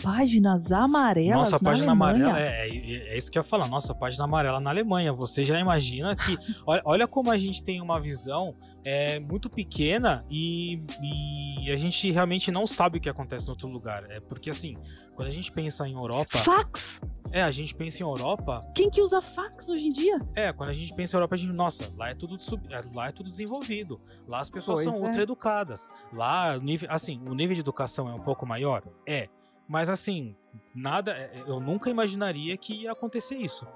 páginas 0.02 0.70
amarelas 0.70 1.36
Nossa, 1.36 1.58
página 1.58 1.92
Alemanha. 1.92 2.26
amarela, 2.26 2.40
é, 2.40 2.68
é, 2.68 3.14
é, 3.14 3.18
isso 3.18 3.30
que 3.30 3.38
eu 3.38 3.40
ia 3.40 3.44
falar. 3.44 3.68
Nossa, 3.68 3.94
página 3.94 4.24
amarela 4.24 4.60
na 4.60 4.70
Alemanha. 4.70 5.12
Você 5.12 5.44
já 5.44 5.58
imagina 5.58 6.14
que. 6.16 6.36
olha, 6.66 6.82
olha 6.84 7.08
como 7.08 7.30
a 7.30 7.38
gente 7.38 7.62
tem 7.62 7.80
uma 7.80 8.00
visão 8.00 8.54
é, 8.84 9.20
muito 9.20 9.48
pequena 9.48 10.24
e, 10.30 10.82
e, 11.00 11.70
a 11.70 11.76
gente 11.76 12.10
realmente 12.10 12.50
não 12.50 12.66
sabe 12.66 12.98
o 12.98 13.00
que 13.00 13.08
acontece 13.08 13.46
no 13.46 13.52
outro 13.52 13.68
lugar. 13.68 14.04
É 14.10 14.20
porque, 14.20 14.50
assim, 14.50 14.76
quando 15.14 15.28
a 15.28 15.32
gente 15.32 15.50
pensa 15.52 15.86
em 15.86 15.92
Europa. 15.92 16.38
Fax! 16.38 17.00
É, 17.30 17.42
a 17.42 17.50
gente 17.50 17.74
pensa 17.74 18.02
em 18.02 18.06
Europa. 18.06 18.60
Quem 18.74 18.90
que 18.90 19.00
usa 19.00 19.22
fax 19.22 19.70
hoje 19.70 19.86
em 19.86 19.92
dia? 19.92 20.20
É, 20.34 20.52
quando 20.52 20.68
a 20.68 20.74
gente 20.74 20.92
pensa 20.94 21.16
em 21.16 21.16
Europa, 21.16 21.34
a 21.34 21.38
gente, 21.38 21.52
nossa, 21.52 21.90
lá 21.96 22.10
é 22.10 22.14
tudo 22.14 22.38
sub, 22.42 22.62
é, 22.70 22.82
lá 22.92 23.08
é 23.08 23.12
tudo 23.12 23.30
desenvolvido. 23.30 23.98
Lá 24.28 24.40
as 24.40 24.50
pessoas 24.50 24.82
pois 24.82 24.94
são 24.94 25.02
é. 25.02 25.08
ultra 25.08 25.22
educadas. 25.22 25.88
Lá, 26.12 26.58
nível, 26.58 26.88
assim, 26.90 27.18
o 27.26 27.34
nível 27.34 27.54
de 27.54 27.60
educação 27.60 28.06
é 28.06 28.14
um 28.14 28.20
pouco 28.20 28.44
maior? 28.44 28.82
É. 29.06 29.30
Mas 29.68 29.88
assim, 29.88 30.34
nada, 30.74 31.12
é, 31.12 31.38
é, 31.38 31.44
eu 31.46 31.60
nunca 31.60 31.90
imaginaria 31.90 32.56
que 32.56 32.82
ia 32.82 32.92
acontecer 32.92 33.36
isso. 33.36 33.66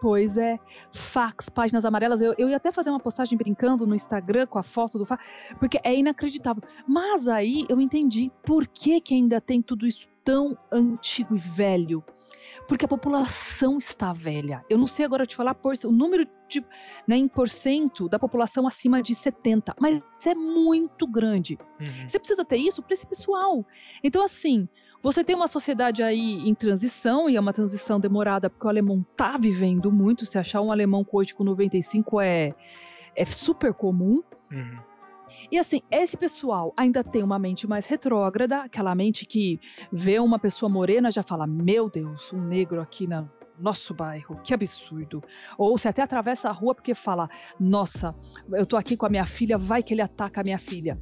Pois 0.00 0.36
é, 0.36 0.58
fax, 0.92 1.48
páginas 1.48 1.84
amarelas. 1.84 2.20
Eu, 2.20 2.34
eu 2.36 2.48
ia 2.48 2.56
até 2.56 2.70
fazer 2.70 2.90
uma 2.90 3.00
postagem 3.00 3.38
brincando 3.38 3.86
no 3.86 3.94
Instagram 3.94 4.46
com 4.46 4.58
a 4.58 4.62
foto 4.62 4.98
do 4.98 5.04
fax, 5.06 5.24
porque 5.58 5.80
é 5.82 5.94
inacreditável. 5.94 6.62
Mas 6.86 7.26
aí 7.26 7.64
eu 7.68 7.80
entendi 7.80 8.30
por 8.44 8.66
que, 8.66 9.00
que 9.00 9.14
ainda 9.14 9.40
tem 9.40 9.62
tudo 9.62 9.86
isso 9.86 10.06
tão 10.22 10.58
antigo 10.70 11.34
e 11.34 11.38
velho 11.38 12.04
porque 12.66 12.84
a 12.84 12.88
população 12.88 13.78
está 13.78 14.12
velha. 14.12 14.64
Eu 14.68 14.78
não 14.78 14.86
sei 14.86 15.04
agora 15.04 15.26
te 15.26 15.36
falar 15.36 15.54
por, 15.54 15.74
o 15.84 15.92
número 15.92 16.26
de, 16.54 16.66
né, 17.06 17.16
em 17.16 17.28
porcento 17.28 18.08
da 18.08 18.18
população 18.18 18.66
acima 18.66 19.02
de 19.02 19.14
70, 19.14 19.74
mas 19.80 20.00
é 20.26 20.34
muito 20.34 21.06
grande. 21.06 21.58
Uhum. 21.80 22.08
Você 22.08 22.18
precisa 22.18 22.44
ter 22.44 22.56
isso 22.56 22.82
para 22.82 22.94
esse 22.94 23.06
pessoal. 23.06 23.64
Então, 24.02 24.22
assim, 24.22 24.68
você 25.02 25.22
tem 25.22 25.36
uma 25.36 25.48
sociedade 25.48 26.02
aí 26.02 26.48
em 26.48 26.54
transição, 26.54 27.28
e 27.28 27.36
é 27.36 27.40
uma 27.40 27.52
transição 27.52 28.00
demorada, 28.00 28.48
porque 28.48 28.66
o 28.66 28.70
alemão 28.70 29.04
tá 29.16 29.36
vivendo 29.36 29.90
muito. 29.92 30.24
Se 30.24 30.38
achar 30.38 30.60
um 30.60 30.72
alemão 30.72 31.06
hoje 31.12 31.34
com 31.34 31.44
95 31.44 32.20
é, 32.20 32.54
é 33.14 33.24
super 33.24 33.74
comum. 33.74 34.22
Uhum. 34.50 34.78
E 35.50 35.58
assim, 35.58 35.82
esse 35.90 36.16
pessoal 36.16 36.72
ainda 36.76 37.02
tem 37.04 37.22
uma 37.22 37.38
mente 37.38 37.66
mais 37.66 37.86
retrógrada, 37.86 38.62
aquela 38.62 38.94
mente 38.94 39.26
que 39.26 39.60
vê 39.92 40.18
uma 40.18 40.38
pessoa 40.38 40.70
morena 40.70 41.10
já 41.10 41.22
fala: 41.22 41.46
Meu 41.46 41.90
Deus, 41.90 42.32
um 42.32 42.40
negro 42.40 42.80
aqui 42.80 43.06
no 43.06 43.28
nosso 43.58 43.94
bairro, 43.94 44.40
que 44.42 44.52
absurdo. 44.52 45.22
Ou 45.56 45.76
se 45.78 45.88
até 45.88 46.02
atravessa 46.02 46.48
a 46.48 46.52
rua 46.52 46.74
porque 46.74 46.94
fala: 46.94 47.28
Nossa, 47.58 48.14
eu 48.52 48.66
tô 48.66 48.76
aqui 48.76 48.96
com 48.96 49.06
a 49.06 49.08
minha 49.08 49.26
filha, 49.26 49.58
vai 49.58 49.82
que 49.82 49.94
ele 49.94 50.02
ataca 50.02 50.40
a 50.40 50.44
minha 50.44 50.58
filha. 50.58 50.98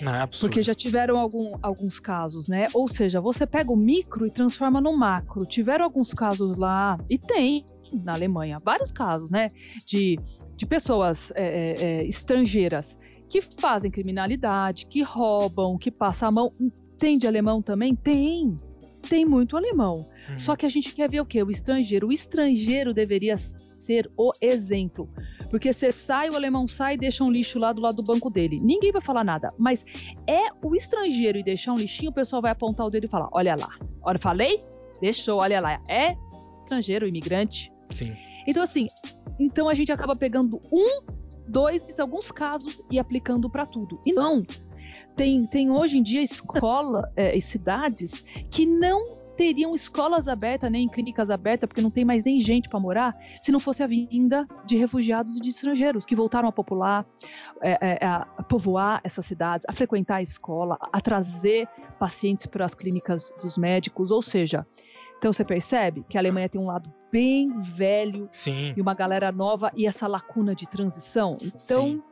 Não, 0.00 0.14
é. 0.14 0.26
Porque 0.26 0.62
já 0.62 0.74
tiveram 0.74 1.18
algum, 1.18 1.52
alguns 1.62 2.00
casos, 2.00 2.48
né? 2.48 2.68
Ou 2.74 2.88
seja, 2.88 3.20
você 3.20 3.46
pega 3.46 3.70
o 3.70 3.76
micro 3.76 4.26
e 4.26 4.30
transforma 4.30 4.80
no 4.80 4.96
macro. 4.96 5.44
Tiveram 5.44 5.84
alguns 5.84 6.12
casos 6.12 6.56
lá, 6.56 6.98
e 7.08 7.18
tem 7.18 7.64
na 7.92 8.14
Alemanha, 8.14 8.56
vários 8.64 8.92
casos, 8.92 9.30
né? 9.30 9.48
De, 9.84 10.18
de 10.56 10.66
pessoas 10.66 11.32
é, 11.34 11.44
é, 11.44 11.82
é 11.82 12.06
estrangeiras 12.06 12.96
que 13.28 13.40
fazem 13.40 13.90
criminalidade, 13.90 14.86
que 14.86 15.02
roubam, 15.02 15.78
que 15.78 15.90
passam 15.90 16.28
a 16.28 16.32
mão. 16.32 16.52
Tem 16.98 17.16
de 17.16 17.26
alemão 17.26 17.62
também? 17.62 17.94
Tem. 17.94 18.56
Tem 19.08 19.24
muito 19.24 19.56
alemão. 19.56 20.08
Uhum. 20.28 20.38
Só 20.38 20.56
que 20.56 20.66
a 20.66 20.68
gente 20.68 20.94
quer 20.94 21.10
ver 21.10 21.20
o 21.20 21.26
quê? 21.26 21.42
O 21.42 21.50
estrangeiro. 21.50 22.08
O 22.08 22.12
estrangeiro 22.12 22.92
deveria 22.92 23.36
ser 23.36 24.10
o 24.16 24.32
exemplo. 24.40 25.08
Porque 25.50 25.72
você 25.72 25.90
sai, 25.90 26.28
o 26.28 26.36
alemão 26.36 26.68
sai 26.68 26.94
e 26.94 26.98
deixa 26.98 27.24
um 27.24 27.30
lixo 27.30 27.58
lá 27.58 27.72
do 27.72 27.80
lado 27.80 27.96
do 27.96 28.02
banco 28.02 28.30
dele. 28.30 28.58
Ninguém 28.60 28.92
vai 28.92 29.02
falar 29.02 29.24
nada. 29.24 29.48
Mas 29.58 29.84
é 30.26 30.50
o 30.62 30.74
estrangeiro 30.76 31.38
e 31.38 31.42
deixar 31.42 31.72
um 31.72 31.76
lixinho, 31.76 32.10
o 32.10 32.14
pessoal 32.14 32.42
vai 32.42 32.52
apontar 32.52 32.86
o 32.86 32.90
dedo 32.90 33.04
e 33.04 33.08
falar: 33.08 33.28
olha 33.32 33.56
lá. 33.56 33.70
Olha, 34.04 34.18
falei? 34.18 34.62
Deixou, 35.00 35.40
olha 35.40 35.60
lá. 35.60 35.82
É 35.88 36.16
estrangeiro, 36.54 37.08
imigrante. 37.08 37.70
Sim. 37.90 38.12
Então, 38.46 38.62
assim, 38.62 38.88
então 39.38 39.68
a 39.68 39.74
gente 39.74 39.90
acaba 39.90 40.14
pegando 40.14 40.60
um 40.72 41.02
dois 41.48 41.98
alguns 41.98 42.30
casos 42.30 42.82
e 42.90 42.98
aplicando 42.98 43.50
para 43.50 43.66
tudo. 43.66 44.00
E 44.06 44.12
não. 44.12 44.44
Tem, 45.16 45.40
tem 45.46 45.70
hoje 45.70 45.98
em 45.98 46.02
dia 46.02 46.22
escola 46.22 47.10
é, 47.16 47.36
e 47.36 47.40
cidades 47.40 48.24
que 48.50 48.64
não 48.64 49.20
teriam 49.40 49.74
escolas 49.74 50.28
abertas, 50.28 50.70
nem 50.70 50.86
clínicas 50.86 51.30
abertas, 51.30 51.66
porque 51.66 51.80
não 51.80 51.90
tem 51.90 52.04
mais 52.04 52.24
nem 52.24 52.38
gente 52.40 52.68
para 52.68 52.78
morar, 52.78 53.12
se 53.40 53.50
não 53.50 53.58
fosse 53.58 53.82
a 53.82 53.86
vinda 53.86 54.46
de 54.66 54.76
refugiados 54.76 55.34
e 55.34 55.40
de 55.40 55.48
estrangeiros 55.48 56.04
que 56.04 56.14
voltaram 56.14 56.46
a 56.46 56.52
popular, 56.52 57.06
é, 57.62 58.02
é, 58.02 58.06
a 58.06 58.26
povoar 58.46 59.00
essas 59.02 59.24
cidades, 59.24 59.64
a 59.66 59.72
frequentar 59.72 60.16
a 60.16 60.22
escola, 60.22 60.76
a 60.92 61.00
trazer 61.00 61.66
pacientes 61.98 62.44
para 62.44 62.66
as 62.66 62.74
clínicas 62.74 63.32
dos 63.40 63.56
médicos, 63.56 64.10
ou 64.10 64.20
seja, 64.20 64.66
então 65.16 65.32
você 65.32 65.44
percebe 65.44 66.04
que 66.06 66.18
a 66.18 66.20
Alemanha 66.20 66.48
tem 66.48 66.60
um 66.60 66.66
lado 66.66 66.92
bem 67.10 67.50
velho 67.62 68.28
Sim. 68.30 68.74
e 68.76 68.80
uma 68.80 68.92
galera 68.92 69.32
nova 69.32 69.72
e 69.74 69.86
essa 69.86 70.06
lacuna 70.06 70.54
de 70.54 70.66
transição. 70.66 71.38
Então. 71.40 71.58
Sim. 71.58 72.02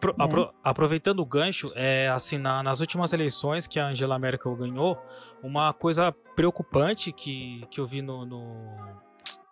Pro, 0.00 0.12
né? 0.12 0.24
apro, 0.24 0.52
aproveitando 0.62 1.20
o 1.20 1.26
gancho, 1.26 1.72
é, 1.74 2.08
assim, 2.08 2.38
na, 2.38 2.62
nas 2.62 2.80
últimas 2.80 3.12
eleições 3.12 3.66
que 3.66 3.80
a 3.80 3.88
Angela 3.88 4.18
Merkel 4.18 4.54
ganhou, 4.56 4.98
uma 5.42 5.72
coisa 5.72 6.12
preocupante 6.34 7.12
que, 7.12 7.66
que 7.70 7.80
eu 7.80 7.86
vi 7.86 8.02
no, 8.02 8.26
no, 8.26 8.76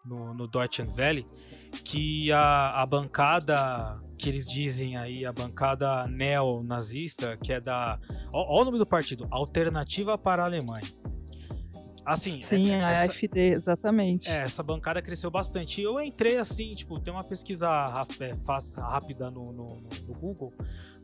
no, 0.05 0.35
no 0.35 0.47
Deutsche 0.47 0.83
Welle, 0.83 1.25
que 1.85 2.31
a, 2.31 2.83
a 2.83 2.87
bancada 2.87 4.01
que 4.19 4.29
eles 4.29 4.47
dizem 4.47 4.97
aí, 4.97 5.27
a 5.27 5.33
bancada 5.33 6.07
neonazista, 6.07 7.37
que 7.37 7.53
é 7.53 7.61
da. 7.61 7.99
Olha 8.33 8.63
o 8.63 8.65
nome 8.65 8.79
do 8.79 8.87
partido, 8.87 9.27
Alternativa 9.31 10.17
para 10.17 10.43
aAlemanha. 10.43 10.87
Assim, 12.05 12.43
Sim, 12.43 12.71
é, 12.71 12.85
a 12.85 12.91
essa, 12.91 13.13
AFD, 13.13 13.41
exatamente. 13.53 14.29
É, 14.29 14.43
essa 14.43 14.63
bancada 14.63 15.01
cresceu 15.01 15.31
bastante. 15.31 15.81
Eu 15.81 15.99
entrei 16.01 16.37
assim, 16.37 16.73
tipo, 16.73 17.01
tem 17.01 17.13
uma 17.13 17.25
pesquisa 17.25 17.67
é, 18.21 18.33
rápida 18.81 19.31
no, 19.31 19.45
no, 19.45 19.81
no 19.81 20.15
Google 20.15 20.53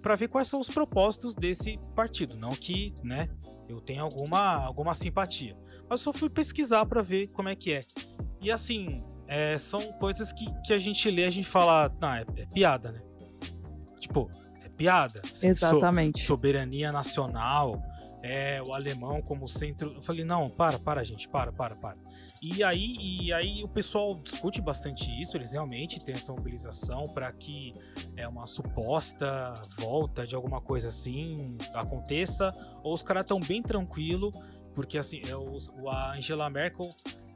para 0.03 0.15
ver 0.15 0.29
quais 0.29 0.49
são 0.49 0.61
os 0.61 0.69
propósitos 0.69 1.35
desse 1.35 1.79
partido. 1.95 2.37
Não 2.37 2.51
que, 2.51 2.93
né, 3.03 3.31
eu 3.67 3.81
tenha 3.81 4.03
alguma, 4.03 4.57
alguma 4.57 4.93
simpatia. 4.93 5.57
Mas 5.89 6.03
só 6.03 6.13
fui 6.13 6.29
pesquisar 6.29 6.85
para 6.85 7.01
ver 7.01 7.29
como 7.29 7.49
é 7.49 7.55
que 7.55 7.73
é. 7.73 7.85
E 8.41 8.51
assim, 8.51 9.03
é, 9.27 9.57
são 9.57 9.81
coisas 9.95 10.33
que, 10.33 10.47
que 10.67 10.73
a 10.73 10.79
gente 10.79 11.11
lê, 11.11 11.25
a 11.25 11.31
gente 11.31 11.49
fala, 11.49 11.91
não, 11.99 12.13
é, 12.13 12.27
é 12.37 12.47
piada, 12.47 12.93
né? 12.93 12.99
Tipo, 13.99 14.31
é 14.63 14.69
piada. 14.69 15.23
Exatamente. 15.43 16.21
So, 16.21 16.27
soberania 16.27 16.93
nacional 16.93 17.83
é, 18.23 18.63
o 18.63 18.73
alemão 18.73 19.23
como 19.23 19.49
centro. 19.49 19.95
Eu 19.95 20.03
falei, 20.03 20.25
não, 20.25 20.49
para, 20.49 20.79
para, 20.79 21.03
gente, 21.05 21.29
para, 21.29 21.53
para, 21.53 21.75
para. 21.75 21.97
E 22.43 22.63
aí, 22.63 22.97
e 22.99 23.33
aí 23.33 23.63
o 23.63 23.69
pessoal 23.69 24.15
discute 24.15 24.61
bastante 24.61 25.11
isso, 25.21 25.37
eles 25.37 25.53
realmente 25.53 26.03
têm 26.03 26.15
essa 26.15 26.33
mobilização 26.33 27.05
para 27.05 27.31
que 27.33 27.73
é 28.17 28.27
uma 28.27 28.47
suposta 28.47 29.53
volta 29.77 30.27
de 30.27 30.35
alguma 30.35 30.61
coisa 30.61 30.89
assim 30.89 31.59
aconteça, 31.75 32.51
ou 32.83 32.95
os 32.95 33.03
caras 33.03 33.23
estão 33.23 33.39
bem 33.39 33.63
tranquilo, 33.63 34.31
porque 34.75 34.97
assim, 34.97 35.21
é 35.27 35.89
a 35.91 36.13
Angela 36.17 36.49
Merkel 36.49 36.89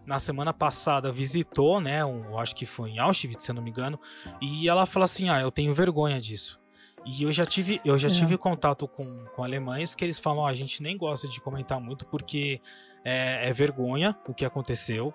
na 0.07 0.19
semana 0.19 0.53
passada 0.53 1.11
visitou, 1.11 1.81
né, 1.81 2.05
um, 2.05 2.39
acho 2.39 2.55
que 2.55 2.67
foi 2.67 2.91
em 2.91 2.99
Auschwitz, 2.99 3.43
se 3.43 3.51
eu 3.51 3.55
não 3.55 3.63
me 3.63 3.71
engano, 3.71 3.99
e 4.41 4.69
ela 4.69 4.87
falou 4.87 5.05
assim: 5.05 5.29
"Ah, 5.29 5.41
eu 5.41 5.51
tenho 5.51 5.75
vergonha 5.75 6.21
disso". 6.21 6.61
E 7.05 7.23
eu 7.23 7.33
já 7.33 7.45
tive, 7.45 7.81
eu 7.85 7.99
já 7.99 8.09
é. 8.09 8.11
tive 8.11 8.39
contato 8.39 8.89
com, 8.89 9.25
com 9.35 9.45
alemães 9.45 9.95
que 9.95 10.05
eles 10.05 10.19
falam: 10.19 10.45
oh, 10.45 10.47
a 10.47 10.55
gente 10.55 10.83
nem 10.83 10.97
gosta 10.97 11.29
de 11.29 11.41
comentar 11.41 11.81
muito 11.81 12.07
porque 12.07 12.61
é, 13.05 13.49
é, 13.49 13.53
vergonha 13.53 14.17
o 14.27 14.35
que 14.35 14.45
aconteceu. 14.45 15.13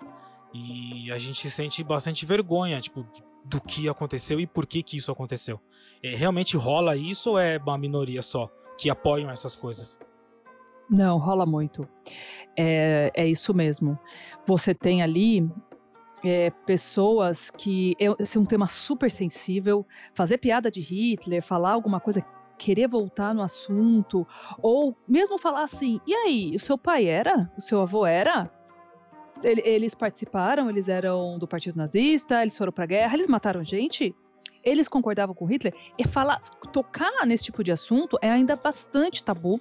E 0.54 1.12
a 1.12 1.18
gente 1.18 1.50
sente 1.50 1.84
bastante 1.84 2.26
vergonha, 2.26 2.82
tipo, 2.82 3.06
do 3.46 3.62
que 3.62 3.88
aconteceu 3.88 4.40
e 4.40 4.48
por 4.48 4.66
que 4.66 4.82
que 4.82 4.98
isso 4.98 5.12
aconteceu. 5.12 5.60
É, 6.02 6.16
realmente 6.16 6.58
rola 6.58 6.96
isso 6.96 7.32
ou 7.32 7.40
é 7.40 7.58
uma 7.58 7.78
minoria 7.78 8.22
só 8.22 8.50
que 8.78 8.90
apoiam 8.90 9.30
essas 9.30 9.56
coisas? 9.56 10.00
Não, 10.90 11.20
rola 11.20 11.46
muito. 11.46 11.88
É, 12.58 13.12
é 13.14 13.28
isso 13.28 13.54
mesmo. 13.54 13.98
Você 14.46 14.74
tem 14.74 15.04
ali 15.04 15.48
é, 16.24 16.50
pessoas 16.66 17.52
que. 17.52 17.96
Esse 18.20 18.38
é 18.38 18.42
um 18.42 18.46
tema 18.46 18.68
super 18.68 19.10
sensível. 19.10 19.86
Fazer 20.14 20.38
piada 20.38 20.70
de 20.70 20.82
Hitler, 20.82 21.44
falar 21.44 21.72
alguma 21.72 22.00
coisa, 22.00 22.24
querer 22.58 22.88
voltar 22.88 23.34
no 23.34 23.42
assunto, 23.42 24.28
ou 24.62 24.96
mesmo 25.08 25.38
falar 25.38 25.64
assim: 25.64 26.00
e 26.06 26.14
aí, 26.14 26.56
o 26.56 26.60
seu 26.60 26.78
pai 26.78 27.06
era? 27.06 27.50
O 27.58 27.62
seu 27.62 27.82
avô 27.82 28.06
era? 28.06 28.52
Eles 29.42 29.96
participaram, 29.96 30.70
eles 30.70 30.90
eram 30.90 31.40
do 31.40 31.48
partido 31.48 31.78
nazista, 31.78 32.42
eles 32.42 32.58
foram 32.58 32.74
pra 32.74 32.86
guerra, 32.86 33.14
eles 33.14 33.28
mataram 33.28 33.64
gente? 33.64 34.14
Eles 34.62 34.90
concordavam 34.90 35.34
com 35.34 35.46
Hitler? 35.46 35.74
E 35.98 36.06
falar, 36.06 36.42
tocar 36.74 37.26
nesse 37.26 37.46
tipo 37.46 37.64
de 37.64 37.72
assunto 37.72 38.20
é 38.22 38.30
ainda 38.30 38.58
bastante 38.58 39.24
tabu. 39.24 39.58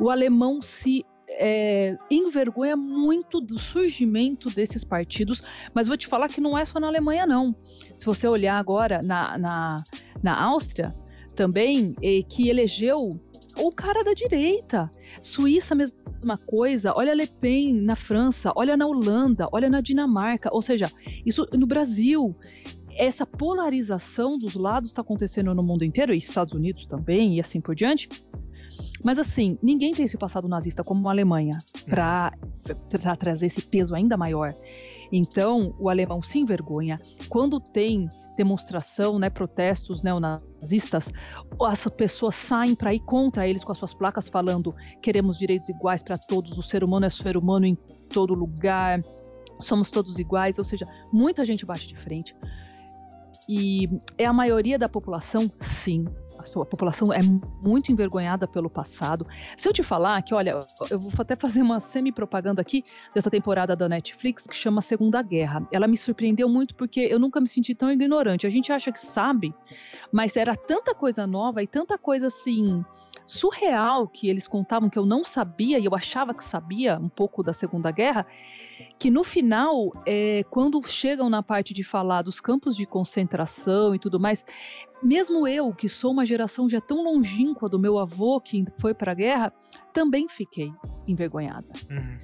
O 0.00 0.10
alemão 0.10 0.60
se 0.60 1.06
é, 1.28 1.96
envergonha 2.10 2.76
muito 2.76 3.40
do 3.40 3.58
surgimento 3.58 4.48
desses 4.50 4.84
partidos, 4.84 5.42
mas 5.74 5.88
vou 5.88 5.96
te 5.96 6.06
falar 6.06 6.28
que 6.28 6.40
não 6.40 6.56
é 6.56 6.64
só 6.64 6.80
na 6.80 6.86
Alemanha, 6.86 7.26
não. 7.26 7.54
Se 7.94 8.06
você 8.06 8.26
olhar 8.26 8.58
agora 8.58 9.00
na, 9.02 9.36
na, 9.38 9.84
na 10.22 10.42
Áustria, 10.42 10.94
também, 11.36 11.94
que 12.28 12.48
elegeu 12.48 13.10
o 13.58 13.70
cara 13.70 14.02
da 14.02 14.14
direita. 14.14 14.90
Suíça, 15.22 15.74
mesma 15.74 16.38
coisa. 16.46 16.92
Olha 16.96 17.14
Le 17.14 17.26
Pen 17.26 17.74
na 17.74 17.94
França, 17.94 18.52
olha 18.56 18.76
na 18.76 18.86
Holanda, 18.86 19.46
olha 19.52 19.68
na 19.68 19.80
Dinamarca. 19.80 20.48
Ou 20.52 20.62
seja, 20.62 20.90
isso 21.24 21.46
no 21.52 21.66
Brasil. 21.66 22.34
Essa 22.98 23.26
polarização 23.26 24.38
dos 24.38 24.54
lados 24.54 24.88
está 24.88 25.02
acontecendo 25.02 25.54
no 25.54 25.62
mundo 25.62 25.84
inteiro, 25.84 26.14
e 26.14 26.16
Estados 26.16 26.54
Unidos 26.54 26.86
também, 26.86 27.36
e 27.36 27.40
assim 27.40 27.60
por 27.60 27.74
diante. 27.74 28.08
Mas 29.04 29.18
assim, 29.18 29.58
ninguém 29.62 29.94
tem 29.94 30.04
esse 30.04 30.18
passado 30.18 30.48
nazista 30.48 30.82
como 30.82 31.08
a 31.08 31.12
Alemanha 31.12 31.58
para 31.88 32.32
trazer 33.18 33.46
esse 33.46 33.62
peso 33.62 33.94
ainda 33.94 34.16
maior. 34.16 34.54
Então, 35.12 35.74
o 35.78 35.88
alemão 35.88 36.20
se 36.20 36.38
envergonha. 36.38 36.98
Quando 37.28 37.60
tem 37.60 38.08
demonstração, 38.36 39.18
né, 39.18 39.30
protestos 39.30 40.02
neonazistas, 40.02 41.10
as 41.60 41.86
pessoas 41.88 42.34
saem 42.34 42.74
para 42.74 42.92
ir 42.92 43.00
contra 43.00 43.48
eles 43.48 43.64
com 43.64 43.72
as 43.72 43.78
suas 43.78 43.94
placas 43.94 44.28
falando 44.28 44.74
queremos 45.00 45.38
direitos 45.38 45.68
iguais 45.68 46.02
para 46.02 46.18
todos, 46.18 46.58
o 46.58 46.62
ser 46.62 46.84
humano 46.84 47.06
é 47.06 47.10
ser 47.10 47.36
humano 47.36 47.64
em 47.64 47.74
todo 48.12 48.34
lugar, 48.34 49.00
somos 49.58 49.90
todos 49.90 50.18
iguais, 50.18 50.58
ou 50.58 50.64
seja, 50.64 50.84
muita 51.12 51.44
gente 51.44 51.64
bate 51.64 51.88
de 51.88 51.96
frente. 51.96 52.36
E 53.48 53.88
é 54.18 54.26
a 54.26 54.32
maioria 54.32 54.78
da 54.78 54.88
população, 54.88 55.50
sim, 55.60 56.04
a 56.38 56.64
população 56.64 57.12
é 57.12 57.20
muito 57.62 57.90
envergonhada 57.90 58.46
pelo 58.46 58.70
passado. 58.70 59.26
Se 59.56 59.68
eu 59.68 59.72
te 59.72 59.82
falar 59.82 60.22
que, 60.22 60.34
olha, 60.34 60.60
eu 60.90 60.98
vou 60.98 61.12
até 61.18 61.36
fazer 61.36 61.62
uma 61.62 61.80
semi-propaganda 61.80 62.60
aqui 62.60 62.84
dessa 63.14 63.30
temporada 63.30 63.74
da 63.74 63.88
Netflix 63.88 64.46
que 64.46 64.54
chama 64.54 64.82
Segunda 64.82 65.22
Guerra. 65.22 65.66
Ela 65.72 65.86
me 65.86 65.96
surpreendeu 65.96 66.48
muito 66.48 66.74
porque 66.74 67.00
eu 67.00 67.18
nunca 67.18 67.40
me 67.40 67.48
senti 67.48 67.74
tão 67.74 67.90
ignorante. 67.90 68.46
A 68.46 68.50
gente 68.50 68.72
acha 68.72 68.92
que 68.92 69.00
sabe, 69.00 69.54
mas 70.12 70.36
era 70.36 70.54
tanta 70.54 70.94
coisa 70.94 71.26
nova 71.26 71.62
e 71.62 71.66
tanta 71.66 71.98
coisa 71.98 72.26
assim 72.26 72.84
surreal 73.26 74.06
que 74.06 74.28
eles 74.28 74.46
contavam 74.46 74.88
que 74.88 74.98
eu 74.98 75.04
não 75.04 75.24
sabia 75.24 75.78
e 75.78 75.84
eu 75.84 75.94
achava 75.94 76.32
que 76.32 76.44
sabia 76.44 76.96
um 76.98 77.08
pouco 77.08 77.42
da 77.42 77.52
Segunda 77.52 77.90
Guerra, 77.90 78.24
que 78.98 79.10
no 79.10 79.24
final, 79.24 79.92
é, 80.06 80.44
quando 80.48 80.82
chegam 80.86 81.28
na 81.28 81.42
parte 81.42 81.74
de 81.74 81.82
falar 81.82 82.22
dos 82.22 82.40
campos 82.40 82.76
de 82.76 82.86
concentração 82.86 83.94
e 83.94 83.98
tudo 83.98 84.18
mais, 84.20 84.46
mesmo 85.02 85.46
eu, 85.46 85.72
que 85.72 85.88
sou 85.88 86.12
uma 86.12 86.24
geração 86.24 86.68
já 86.68 86.80
tão 86.80 87.02
longínqua 87.02 87.68
do 87.68 87.78
meu 87.78 87.98
avô 87.98 88.40
que 88.40 88.64
foi 88.78 88.94
para 88.94 89.12
a 89.12 89.14
guerra, 89.14 89.52
também 89.92 90.28
fiquei 90.28 90.72
envergonhada. 91.06 91.66
Uhum. 91.90 92.18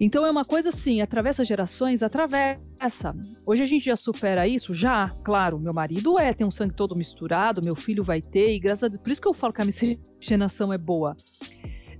Então 0.00 0.24
é 0.24 0.30
uma 0.30 0.46
coisa 0.46 0.70
assim, 0.70 1.02
atravessa 1.02 1.44
gerações, 1.44 2.02
atravessa. 2.02 3.14
Hoje 3.44 3.62
a 3.62 3.66
gente 3.66 3.84
já 3.84 3.94
supera 3.94 4.48
isso? 4.48 4.72
Já, 4.72 5.10
claro. 5.22 5.58
Meu 5.58 5.74
marido 5.74 6.18
é, 6.18 6.32
tem 6.32 6.46
um 6.46 6.50
sangue 6.50 6.74
todo 6.74 6.96
misturado, 6.96 7.62
meu 7.62 7.76
filho 7.76 8.02
vai 8.02 8.22
ter, 8.22 8.54
e 8.54 8.58
graças 8.58 8.84
a 8.84 8.88
Deus, 8.88 9.02
por 9.02 9.10
isso 9.10 9.20
que 9.20 9.28
eu 9.28 9.34
falo 9.34 9.52
que 9.52 9.60
a 9.60 9.64
miscigenação 9.66 10.72
é 10.72 10.78
boa. 10.78 11.14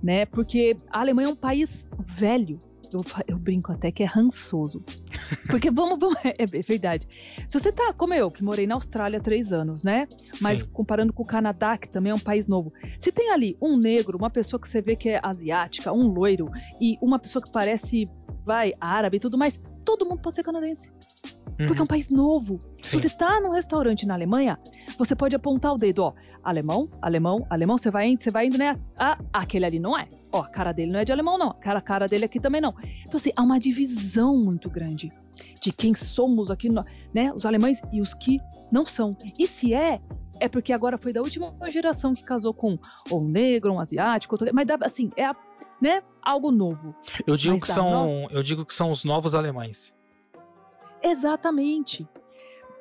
Né? 0.01 0.25
Porque 0.25 0.75
a 0.89 1.01
Alemanha 1.01 1.27
é 1.27 1.31
um 1.31 1.35
país 1.35 1.87
velho, 2.07 2.57
eu, 2.97 3.03
eu 3.27 3.37
brinco 3.37 3.71
até 3.71 3.91
que 3.91 4.03
é 4.03 4.05
rançoso. 4.05 4.83
Porque 5.49 5.69
vamos, 5.71 5.99
vamos 5.99 6.17
é, 6.25 6.35
é, 6.37 6.45
verdade. 6.45 7.07
Se 7.47 7.59
você 7.59 7.71
tá, 7.71 7.93
como 7.93 8.13
eu, 8.13 8.29
que 8.29 8.43
morei 8.43 8.67
na 8.67 8.75
Austrália 8.75 9.19
há 9.19 9.21
três 9.21 9.51
anos, 9.51 9.83
né? 9.83 10.07
Mas 10.41 10.59
Sim. 10.59 10.67
comparando 10.71 11.13
com 11.13 11.23
o 11.23 11.25
Canadá, 11.25 11.77
que 11.77 11.89
também 11.89 12.11
é 12.11 12.15
um 12.15 12.19
país 12.19 12.47
novo. 12.47 12.73
Se 12.99 13.11
tem 13.11 13.31
ali 13.31 13.55
um 13.61 13.77
negro, 13.77 14.17
uma 14.17 14.29
pessoa 14.29 14.59
que 14.59 14.67
você 14.67 14.81
vê 14.81 14.95
que 14.95 15.09
é 15.09 15.19
asiática, 15.23 15.91
um 15.91 16.07
loiro, 16.07 16.49
e 16.79 16.97
uma 17.01 17.19
pessoa 17.19 17.41
que 17.41 17.51
parece, 17.51 18.05
vai, 18.45 18.73
árabe 18.79 19.17
e 19.17 19.19
tudo 19.19 19.37
mais, 19.37 19.59
todo 19.83 20.05
mundo 20.05 20.21
pode 20.21 20.35
ser 20.35 20.43
canadense. 20.43 20.91
Uhum. 21.61 21.67
Porque 21.67 21.79
é 21.79 21.83
um 21.83 21.87
país 21.87 22.09
novo. 22.09 22.57
Sim. 22.81 22.97
Se 22.97 22.99
você 22.99 23.09
tá 23.09 23.39
num 23.39 23.51
restaurante 23.51 24.05
na 24.05 24.15
Alemanha, 24.15 24.59
você 24.97 25.15
pode 25.15 25.35
apontar 25.35 25.73
o 25.73 25.77
dedo, 25.77 26.03
ó, 26.03 26.13
alemão, 26.43 26.89
alemão, 27.01 27.45
alemão, 27.49 27.77
você 27.77 27.91
vai 27.91 28.07
indo, 28.07 28.19
você 28.19 28.31
vai 28.31 28.47
indo, 28.47 28.57
né? 28.57 28.79
Ah, 28.97 29.17
aquele 29.31 29.65
ali 29.65 29.79
não 29.79 29.97
é. 29.97 30.07
Ó, 30.31 30.41
a 30.41 30.47
cara 30.47 30.71
dele 30.71 30.91
não 30.91 30.99
é 30.99 31.05
de 31.05 31.11
alemão, 31.11 31.37
não. 31.37 31.51
A 31.51 31.55
cara, 31.55 31.79
a 31.79 31.81
cara 31.81 32.07
dele 32.07 32.25
aqui 32.25 32.39
também 32.39 32.61
não. 32.61 32.73
Então, 33.03 33.17
assim, 33.17 33.31
há 33.35 33.41
uma 33.43 33.59
divisão 33.59 34.37
muito 34.37 34.69
grande 34.69 35.11
de 35.61 35.71
quem 35.71 35.93
somos 35.93 36.49
aqui, 36.49 36.69
né? 37.13 37.31
Os 37.33 37.45
alemães 37.45 37.81
e 37.91 38.01
os 38.01 38.13
que 38.13 38.39
não 38.71 38.85
são. 38.85 39.15
E 39.37 39.45
se 39.45 39.73
é, 39.73 39.99
é 40.39 40.49
porque 40.49 40.73
agora 40.73 40.97
foi 40.97 41.13
da 41.13 41.21
última 41.21 41.53
geração 41.69 42.13
que 42.13 42.23
casou 42.23 42.53
com 42.53 42.79
ou 43.09 43.21
um 43.21 43.27
negro, 43.27 43.73
um 43.73 43.79
asiático, 43.79 44.35
mas 44.51 44.65
dá, 44.65 44.77
assim, 44.81 45.11
é 45.15 45.29
né, 45.81 46.01
algo 46.21 46.51
novo. 46.51 46.95
Eu 47.25 47.35
digo 47.35 47.59
que 47.59 47.67
são, 47.67 47.91
no... 47.91 48.29
eu 48.31 48.43
digo 48.43 48.65
que 48.65 48.73
são 48.73 48.91
os 48.91 49.03
novos 49.03 49.35
alemães. 49.35 49.93
Exatamente. 51.03 52.07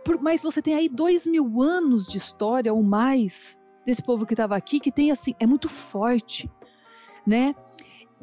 Por, 0.05 0.21
mas 0.21 0.43
você 0.43 0.63
tem 0.63 0.75
aí 0.75 0.89
dois 0.89 1.27
mil 1.27 1.61
anos 1.61 2.07
de 2.07 2.19
história 2.19 2.73
ou 2.73 2.83
mais 2.83 3.59
desse 3.85 4.03
povo 4.03 4.27
que 4.27 4.35
estava 4.35 4.57
aqui, 4.57 4.81
que 4.81 4.93
tem 4.93 5.11
assim, 5.11 5.35
é 5.39 5.47
muito 5.47 5.69
forte, 5.69 6.51
né? 7.27 7.55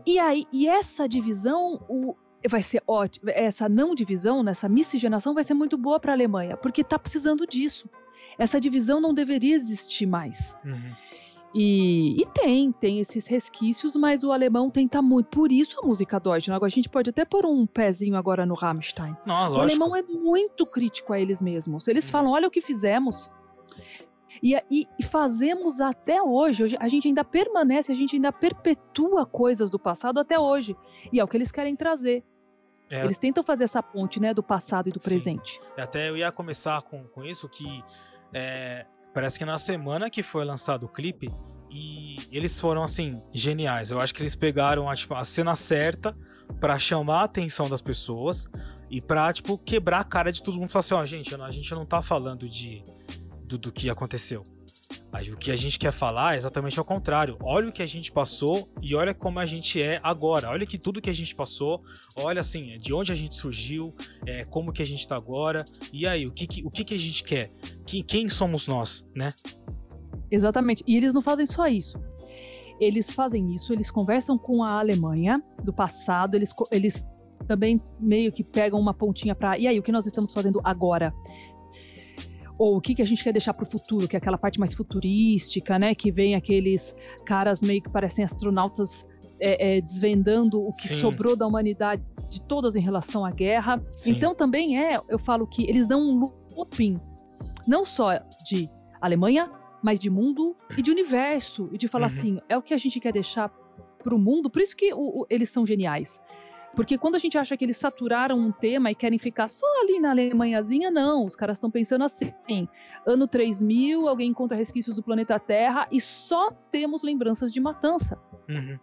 E 0.05 0.19
aí, 0.19 0.45
e 0.51 0.67
essa 0.67 1.07
divisão, 1.07 1.81
o, 1.89 2.15
vai 2.47 2.61
ser 2.61 2.83
ótimo, 2.87 3.29
essa 3.29 3.67
não 3.67 3.95
divisão, 3.95 4.43
nessa 4.43 4.69
miscigenação 4.69 5.33
vai 5.33 5.43
ser 5.43 5.53
muito 5.53 5.77
boa 5.77 5.99
para 5.99 6.11
a 6.11 6.15
Alemanha, 6.15 6.55
porque 6.55 6.81
está 6.81 6.97
precisando 6.97 7.45
disso. 7.45 7.89
Essa 8.37 8.59
divisão 8.59 9.01
não 9.01 9.13
deveria 9.13 9.55
existir 9.55 10.05
mais. 10.05 10.55
Uhum. 10.63 10.93
E, 11.53 12.21
e, 12.21 12.25
tem, 12.33 12.71
tem 12.71 12.99
esses 12.99 13.25
resquícios, 13.25 13.95
mas 13.95 14.23
o 14.23 14.31
alemão 14.31 14.69
tenta 14.69 15.01
muito. 15.01 15.27
Por 15.29 15.51
isso 15.51 15.79
a 15.81 15.85
música 15.85 16.19
Deutschland. 16.19 16.55
Agora 16.55 16.67
a 16.67 16.75
gente 16.75 16.89
pode 16.89 17.09
até 17.09 17.25
pôr 17.25 17.45
um 17.45 17.65
pezinho 17.65 18.15
agora 18.15 18.45
no 18.45 18.53
Rammstein. 18.53 19.15
Não, 19.25 19.53
o 19.53 19.61
alemão 19.61 19.95
é 19.95 20.03
muito 20.03 20.65
crítico 20.65 21.13
a 21.13 21.19
eles 21.19 21.41
mesmos. 21.41 21.87
Eles 21.87 22.07
hum. 22.07 22.11
falam: 22.11 22.31
olha 22.31 22.47
o 22.47 22.51
que 22.51 22.61
fizemos. 22.61 23.31
E, 24.43 24.55
e, 24.69 24.87
e, 24.99 25.03
fazemos 25.03 25.79
até 25.79 26.21
hoje. 26.21 26.77
A 26.79 26.87
gente 26.87 27.07
ainda 27.07 27.23
permanece, 27.23 27.91
a 27.91 27.95
gente 27.95 28.15
ainda 28.15 28.31
perpetua 28.31 29.25
coisas 29.25 29.71
do 29.71 29.79
passado 29.79 30.19
até 30.19 30.37
hoje. 30.37 30.75
E 31.11 31.19
é 31.19 31.23
o 31.23 31.27
que 31.27 31.37
eles 31.37 31.51
querem 31.51 31.75
trazer. 31.75 32.23
É. 32.89 33.03
Eles 33.03 33.17
tentam 33.17 33.43
fazer 33.43 33.63
essa 33.65 33.81
ponte, 33.81 34.19
né, 34.19 34.33
do 34.33 34.43
passado 34.43 34.87
e 34.89 34.91
do 34.91 35.01
Sim. 35.01 35.09
presente. 35.09 35.59
Até 35.77 36.09
eu 36.09 36.15
ia 36.15 36.31
começar 36.31 36.81
com, 36.83 37.03
com 37.05 37.23
isso 37.23 37.49
que 37.49 37.83
é, 38.33 38.85
Parece 39.13 39.39
que 39.39 39.45
na 39.45 39.57
semana 39.57 40.09
que 40.09 40.21
foi 40.21 40.45
lançado 40.45 40.85
o 40.85 40.89
clipe, 40.89 41.31
e 41.69 42.17
eles 42.31 42.59
foram 42.59 42.83
assim 42.83 43.21
geniais. 43.33 43.91
Eu 43.91 43.99
acho 43.99 44.13
que 44.13 44.21
eles 44.21 44.35
pegaram 44.35 44.89
a, 44.89 44.95
tipo, 44.95 45.13
a 45.15 45.23
cena 45.23 45.55
certa 45.55 46.15
para 46.59 46.79
chamar 46.79 47.21
a 47.21 47.23
atenção 47.25 47.69
das 47.69 47.81
pessoas 47.81 48.47
e 48.89 49.01
pra, 49.01 49.31
tipo, 49.33 49.57
quebrar 49.57 49.99
a 49.99 50.03
cara 50.03 50.31
de 50.31 50.41
todo 50.41 50.57
mundo. 50.57 50.69
Falar 50.69 50.79
assim, 50.79 50.93
ó, 50.93 51.01
oh, 51.01 51.05
gente, 51.05 51.35
a 51.35 51.51
gente 51.51 51.71
não 51.73 51.85
tá 51.85 52.01
falando 52.01 52.47
de 52.47 52.83
do, 53.43 53.57
do 53.57 53.71
que 53.71 53.89
aconteceu. 53.89 54.43
Aí, 55.11 55.31
o 55.31 55.37
que 55.37 55.51
a 55.51 55.55
gente 55.55 55.79
quer 55.79 55.91
falar 55.91 56.35
é 56.35 56.37
exatamente 56.37 56.77
ao 56.77 56.85
contrário. 56.85 57.37
Olha 57.41 57.69
o 57.69 57.71
que 57.71 57.81
a 57.81 57.87
gente 57.87 58.11
passou 58.11 58.69
e 58.81 58.93
olha 58.95 59.13
como 59.13 59.39
a 59.39 59.45
gente 59.45 59.81
é 59.81 59.99
agora. 60.03 60.49
Olha 60.49 60.65
que 60.65 60.77
tudo 60.77 61.01
que 61.01 61.09
a 61.09 61.13
gente 61.13 61.33
passou, 61.33 61.81
olha 62.15 62.41
assim, 62.41 62.77
de 62.77 62.93
onde 62.93 63.11
a 63.11 63.15
gente 63.15 63.35
surgiu, 63.35 63.93
é, 64.25 64.43
como 64.45 64.71
que 64.71 64.81
a 64.81 64.85
gente 64.85 65.07
tá 65.07 65.15
agora. 65.15 65.65
E 65.91 66.05
aí, 66.05 66.25
o 66.25 66.31
que, 66.31 66.45
que 66.45 66.65
o 66.65 66.69
que, 66.69 66.83
que 66.83 66.93
a 66.93 66.99
gente 66.99 67.23
quer? 67.23 67.51
Quem, 67.85 68.03
quem 68.03 68.29
somos 68.29 68.67
nós, 68.67 69.09
né? 69.15 69.33
Exatamente. 70.29 70.83
E 70.85 70.97
eles 70.97 71.13
não 71.13 71.21
fazem 71.21 71.45
só 71.45 71.67
isso. 71.67 71.97
Eles 72.79 73.11
fazem 73.11 73.51
isso, 73.51 73.73
eles 73.73 73.89
conversam 73.89 74.37
com 74.37 74.63
a 74.63 74.79
Alemanha 74.79 75.35
do 75.63 75.73
passado, 75.73 76.35
eles, 76.35 76.53
eles 76.71 77.03
também 77.47 77.81
meio 77.99 78.31
que 78.31 78.43
pegam 78.43 78.79
uma 78.79 78.93
pontinha 78.93 79.33
para. 79.33 79.57
E 79.57 79.67
aí, 79.67 79.79
o 79.79 79.83
que 79.83 79.91
nós 79.91 80.05
estamos 80.05 80.31
fazendo 80.31 80.61
agora? 80.63 81.13
Ou 82.57 82.77
o 82.77 82.81
que, 82.81 82.95
que 82.95 83.01
a 83.01 83.05
gente 83.05 83.23
quer 83.23 83.31
deixar 83.31 83.53
para 83.53 83.63
o 83.63 83.69
futuro, 83.69 84.07
que 84.07 84.15
é 84.15 84.19
aquela 84.19 84.37
parte 84.37 84.59
mais 84.59 84.73
futurística, 84.73 85.77
né? 85.77 85.93
Que 85.93 86.11
vem 86.11 86.35
aqueles 86.35 86.95
caras 87.25 87.61
meio 87.61 87.81
que 87.81 87.89
parecem 87.89 88.25
astronautas 88.25 89.05
é, 89.39 89.77
é, 89.77 89.81
desvendando 89.81 90.61
o 90.61 90.71
que 90.71 90.87
Sim. 90.87 90.95
sobrou 90.95 91.35
da 91.35 91.45
humanidade 91.45 92.03
de 92.29 92.41
todas 92.45 92.75
em 92.75 92.81
relação 92.81 93.23
à 93.23 93.31
guerra. 93.31 93.83
Sim. 93.95 94.11
Então 94.11 94.33
também 94.33 94.83
é, 94.83 94.99
eu 95.07 95.19
falo 95.19 95.45
que 95.45 95.63
eles 95.63 95.85
dão 95.85 96.01
um 96.01 96.29
looping, 96.55 96.99
não 97.67 97.85
só 97.85 98.19
de 98.43 98.69
Alemanha, 98.99 99.51
mas 99.83 99.99
de 99.99 100.09
mundo 100.09 100.55
e 100.75 100.81
de 100.81 100.91
universo. 100.91 101.69
E 101.71 101.77
de 101.77 101.87
falar 101.87 102.09
uhum. 102.09 102.15
assim, 102.15 102.39
é 102.49 102.57
o 102.57 102.61
que 102.61 102.73
a 102.73 102.77
gente 102.77 102.99
quer 102.99 103.13
deixar 103.13 103.49
para 104.03 104.15
o 104.15 104.19
mundo, 104.19 104.49
por 104.49 104.61
isso 104.61 104.75
que 104.75 104.93
o, 104.93 105.21
o, 105.21 105.27
eles 105.29 105.49
são 105.49 105.65
geniais. 105.65 106.21
Porque 106.77 106.95
quando 106.95 107.15
a 107.15 107.17
gente 107.17 107.39
acha 107.39 107.57
que 107.57 107.65
eles 107.65 107.75
saturaram 107.75 108.37
um 108.37 108.51
tema 108.51 108.91
e 108.91 108.95
querem 108.95 109.17
ficar 109.17 109.47
só 109.47 109.65
ali 109.81 109.99
na 109.99 110.11
Alemanhazinha, 110.11 110.91
não. 110.91 111.25
Os 111.25 111.35
caras 111.35 111.57
estão 111.57 111.71
pensando 111.71 112.03
assim: 112.03 112.31
ano 113.03 113.27
3000, 113.27 114.07
alguém 114.07 114.29
encontra 114.29 114.55
resquícios 114.55 114.95
do 114.95 115.01
planeta 115.01 115.39
Terra 115.39 115.87
e 115.91 115.99
só 115.99 116.51
temos 116.69 117.01
lembranças 117.01 117.51
de 117.51 117.59
matança. 117.59 118.21
Uhum. 118.47 118.77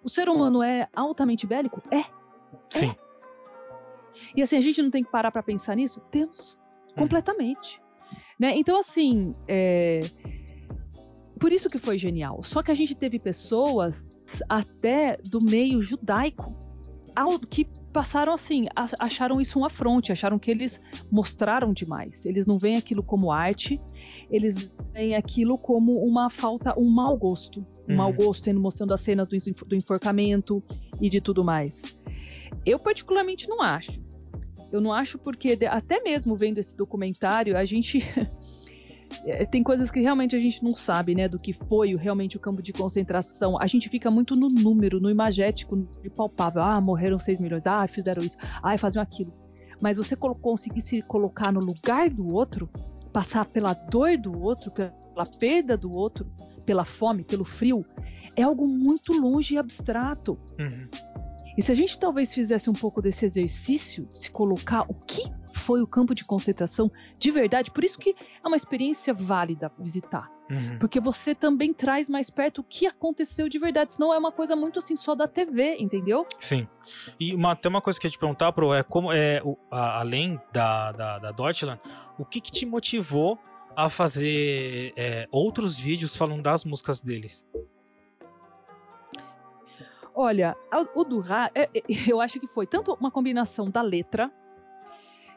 O 0.00 0.08
ser 0.08 0.28
humano 0.28 0.62
é 0.62 0.88
altamente 0.94 1.44
bélico? 1.44 1.82
É. 1.90 1.98
é. 1.98 2.04
Sim. 2.70 2.90
É. 2.90 2.96
E 4.36 4.40
assim, 4.40 4.56
a 4.56 4.60
gente 4.60 4.80
não 4.80 4.90
tem 4.90 5.02
que 5.02 5.10
parar 5.10 5.32
para 5.32 5.42
pensar 5.42 5.74
nisso? 5.74 6.00
Temos. 6.12 6.56
Uhum. 6.90 7.02
Completamente. 7.02 7.82
Né? 8.38 8.56
Então, 8.56 8.78
assim. 8.78 9.34
É... 9.48 10.02
Por 11.40 11.52
isso 11.52 11.68
que 11.68 11.78
foi 11.78 11.98
genial. 11.98 12.44
Só 12.44 12.62
que 12.62 12.70
a 12.70 12.74
gente 12.74 12.94
teve 12.94 13.18
pessoas 13.18 14.06
até 14.48 15.16
do 15.16 15.42
meio 15.42 15.82
judaico 15.82 16.56
que 17.48 17.66
passaram 17.92 18.32
assim, 18.32 18.64
acharam 18.98 19.40
isso 19.40 19.58
um 19.58 19.64
afronte, 19.64 20.10
acharam 20.10 20.38
que 20.38 20.50
eles 20.50 20.80
mostraram 21.10 21.72
demais. 21.72 22.26
Eles 22.26 22.44
não 22.46 22.58
veem 22.58 22.76
aquilo 22.76 23.02
como 23.02 23.30
arte, 23.30 23.80
eles 24.28 24.68
veem 24.92 25.14
aquilo 25.14 25.56
como 25.56 25.92
uma 26.04 26.28
falta, 26.28 26.74
um 26.78 26.90
mau 26.90 27.16
gosto. 27.16 27.60
Um 27.88 27.92
uhum. 27.92 27.96
mau 27.96 28.12
gosto, 28.12 28.52
mostrando 28.54 28.92
as 28.92 29.00
cenas 29.00 29.28
do, 29.28 29.36
do 29.66 29.76
enforcamento 29.76 30.62
e 31.00 31.08
de 31.08 31.20
tudo 31.20 31.44
mais. 31.44 31.82
Eu 32.66 32.78
particularmente 32.78 33.48
não 33.48 33.62
acho. 33.62 34.02
Eu 34.72 34.80
não 34.80 34.92
acho 34.92 35.18
porque 35.18 35.56
até 35.70 36.02
mesmo 36.02 36.34
vendo 36.34 36.58
esse 36.58 36.76
documentário, 36.76 37.56
a 37.56 37.64
gente 37.64 37.98
É, 39.24 39.44
tem 39.44 39.62
coisas 39.62 39.90
que 39.90 40.00
realmente 40.00 40.34
a 40.34 40.38
gente 40.38 40.62
não 40.62 40.74
sabe, 40.74 41.14
né, 41.14 41.28
do 41.28 41.38
que 41.38 41.52
foi 41.52 41.94
realmente 41.96 42.36
o 42.36 42.40
campo 42.40 42.62
de 42.62 42.72
concentração. 42.72 43.60
A 43.60 43.66
gente 43.66 43.88
fica 43.88 44.10
muito 44.10 44.34
no 44.34 44.48
número, 44.48 45.00
no 45.00 45.10
imagético, 45.10 45.76
no 45.76 45.88
palpável. 46.14 46.62
Ah, 46.62 46.80
morreram 46.80 47.18
6 47.18 47.40
milhões. 47.40 47.66
Ah, 47.66 47.86
fizeram 47.86 48.22
isso. 48.22 48.36
Ah, 48.62 48.76
faziam 48.78 49.02
aquilo. 49.02 49.32
Mas 49.80 49.96
você 49.96 50.16
conseguir 50.16 50.80
se 50.80 51.02
colocar 51.02 51.52
no 51.52 51.60
lugar 51.60 52.08
do 52.08 52.34
outro, 52.34 52.68
passar 53.12 53.44
pela 53.44 53.74
dor 53.74 54.16
do 54.16 54.40
outro, 54.40 54.70
pela 54.70 55.26
perda 55.38 55.76
do 55.76 55.96
outro, 55.96 56.26
pela 56.64 56.84
fome, 56.84 57.24
pelo 57.24 57.44
frio, 57.44 57.84
é 58.36 58.42
algo 58.42 58.68
muito 58.68 59.12
longe 59.12 59.54
e 59.54 59.58
abstrato. 59.58 60.38
Uhum. 60.58 60.88
E 61.56 61.62
se 61.62 61.70
a 61.70 61.74
gente 61.74 61.98
talvez 61.98 62.34
fizesse 62.34 62.68
um 62.68 62.72
pouco 62.72 63.00
desse 63.00 63.24
exercício, 63.24 64.06
se 64.10 64.30
colocar 64.30 64.82
o 64.88 64.94
que 64.94 65.22
foi 65.52 65.80
o 65.80 65.86
campo 65.86 66.14
de 66.14 66.24
concentração 66.24 66.90
de 67.18 67.30
verdade, 67.30 67.70
por 67.70 67.84
isso 67.84 67.98
que 67.98 68.10
é 68.10 68.46
uma 68.46 68.56
experiência 68.56 69.14
válida 69.14 69.70
visitar. 69.78 70.30
Uhum. 70.50 70.78
Porque 70.78 71.00
você 71.00 71.34
também 71.34 71.72
traz 71.72 72.08
mais 72.08 72.28
perto 72.28 72.60
o 72.60 72.64
que 72.64 72.86
aconteceu 72.86 73.48
de 73.48 73.58
verdade, 73.58 73.94
senão 73.94 74.12
é 74.12 74.18
uma 74.18 74.32
coisa 74.32 74.54
muito 74.54 74.78
assim 74.78 74.94
só 74.96 75.14
da 75.14 75.26
TV, 75.26 75.76
entendeu? 75.78 76.26
Sim. 76.38 76.68
E 77.18 77.34
uma, 77.34 77.52
até 77.52 77.68
uma 77.68 77.80
coisa 77.80 77.98
que 77.98 78.06
eu 78.06 78.08
ia 78.08 78.12
te 78.12 78.18
perguntar, 78.18 78.52
Pro, 78.52 78.74
é 78.74 78.82
como 78.82 79.10
é 79.10 79.40
o, 79.42 79.56
a, 79.70 80.00
além 80.00 80.38
da, 80.52 80.92
da, 80.92 81.18
da 81.18 81.30
Deutschland, 81.32 81.80
o 82.18 82.24
que, 82.24 82.40
que 82.40 82.52
te 82.52 82.66
motivou 82.66 83.38
a 83.76 83.88
fazer 83.88 84.92
é, 84.96 85.26
outros 85.30 85.78
vídeos 85.78 86.14
falando 86.14 86.42
das 86.42 86.64
músicas 86.64 87.00
deles? 87.00 87.46
Olha, 90.14 90.56
o 90.94 91.04
do 91.04 91.18
Ra, 91.18 91.50
é, 91.54 91.68
é, 91.74 91.82
eu 92.08 92.20
acho 92.20 92.38
que 92.38 92.46
foi 92.46 92.66
tanto 92.66 92.94
uma 92.94 93.10
combinação 93.10 93.68
da 93.68 93.82
letra, 93.82 94.30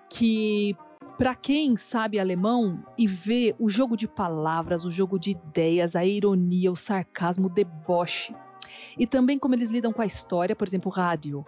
que 0.09 0.75
para 1.17 1.33
quem 1.33 1.75
sabe 1.75 2.19
alemão 2.19 2.83
e 2.95 3.07
vê 3.07 3.55
o 3.57 3.69
jogo 3.69 3.97
de 3.97 4.07
palavras, 4.07 4.85
o 4.85 4.91
jogo 4.91 5.17
de 5.17 5.31
ideias, 5.31 5.95
a 5.95 6.05
ironia, 6.05 6.71
o 6.71 6.75
sarcasmo, 6.75 7.47
o 7.47 7.49
deboche, 7.49 8.35
e 8.97 9.07
também 9.07 9.39
como 9.39 9.55
eles 9.55 9.71
lidam 9.71 9.91
com 9.91 10.01
a 10.01 10.05
história, 10.05 10.55
por 10.55 10.67
exemplo, 10.67 10.91
rádio, 10.91 11.43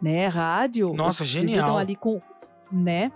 né? 0.00 0.28
Rádio. 0.28 0.94
Nossa, 0.94 1.24
genial. 1.24 1.48
Eles 1.48 1.64
lidam 1.64 1.78
ali 1.78 1.96
com, 1.96 2.22
né? 2.70 3.10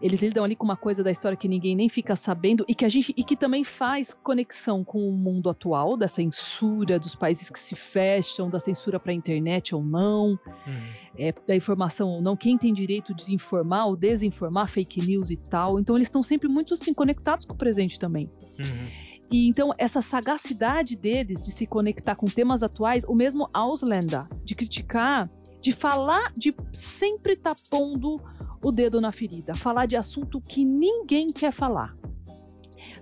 Eles 0.00 0.20
lidam 0.22 0.44
ali 0.44 0.54
com 0.54 0.64
uma 0.64 0.76
coisa 0.76 1.02
da 1.02 1.10
história 1.10 1.36
que 1.36 1.48
ninguém 1.48 1.74
nem 1.74 1.88
fica 1.88 2.14
sabendo 2.16 2.64
e 2.68 2.74
que 2.74 2.84
a 2.84 2.88
gente 2.88 3.14
e 3.16 3.24
que 3.24 3.36
também 3.36 3.64
faz 3.64 4.14
conexão 4.14 4.84
com 4.84 5.08
o 5.08 5.12
mundo 5.12 5.48
atual, 5.48 5.96
da 5.96 6.08
censura 6.08 6.98
dos 6.98 7.14
países 7.14 7.50
que 7.50 7.58
se 7.58 7.74
fecham, 7.74 8.50
da 8.50 8.60
censura 8.60 9.00
para 9.00 9.12
a 9.12 9.14
internet 9.14 9.74
ou 9.74 9.82
não, 9.82 10.30
uhum. 10.30 10.88
é, 11.18 11.32
da 11.46 11.56
informação 11.56 12.08
ou 12.08 12.22
não, 12.22 12.36
quem 12.36 12.58
tem 12.58 12.72
direito 12.72 13.14
de 13.14 13.34
informar 13.34 13.86
ou 13.86 13.96
desinformar, 13.96 14.68
fake 14.68 15.00
news 15.04 15.30
e 15.30 15.36
tal. 15.36 15.80
Então 15.80 15.96
eles 15.96 16.08
estão 16.08 16.22
sempre 16.22 16.48
muito 16.48 16.74
assim 16.74 16.92
conectados 16.92 17.46
com 17.46 17.54
o 17.54 17.58
presente 17.58 17.98
também. 17.98 18.30
Uhum. 18.58 19.16
E 19.30 19.48
então 19.48 19.72
essa 19.76 20.00
sagacidade 20.00 20.96
deles 20.96 21.44
de 21.44 21.50
se 21.50 21.66
conectar 21.66 22.14
com 22.14 22.26
temas 22.26 22.62
atuais, 22.62 23.04
o 23.04 23.14
mesmo 23.14 23.48
Ausländer, 23.52 24.26
de 24.44 24.54
criticar, 24.54 25.28
de 25.66 25.72
falar, 25.72 26.32
de 26.36 26.54
sempre 26.72 27.32
estar 27.32 27.56
tá 27.56 27.62
pondo 27.68 28.14
o 28.62 28.70
dedo 28.70 29.00
na 29.00 29.10
ferida, 29.10 29.52
falar 29.52 29.86
de 29.86 29.96
assunto 29.96 30.40
que 30.40 30.64
ninguém 30.64 31.32
quer 31.32 31.50
falar. 31.50 31.96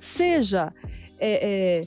Seja 0.01 0.73
é, 1.19 1.81
é, 1.81 1.83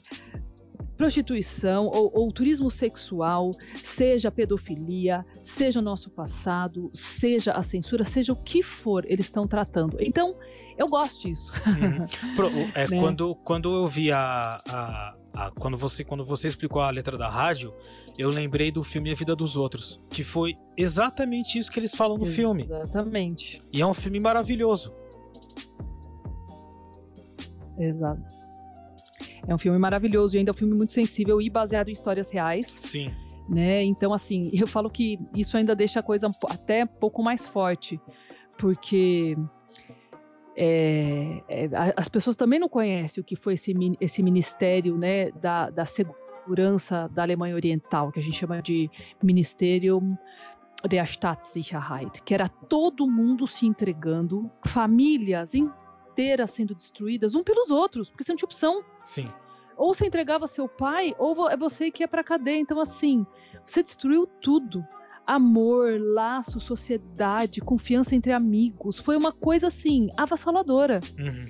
prostituição 0.96 1.86
ou, 1.86 2.12
ou, 2.14 2.30
turismo 2.30 2.70
sexual, 2.70 3.50
seja 3.82 4.30
pedofilia, 4.30 5.26
seja 5.42 5.80
o 5.80 5.82
nosso 5.82 6.10
passado, 6.10 6.88
seja 6.92 7.54
a 7.54 7.62
censura, 7.64 8.04
seja 8.04 8.32
o 8.32 8.36
que 8.36 8.62
for, 8.62 9.04
eles 9.04 9.26
estão 9.26 9.48
tratando. 9.48 9.96
Então, 9.98 10.36
eu 10.78 10.86
gosto 10.88 11.28
disso. 11.28 11.52
Uhum. 11.66 12.34
Pro, 12.36 12.48
é, 12.74 12.86
né? 12.88 13.00
quando, 13.00 13.34
quando 13.34 13.74
eu 13.74 13.86
vi 13.88 14.12
a, 14.12 14.62
a, 14.68 15.10
a, 15.34 15.50
quando, 15.58 15.76
você, 15.76 16.04
quando 16.04 16.24
você 16.24 16.46
explicou 16.46 16.80
a 16.80 16.90
letra 16.90 17.18
da 17.18 17.28
rádio, 17.28 17.74
eu 18.16 18.28
lembrei 18.28 18.70
do 18.70 18.84
filme 18.84 19.10
A 19.10 19.14
Vida 19.14 19.34
dos 19.34 19.56
Outros, 19.56 20.00
que 20.08 20.22
foi 20.22 20.54
exatamente 20.76 21.58
isso 21.58 21.70
que 21.70 21.80
eles 21.80 21.94
falam 21.94 22.16
no 22.16 22.24
exatamente. 22.24 22.66
filme. 22.66 22.80
Exatamente. 22.80 23.62
E 23.72 23.82
é 23.82 23.86
um 23.86 23.92
filme 23.92 24.20
maravilhoso. 24.20 24.94
Exato. 27.76 28.22
É 29.48 29.54
um 29.54 29.58
filme 29.58 29.78
maravilhoso 29.78 30.36
e 30.36 30.38
ainda 30.38 30.50
é 30.50 30.54
um 30.54 30.56
filme 30.56 30.74
muito 30.74 30.92
sensível 30.92 31.42
e 31.42 31.50
baseado 31.50 31.88
em 31.88 31.92
histórias 31.92 32.30
reais. 32.30 32.66
Sim. 32.68 33.10
Né? 33.48 33.82
Então, 33.82 34.12
assim, 34.12 34.50
eu 34.52 34.66
falo 34.66 34.88
que 34.88 35.18
isso 35.34 35.56
ainda 35.56 35.74
deixa 35.74 35.98
a 36.00 36.02
coisa 36.02 36.30
até 36.48 36.84
um 36.84 36.86
pouco 36.86 37.22
mais 37.22 37.48
forte, 37.48 38.00
porque 38.58 39.36
é, 40.60 41.40
é, 41.48 41.70
as 41.96 42.08
pessoas 42.08 42.34
também 42.34 42.58
não 42.58 42.68
conhecem 42.68 43.20
o 43.20 43.24
que 43.24 43.36
foi 43.36 43.54
esse, 43.54 43.72
esse 44.00 44.24
ministério 44.24 44.98
né, 44.98 45.30
da, 45.30 45.70
da 45.70 45.84
segurança 45.84 47.08
da 47.12 47.22
Alemanha 47.22 47.54
Oriental, 47.54 48.10
que 48.10 48.18
a 48.18 48.22
gente 48.22 48.36
chama 48.36 48.60
de 48.60 48.90
Ministerium 49.22 50.18
der 50.88 51.06
Staatssicherheit, 51.06 52.22
que 52.22 52.34
era 52.34 52.48
todo 52.48 53.06
mundo 53.06 53.46
se 53.46 53.66
entregando, 53.66 54.50
famílias 54.66 55.54
inteiras 55.54 56.50
sendo 56.50 56.74
destruídas, 56.74 57.36
um 57.36 57.42
pelos 57.44 57.70
outros, 57.70 58.10
porque 58.10 58.24
você 58.24 58.32
não 58.32 58.36
tinha 58.36 58.46
opção. 58.46 58.84
Sim. 59.04 59.28
Ou 59.76 59.94
você 59.94 60.06
entregava 60.06 60.48
seu 60.48 60.68
pai, 60.68 61.14
ou 61.18 61.48
é 61.48 61.56
você 61.56 61.88
que 61.88 62.02
ia 62.02 62.08
pra 62.08 62.24
cadeia. 62.24 62.58
Então, 62.58 62.80
assim, 62.80 63.24
você 63.64 63.80
destruiu 63.80 64.26
tudo. 64.40 64.84
Amor, 65.28 66.00
laço, 66.00 66.58
sociedade, 66.58 67.60
confiança 67.60 68.14
entre 68.14 68.32
amigos. 68.32 68.98
Foi 68.98 69.14
uma 69.14 69.30
coisa, 69.30 69.66
assim, 69.66 70.08
avassaladora. 70.16 71.00
Uhum 71.18 71.44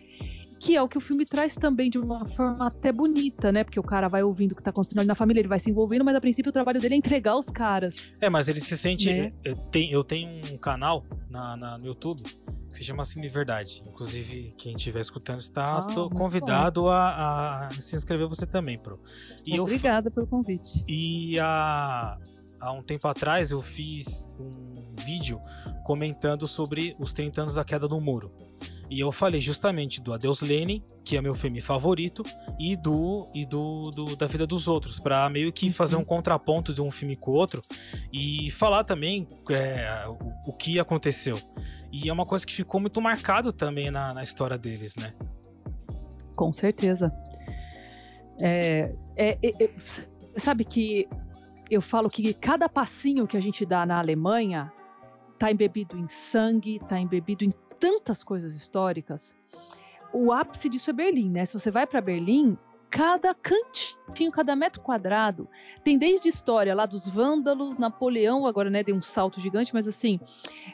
que 0.61 0.75
é 0.75 0.83
o 0.83 0.89
que 0.89 0.99
o 0.99 1.01
filme 1.01 1.25
traz 1.25 1.55
também 1.55 1.89
de 1.89 1.99
uma 1.99 2.25
forma 2.25 2.67
até 2.67 2.93
bonita, 2.93 3.53
né? 3.53 3.63
Porque 3.63 3.79
o 3.79 3.83
cara 3.83 4.09
vai 4.09 4.23
ouvindo 4.23 4.53
o 4.53 4.57
que 4.57 4.63
tá 4.63 4.71
acontecendo 4.71 4.99
ali 4.99 5.07
na 5.07 5.15
família, 5.15 5.41
ele 5.41 5.49
vai 5.49 5.59
se 5.59 5.71
envolvendo, 5.71 6.05
mas 6.05 6.17
a 6.17 6.21
princípio 6.21 6.51
o 6.51 6.53
trabalho 6.53 6.81
dele 6.81 6.95
é 6.95 6.99
entregar 6.99 7.37
os 7.37 7.47
caras. 7.47 7.95
É, 8.21 8.29
mas 8.29 8.49
ele 8.49 8.61
se 8.61 8.77
sente. 8.77 9.09
Né? 9.09 9.33
Eu, 9.45 9.55
tenho, 9.55 9.93
eu 9.93 10.05
tenho 10.05 10.29
um 10.53 10.59
canal 10.59 11.05
na, 11.31 11.57
na, 11.57 11.79
no 11.79 11.87
YouTube 11.87 12.23
que 12.23 12.75
se 12.75 12.85
chama 12.85 13.05
Cine 13.05 13.29
Verdade. 13.29 13.83
Inclusive, 13.87 14.51
quem 14.59 14.75
estiver 14.75 15.01
escutando 15.01 15.41
está 15.41 15.79
ah, 15.79 16.11
convidado 16.15 16.89
a, 16.89 17.67
a, 17.67 17.71
se 17.81 17.97
inscrever 17.97 18.27
você 18.29 18.47
também, 18.47 18.79
Pro. 18.79 19.01
E 19.47 19.59
Obrigada 19.59 20.09
eu, 20.09 20.13
pelo 20.13 20.27
convite. 20.27 20.85
E 20.87 21.39
há, 21.41 22.19
há 22.61 22.73
um 22.73 22.83
tempo 22.83 23.07
atrás 23.09 23.51
eu 23.51 23.63
fiz 23.63 24.29
um 24.39 24.97
vídeo 25.05 25.41
comentando 25.85 26.47
sobre 26.47 26.95
os 26.99 27.13
30 27.13 27.43
anos 27.43 27.55
da 27.55 27.65
queda 27.65 27.89
do 27.89 28.01
muro. 28.01 28.33
E 28.91 29.01
eu 29.01 29.13
falei 29.13 29.41
justamente 29.41 30.01
do 30.03 30.15
Adeus 30.15 30.41
Lenin, 30.41 30.83
que 31.05 31.17
é 31.17 31.21
meu 31.21 31.35
filme 31.35 31.61
favorito, 31.61 32.23
e 32.59 32.75
do 32.75 33.29
e 33.35 33.45
do, 33.45 33.91
do 33.91 34.17
da 34.17 34.27
vida 34.27 34.47
dos 34.47 34.67
outros, 34.67 34.99
para 34.99 35.29
meio 35.29 35.53
que 35.53 35.71
fazer 35.71 35.97
um 35.97 35.99
uhum. 35.99 36.05
contraponto 36.07 36.73
de 36.73 36.81
um 36.81 36.91
filme 36.91 37.15
com 37.15 37.33
o 37.33 37.35
outro 37.35 37.63
e 38.11 38.51
falar 38.51 38.85
também 38.85 39.29
é, 39.51 40.07
o, 40.09 40.51
o, 40.51 40.53
que 40.55 40.81
aconteceu. 40.81 41.39
E 41.93 42.09
é 42.09 42.13
uma 42.13 42.25
coisa 42.25 42.47
que 42.47 42.55
ficou 42.55 42.81
muito 42.81 43.01
marcado 43.01 43.53
também 43.53 43.91
na, 43.91 44.15
na 44.15 44.23
história 44.23 44.57
deles, 44.57 44.97
né? 44.97 45.13
Com 46.35 46.51
certeza. 46.53 47.13
É, 48.41 48.95
é, 49.17 49.39
é, 49.43 49.65
é 49.65 49.71
sabe 50.37 50.65
que 50.65 51.07
eu 51.71 51.81
falo 51.81 52.09
que 52.09 52.33
cada 52.35 52.69
passinho 52.69 53.27
que 53.27 53.37
a 53.37 53.41
gente 53.41 53.65
dá 53.67 53.85
na 53.85 53.99
Alemanha 53.99 54.73
tá 55.39 55.51
embebido 55.51 55.97
em 55.97 56.09
sangue, 56.09 56.81
tá 56.89 56.99
embebido 56.99 57.45
em 57.45 57.53
tantas 57.79 58.25
coisas 58.25 58.55
históricas. 58.55 59.37
O 60.13 60.33
ápice 60.33 60.69
disso 60.69 60.91
é 60.91 60.93
Berlim, 60.93 61.31
né? 61.31 61.45
Se 61.45 61.55
você 61.55 61.71
vai 61.71 61.87
para 61.87 62.01
Berlim, 62.01 62.57
cada 62.91 63.35
cantinho, 63.35 64.33
cada 64.33 64.57
metro 64.57 64.81
quadrado, 64.81 65.49
tem 65.85 65.99
desde 65.99 66.29
história 66.29 66.75
lá 66.75 66.87
dos 66.87 67.07
vândalos, 67.07 67.77
Napoleão, 67.77 68.47
agora 68.47 68.71
né, 68.71 68.83
deu 68.83 68.97
um 68.97 69.03
salto 69.03 69.41
gigante, 69.41 69.75
mas 69.75 69.87
assim, 69.87 70.19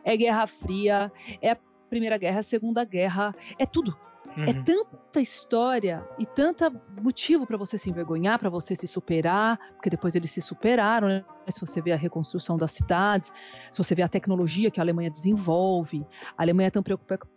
é 0.04 0.16
Guerra 0.16 0.46
Fria, 0.46 1.12
é 1.42 1.50
a 1.50 1.58
Primeira 1.90 2.16
Guerra, 2.16 2.40
a 2.40 2.44
Segunda 2.44 2.84
Guerra, 2.84 3.34
é 3.58 3.66
tudo. 3.66 3.96
É 4.36 4.40
uhum. 4.40 4.48
É 4.48 4.52
tanta 4.62 5.20
história 5.20 6.06
e 6.18 6.26
tanto 6.26 6.64
motivo 7.00 7.46
para 7.46 7.56
você 7.56 7.78
se 7.78 7.88
envergonhar, 7.88 8.38
para 8.38 8.50
você 8.50 8.74
se 8.74 8.86
superar, 8.86 9.58
porque 9.74 9.88
depois 9.88 10.14
eles 10.14 10.30
se 10.30 10.40
superaram, 10.40 11.08
né? 11.08 11.24
Se 11.48 11.60
você 11.60 11.80
vê 11.80 11.92
a 11.92 11.96
reconstrução 11.96 12.56
das 12.56 12.72
cidades, 12.72 13.32
se 13.70 13.78
você 13.78 13.94
vê 13.94 14.02
a 14.02 14.08
tecnologia 14.08 14.70
que 14.70 14.80
a 14.80 14.82
Alemanha 14.82 15.10
desenvolve, 15.10 16.04
a 16.36 16.42
Alemanha 16.42 16.68
é 16.68 16.70
tão 16.70 16.82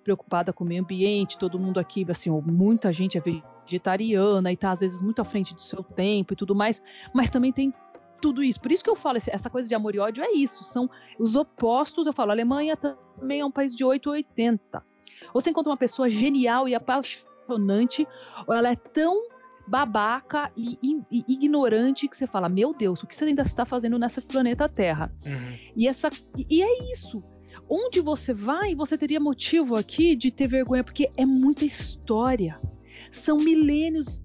preocupada 0.04 0.52
com 0.52 0.64
o 0.64 0.68
meio 0.68 0.82
ambiente, 0.82 1.38
todo 1.38 1.60
mundo 1.60 1.80
aqui, 1.80 2.06
assim, 2.10 2.30
muita 2.30 2.92
gente 2.92 3.18
é 3.18 3.22
vegetariana 3.22 4.50
e 4.50 4.54
está 4.54 4.72
às 4.72 4.80
vezes 4.80 5.02
muito 5.02 5.22
à 5.22 5.26
frente 5.26 5.54
do 5.54 5.62
seu 5.62 5.84
tempo 5.84 6.34
e 6.34 6.36
tudo 6.36 6.56
mais, 6.56 6.82
mas 7.14 7.30
também 7.30 7.52
tem 7.52 7.74
tudo 8.22 8.44
isso. 8.44 8.60
Por 8.60 8.72
isso 8.72 8.84
que 8.84 8.90
eu 8.90 8.96
falo, 8.96 9.18
essa 9.18 9.50
coisa 9.50 9.68
de 9.68 9.76
amor 9.76 9.94
e 9.94 10.00
ódio 10.00 10.24
é 10.24 10.32
isso. 10.32 10.64
São 10.64 10.90
os 11.20 11.36
opostos. 11.36 12.08
Eu 12.08 12.14
falo, 12.14 12.32
a 12.32 12.34
Alemanha 12.34 12.76
também 12.76 13.42
é 13.42 13.46
um 13.46 13.52
país 13.52 13.76
de 13.76 13.84
8 13.86 14.10
ou 15.22 15.30
80. 15.30 15.32
Ou 15.34 15.42
você 15.42 15.50
encontra 15.50 15.72
uma 15.72 15.78
pessoa 15.78 16.10
genial 16.10 16.68
e 16.68 16.76
apaixonante, 16.76 18.08
ou 18.46 18.54
ela 18.54 18.70
é 18.70 18.76
tão 18.76 19.28
babaca 19.68 20.52
e, 20.56 20.80
e, 20.82 21.02
e, 21.12 21.26
ignorante 21.28 22.08
que 22.08 22.16
você 22.16 22.26
fala, 22.26 22.48
meu 22.48 22.74
Deus, 22.74 23.04
o 23.04 23.08
que 23.08 23.16
você 23.16 23.26
ainda 23.26 23.42
está 23.42 23.66
fazendo 23.66 24.00
nessa 24.00 24.22
planeta 24.22 24.70
Terra? 24.70 25.12
Uhum. 25.26 25.58
E, 25.76 25.88
essa, 25.88 26.10
e 26.50 26.64
é 26.64 26.92
isso. 26.92 27.22
Onde 27.70 28.00
você 28.00 28.34
vai, 28.34 28.74
você 28.74 28.98
teria 28.98 29.20
motivo 29.20 29.76
aqui 29.76 30.16
de 30.16 30.32
ter 30.32 30.48
vergonha, 30.48 30.84
porque 30.84 31.10
é 31.18 31.26
muita 31.26 31.66
história. 31.66 32.60
São 33.12 33.38
milênios, 33.38 34.22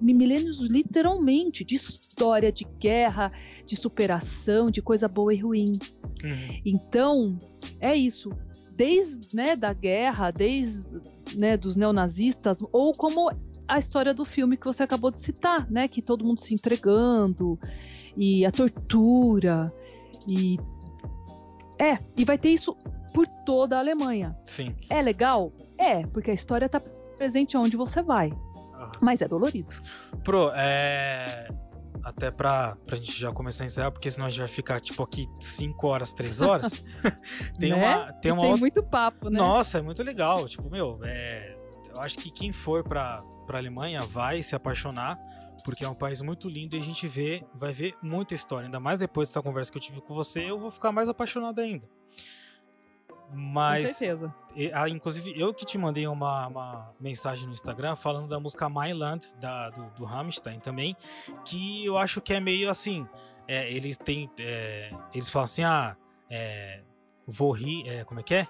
milênios 0.00 0.58
literalmente, 0.58 1.64
de 1.64 1.76
história, 1.76 2.50
de 2.50 2.64
guerra, 2.80 3.30
de 3.64 3.76
superação, 3.76 4.68
de 4.68 4.82
coisa 4.82 5.06
boa 5.06 5.32
e 5.32 5.38
ruim. 5.38 5.78
Uhum. 6.24 6.60
Então, 6.64 7.38
é 7.80 7.94
isso. 7.94 8.30
Desde 8.74 9.34
né, 9.34 9.54
da 9.54 9.72
guerra, 9.72 10.30
desde 10.30 10.88
né, 11.34 11.56
dos 11.56 11.76
neonazistas, 11.76 12.62
ou 12.72 12.94
como 12.94 13.30
a 13.68 13.78
história 13.78 14.12
do 14.12 14.24
filme 14.24 14.56
que 14.56 14.66
você 14.66 14.82
acabou 14.82 15.10
de 15.10 15.18
citar, 15.18 15.70
né? 15.70 15.88
Que 15.88 16.02
todo 16.02 16.24
mundo 16.24 16.40
se 16.40 16.52
entregando 16.54 17.58
e 18.16 18.44
a 18.44 18.52
tortura 18.52 19.72
e 20.26 20.58
é, 21.78 21.98
e 22.16 22.24
vai 22.24 22.38
ter 22.38 22.50
isso 22.50 22.76
por 23.14 23.26
toda 23.46 23.76
a 23.76 23.78
Alemanha. 23.78 24.36
Sim. 24.44 24.74
É 24.88 25.00
legal? 25.00 25.52
É, 25.78 26.06
porque 26.06 26.30
a 26.30 26.34
história 26.34 26.68
tá 26.68 26.80
presente 27.16 27.56
onde 27.56 27.76
você 27.76 28.02
vai. 28.02 28.32
Mas 29.00 29.22
é 29.22 29.28
dolorido. 29.28 29.74
Pro, 30.22 30.50
é 30.54 31.48
até 32.02 32.30
pra, 32.30 32.76
pra 32.84 32.96
gente 32.96 33.18
já 33.18 33.32
começar 33.32 33.64
a 33.64 33.66
encerrar, 33.66 33.90
porque 33.90 34.10
senão 34.10 34.26
a 34.26 34.30
gente 34.30 34.40
vai 34.40 34.48
ficar, 34.48 34.80
tipo, 34.80 35.02
aqui 35.02 35.28
5 35.40 35.86
horas, 35.86 36.12
3 36.12 36.40
horas. 36.42 36.84
tem 37.58 37.70
né? 37.70 37.76
uma. 37.76 38.12
Tem, 38.14 38.32
uma 38.32 38.42
tem 38.42 38.50
outra... 38.50 38.56
muito 38.60 38.82
papo, 38.82 39.30
né? 39.30 39.38
Nossa, 39.38 39.78
é 39.78 39.82
muito 39.82 40.02
legal. 40.02 40.48
Tipo, 40.48 40.68
meu, 40.70 40.98
é... 41.02 41.56
eu 41.90 42.00
acho 42.00 42.18
que 42.18 42.30
quem 42.30 42.52
for 42.52 42.82
pra, 42.82 43.22
para 43.46 43.58
a 43.58 43.60
Alemanha, 43.60 44.00
vai 44.00 44.42
se 44.42 44.54
apaixonar, 44.54 45.18
porque 45.64 45.84
é 45.84 45.88
um 45.88 45.94
país 45.94 46.20
muito 46.20 46.48
lindo 46.48 46.76
e 46.76 46.80
a 46.80 46.82
gente 46.82 47.06
vê, 47.06 47.44
vai 47.54 47.72
ver 47.72 47.94
muita 48.02 48.34
história. 48.34 48.66
Ainda 48.66 48.80
mais 48.80 48.98
depois 48.98 49.28
dessa 49.28 49.42
conversa 49.42 49.70
que 49.70 49.78
eu 49.78 49.82
tive 49.82 50.00
com 50.00 50.14
você, 50.14 50.50
eu 50.50 50.58
vou 50.58 50.70
ficar 50.70 50.92
mais 50.92 51.08
apaixonado 51.08 51.60
ainda. 51.60 51.88
Mas, 53.32 53.88
com 53.88 53.94
certeza. 53.94 54.34
Ah, 54.74 54.88
inclusive, 54.88 55.32
eu 55.38 55.54
que 55.54 55.64
te 55.64 55.78
mandei 55.78 56.06
uma, 56.06 56.46
uma, 56.46 56.94
mensagem 57.00 57.46
no 57.46 57.54
Instagram 57.54 57.96
falando 57.96 58.28
da 58.28 58.38
música 58.38 58.68
My 58.68 58.92
Land, 58.92 59.34
da, 59.40 59.70
do, 59.70 59.90
do 59.90 60.04
Rammstein 60.04 60.60
também, 60.60 60.96
que 61.44 61.84
eu 61.84 61.96
acho 61.96 62.20
que 62.20 62.34
é 62.34 62.40
meio 62.40 62.68
assim. 62.68 63.06
É, 63.48 63.70
eles 63.72 63.96
têm. 63.96 64.30
É, 64.38 64.92
eles 65.14 65.30
falam 65.30 65.44
assim, 65.44 65.64
ah, 65.64 65.96
é, 66.30 66.80
vou 67.26 67.52
rir. 67.52 67.88
É, 67.88 68.04
como 68.04 68.20
é 68.20 68.22
que 68.22 68.34
é? 68.34 68.48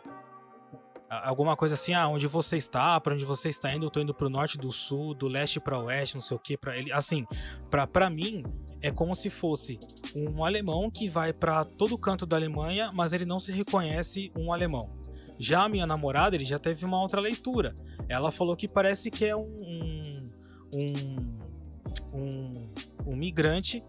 Alguma 1.25 1.57
coisa 1.57 1.75
assim, 1.75 1.93
ah, 1.95 2.09
onde 2.09 2.27
você 2.27 2.57
está, 2.57 2.99
para 3.01 3.15
onde 3.15 3.25
você 3.25 3.49
está 3.49 3.75
indo, 3.75 3.87
eu 3.87 3.91
tô 3.91 4.01
indo 4.01 4.15
pro 4.15 4.31
norte, 4.31 4.57
do 4.57 4.71
sul, 4.71 5.15
do 5.15 5.29
leste 5.29 5.61
para 5.61 5.79
oeste, 5.79 6.15
não 6.15 6.21
sei 6.21 6.37
o 6.37 6.41
que, 6.41 6.57
para 6.57 6.77
ele, 6.77 6.93
assim, 6.93 7.27
para 7.71 7.87
para 7.87 8.09
mim 8.09 8.43
é 8.81 8.91
como 8.91 9.15
se 9.15 9.29
fosse 9.29 9.79
um 10.15 10.45
alemão 10.45 10.91
que 10.91 11.09
vai 11.09 11.33
para 11.33 11.65
todo 11.65 11.99
canto 11.99 12.25
da 12.25 12.37
Alemanha, 12.37 12.91
mas 12.93 13.13
ele 13.13 13.25
não 13.25 13.39
se 13.39 13.53
reconhece 13.53 14.33
um 14.37 14.53
alemão. 14.53 14.91
Já 15.39 15.65
a 15.65 15.69
minha 15.69 15.87
namorada, 15.87 16.37
ele 16.37 16.45
já 16.45 16.59
teve 16.59 16.85
uma 16.85 17.01
outra 17.01 17.21
leitura. 17.21 17.75
Ela 18.09 18.31
falou 18.31 18.57
que 18.57 18.69
parece 18.69 19.11
que 19.11 19.25
é 19.25 19.35
um 19.35 20.31
um, 20.73 21.39
um, 22.13 22.53
um 23.07 23.17
migrante 23.17 23.85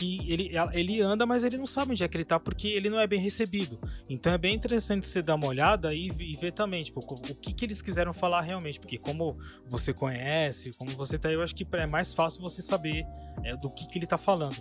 que 0.00 0.32
ele, 0.32 0.50
ele 0.72 1.02
anda, 1.02 1.26
mas 1.26 1.44
ele 1.44 1.58
não 1.58 1.66
sabe 1.66 1.92
onde 1.92 2.02
é 2.02 2.08
que 2.08 2.16
ele 2.16 2.24
tá, 2.24 2.40
porque 2.40 2.68
ele 2.68 2.88
não 2.88 2.98
é 2.98 3.06
bem 3.06 3.20
recebido. 3.20 3.78
Então 4.08 4.32
é 4.32 4.38
bem 4.38 4.54
interessante 4.54 5.06
você 5.06 5.20
dar 5.20 5.34
uma 5.34 5.46
olhada 5.46 5.92
e, 5.92 6.06
e 6.06 6.36
ver 6.36 6.52
também, 6.52 6.82
tipo, 6.82 7.00
o, 7.00 7.34
que, 7.34 7.52
que 7.52 7.66
eles 7.66 7.82
quiseram 7.82 8.14
falar 8.14 8.40
realmente, 8.40 8.80
porque 8.80 8.96
como 8.96 9.36
você 9.66 9.92
conhece, 9.92 10.72
como 10.72 10.92
você 10.92 11.18
tá, 11.18 11.30
eu 11.30 11.42
acho 11.42 11.54
que 11.54 11.66
é 11.72 11.86
mais 11.86 12.14
fácil 12.14 12.40
você 12.40 12.62
saber 12.62 13.04
é, 13.44 13.54
do 13.54 13.68
que, 13.68 13.86
que 13.86 13.98
ele 13.98 14.06
tá 14.06 14.16
falando. 14.16 14.56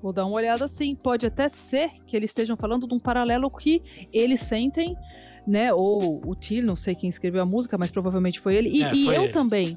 Vou 0.00 0.12
dar 0.12 0.24
uma 0.24 0.36
olhada 0.36 0.68
sim, 0.68 0.94
pode 0.94 1.26
até 1.26 1.48
ser 1.48 1.90
que 2.06 2.16
eles 2.16 2.30
estejam 2.30 2.56
falando 2.56 2.86
de 2.86 2.94
um 2.94 3.00
paralelo 3.00 3.50
que 3.50 3.82
eles 4.12 4.40
sentem, 4.40 4.96
né? 5.44 5.74
Ou 5.74 6.20
o 6.24 6.34
Till, 6.36 6.64
não 6.64 6.76
sei 6.76 6.94
quem 6.94 7.08
escreveu 7.08 7.42
a 7.42 7.46
música, 7.46 7.76
mas 7.76 7.90
provavelmente 7.90 8.38
foi 8.38 8.54
ele. 8.54 8.70
E, 8.70 8.84
é, 8.84 8.90
foi 8.90 8.98
e 8.98 9.06
eu 9.08 9.24
ele. 9.24 9.32
também. 9.32 9.76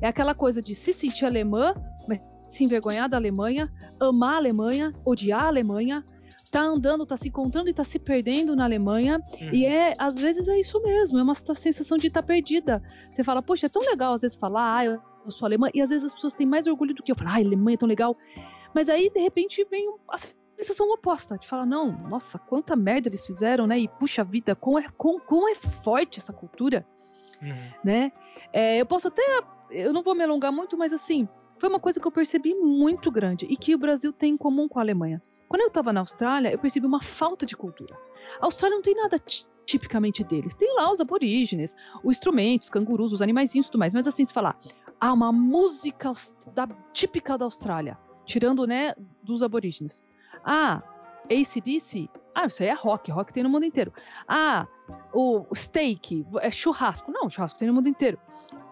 É 0.00 0.08
aquela 0.08 0.34
coisa 0.34 0.60
de 0.60 0.74
se 0.74 0.92
sentir 0.92 1.24
alemã, 1.24 1.74
se 2.54 2.64
envergonhar 2.64 3.08
da 3.08 3.16
Alemanha, 3.16 3.72
amar 4.00 4.34
a 4.34 4.36
Alemanha, 4.36 4.92
odiar 5.04 5.44
a 5.44 5.48
Alemanha, 5.48 6.04
tá 6.50 6.62
andando, 6.62 7.04
tá 7.04 7.16
se 7.16 7.28
encontrando 7.28 7.68
e 7.68 7.74
tá 7.74 7.82
se 7.82 7.98
perdendo 7.98 8.54
na 8.54 8.64
Alemanha. 8.64 9.20
Uhum. 9.40 9.50
E 9.52 9.66
é, 9.66 9.94
às 9.98 10.16
vezes 10.16 10.46
é 10.46 10.58
isso 10.58 10.80
mesmo, 10.82 11.18
é 11.18 11.22
uma 11.22 11.34
sensação 11.34 11.98
de 11.98 12.06
estar 12.06 12.22
tá 12.22 12.26
perdida. 12.26 12.80
Você 13.10 13.24
fala, 13.24 13.42
poxa, 13.42 13.66
é 13.66 13.68
tão 13.68 13.82
legal 13.82 14.14
às 14.14 14.22
vezes 14.22 14.36
falar, 14.36 14.76
ah, 14.76 14.84
eu, 14.84 15.00
eu 15.24 15.32
sou 15.32 15.46
alemã, 15.46 15.68
e 15.74 15.82
às 15.82 15.90
vezes 15.90 16.04
as 16.04 16.14
pessoas 16.14 16.32
têm 16.32 16.46
mais 16.46 16.68
orgulho 16.68 16.94
do 16.94 17.02
que 17.02 17.10
eu. 17.10 17.16
Falar, 17.16 17.32
ah, 17.32 17.38
Alemanha 17.38 17.74
é 17.74 17.78
tão 17.78 17.88
legal. 17.88 18.14
Mas 18.72 18.88
aí, 18.88 19.10
de 19.10 19.20
repente, 19.20 19.66
vem 19.68 19.92
a 20.08 20.16
sensação 20.56 20.88
oposta, 20.92 21.36
de 21.36 21.48
falar, 21.48 21.66
não, 21.66 21.90
nossa, 22.08 22.38
quanta 22.38 22.76
merda 22.76 23.08
eles 23.08 23.26
fizeram, 23.26 23.66
né? 23.66 23.78
E 23.78 23.88
puxa 23.88 24.22
vida, 24.22 24.54
como 24.54 24.78
é, 24.78 24.86
como, 24.96 25.20
como 25.20 25.48
é 25.48 25.56
forte 25.56 26.20
essa 26.20 26.32
cultura, 26.32 26.86
uhum. 27.42 27.70
né? 27.82 28.12
É, 28.52 28.80
eu 28.80 28.86
posso 28.86 29.08
até, 29.08 29.22
eu 29.70 29.92
não 29.92 30.04
vou 30.04 30.14
me 30.14 30.22
alongar 30.22 30.52
muito, 30.52 30.78
mas 30.78 30.92
assim, 30.92 31.28
foi 31.64 31.70
uma 31.70 31.80
coisa 31.80 31.98
que 31.98 32.06
eu 32.06 32.12
percebi 32.12 32.54
muito 32.54 33.10
grande 33.10 33.46
e 33.48 33.56
que 33.56 33.74
o 33.74 33.78
Brasil 33.78 34.12
tem 34.12 34.34
em 34.34 34.36
comum 34.36 34.68
com 34.68 34.78
a 34.78 34.82
Alemanha. 34.82 35.22
Quando 35.48 35.62
eu 35.62 35.68
estava 35.68 35.94
na 35.94 36.00
Austrália, 36.00 36.52
eu 36.52 36.58
percebi 36.58 36.84
uma 36.84 37.00
falta 37.00 37.46
de 37.46 37.56
cultura. 37.56 37.98
A 38.38 38.44
Austrália 38.44 38.76
não 38.76 38.82
tem 38.82 38.94
nada 38.94 39.16
tipicamente 39.64 40.22
deles. 40.22 40.54
Tem 40.54 40.76
lá 40.76 40.92
os 40.92 41.00
aborígenes, 41.00 41.74
os 42.02 42.18
instrumentos, 42.18 42.66
os 42.66 42.70
cangurus, 42.70 43.14
os 43.14 43.22
animaizinhos 43.22 43.66
e 43.66 43.70
tudo 43.70 43.78
mais. 43.78 43.94
Mas 43.94 44.06
assim, 44.06 44.26
se 44.26 44.32
falar, 44.34 44.60
há 45.00 45.10
uma 45.10 45.32
música 45.32 46.12
da, 46.54 46.68
típica 46.92 47.38
da 47.38 47.46
Austrália, 47.46 47.96
tirando, 48.26 48.66
né, 48.66 48.94
dos 49.22 49.42
aborígenes. 49.42 50.04
Ah, 50.44 50.82
ACDC? 51.30 52.10
Ah, 52.34 52.44
isso 52.44 52.62
aí 52.62 52.68
é 52.68 52.74
rock, 52.74 53.10
rock 53.10 53.32
tem 53.32 53.42
no 53.42 53.48
mundo 53.48 53.64
inteiro. 53.64 53.90
Ah, 54.28 54.66
o 55.14 55.46
steak, 55.54 56.26
é 56.42 56.50
churrasco. 56.50 57.10
Não, 57.10 57.30
churrasco 57.30 57.58
tem 57.58 57.68
no 57.68 57.74
mundo 57.74 57.88
inteiro. 57.88 58.18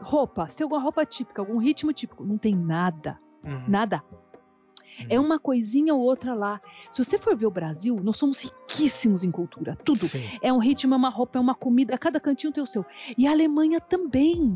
Roupa, 0.03 0.49
se 0.49 0.57
tem 0.57 0.65
alguma 0.65 0.81
roupa 0.83 1.07
típica, 1.07 1.41
algum 1.41 1.59
ritmo 1.59 1.93
típico, 1.93 2.25
não 2.25 2.37
tem 2.37 2.55
nada. 2.55 3.19
Uhum. 3.45 3.65
Nada. 3.69 4.03
Uhum. 4.11 5.07
É 5.09 5.19
uma 5.19 5.39
coisinha 5.39 5.95
ou 5.95 6.01
outra 6.01 6.35
lá. 6.35 6.61
Se 6.91 7.03
você 7.03 7.17
for 7.17 7.37
ver 7.37 7.47
o 7.47 7.51
Brasil, 7.51 7.99
nós 8.03 8.17
somos 8.17 8.41
riquíssimos 8.41 9.25
em 9.25 9.31
cultura. 9.31 9.77
Tudo. 9.85 9.99
Sim. 9.99 10.23
É 10.43 10.53
um 10.53 10.59
ritmo, 10.59 10.95
é 10.95 10.97
uma 10.97 11.09
roupa, 11.09 11.39
é 11.39 11.41
uma 11.41 11.55
comida, 11.55 11.97
cada 11.97 12.21
cantinho 12.21 12.53
tem 12.53 12.63
o 12.63 12.67
seu. 12.67 12.85
E 13.17 13.27
a 13.27 13.31
Alemanha 13.31 13.81
também. 13.81 14.55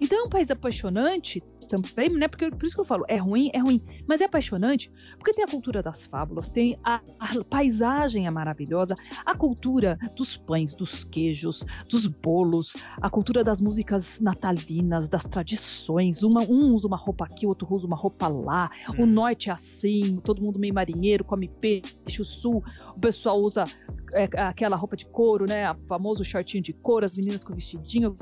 Então 0.00 0.18
é 0.18 0.22
um 0.22 0.28
país 0.28 0.50
apaixonante 0.50 1.42
também, 1.70 2.10
né? 2.10 2.26
Porque 2.26 2.50
por 2.50 2.66
isso 2.66 2.74
que 2.74 2.80
eu 2.80 2.84
falo, 2.84 3.04
é 3.08 3.16
ruim, 3.16 3.50
é 3.54 3.58
ruim, 3.58 3.80
mas 4.06 4.20
é 4.20 4.24
apaixonante, 4.24 4.90
porque 5.16 5.32
tem 5.32 5.44
a 5.44 5.48
cultura 5.48 5.82
das 5.82 6.04
fábulas, 6.04 6.50
tem 6.50 6.76
a, 6.84 7.00
a 7.18 7.44
paisagem 7.44 8.26
é 8.26 8.30
maravilhosa, 8.30 8.96
a 9.24 9.34
cultura 9.34 9.96
dos 10.16 10.36
pães, 10.36 10.74
dos 10.74 11.04
queijos, 11.04 11.64
dos 11.88 12.06
bolos, 12.06 12.74
a 13.00 13.08
cultura 13.08 13.44
das 13.44 13.60
músicas 13.60 14.20
natalinas, 14.20 15.08
das 15.08 15.24
tradições. 15.24 16.22
Uma, 16.22 16.42
um 16.42 16.74
usa 16.74 16.88
uma 16.88 16.96
roupa 16.96 17.24
aqui, 17.24 17.46
outro 17.46 17.68
usa 17.70 17.86
uma 17.86 17.96
roupa 17.96 18.26
lá. 18.26 18.68
Hum. 18.90 19.04
O 19.04 19.06
norte 19.06 19.48
é 19.48 19.52
assim, 19.52 20.16
todo 20.24 20.42
mundo 20.42 20.58
meio 20.58 20.74
marinheiro, 20.74 21.24
come 21.24 21.48
peixe. 21.48 22.20
O 22.20 22.24
sul, 22.24 22.64
o 22.96 23.00
pessoal 23.00 23.40
usa 23.40 23.64
é, 24.12 24.24
aquela 24.40 24.76
roupa 24.76 24.96
de 24.96 25.06
couro, 25.06 25.46
né? 25.46 25.70
O 25.70 25.76
famoso 25.86 26.24
shortinho 26.24 26.62
de 26.62 26.72
couro, 26.72 27.04
as 27.04 27.14
meninas 27.14 27.44
com 27.44 27.54
vestidinho, 27.54 28.16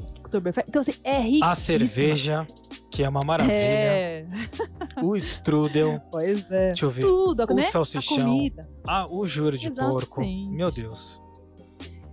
Então, 0.69 0.81
assim, 0.81 0.95
é 1.03 1.21
rico. 1.21 1.45
A 1.45 1.55
cerveja, 1.55 2.47
que 2.99 3.05
é 3.05 3.09
uma 3.09 3.21
maravilha. 3.25 3.55
É. 3.55 4.27
O 5.01 5.15
strudel. 5.15 6.01
Pois 6.11 6.51
é. 6.51 6.69
Deixa 6.69 6.85
eu 6.85 6.91
ver. 6.91 7.03
Tudo, 7.03 7.47
o 7.49 7.55
né? 7.55 7.63
salsichão. 7.63 8.51
Ah, 8.85 9.07
o 9.09 9.25
juro 9.25 9.57
de 9.57 9.69
Exatamente. 9.69 10.07
porco. 10.07 10.21
Meu 10.51 10.73
Deus. 10.73 11.23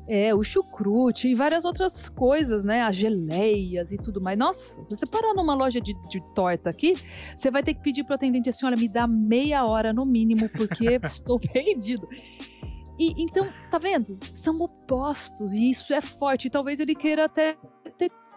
É, 0.08 0.36
o 0.36 0.44
chucrute 0.44 1.28
e 1.28 1.34
várias 1.34 1.66
outras 1.66 2.08
coisas, 2.08 2.64
né? 2.64 2.84
As 2.84 2.96
geleias 2.96 3.92
e 3.92 3.98
tudo 3.98 4.22
mais. 4.22 4.38
Nossa, 4.38 4.86
se 4.86 4.96
você 4.96 5.08
parar 5.08 5.34
numa 5.34 5.56
loja 5.56 5.82
de, 5.82 5.96
de 6.08 6.22
torta 6.36 6.70
aqui, 6.70 6.94
você 7.36 7.50
vai 7.50 7.64
ter 7.64 7.74
que 7.74 7.82
pedir 7.82 8.04
pro 8.04 8.14
atendente 8.14 8.50
assim: 8.50 8.68
olha, 8.68 8.78
me 8.78 8.88
dá 8.88 9.08
meia 9.08 9.66
hora 9.66 9.92
no 9.92 10.06
mínimo, 10.06 10.48
porque 10.50 11.00
estou 11.04 11.40
perdido. 11.40 12.08
E 13.00 13.24
então, 13.24 13.50
tá 13.72 13.80
vendo? 13.80 14.20
São 14.36 14.60
opostos 14.60 15.52
e 15.54 15.72
isso 15.72 15.92
é 15.96 16.02
forte. 16.02 16.46
E 16.46 16.52
talvez 16.52 16.80
ele 16.80 16.94
queira 16.94 17.26
até 17.26 17.58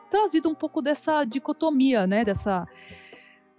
trazido 0.08 0.48
um 0.48 0.54
pouco 0.54 0.82
dessa 0.82 1.24
dicotomia, 1.24 2.06
né? 2.06 2.24
Dessa 2.24 2.66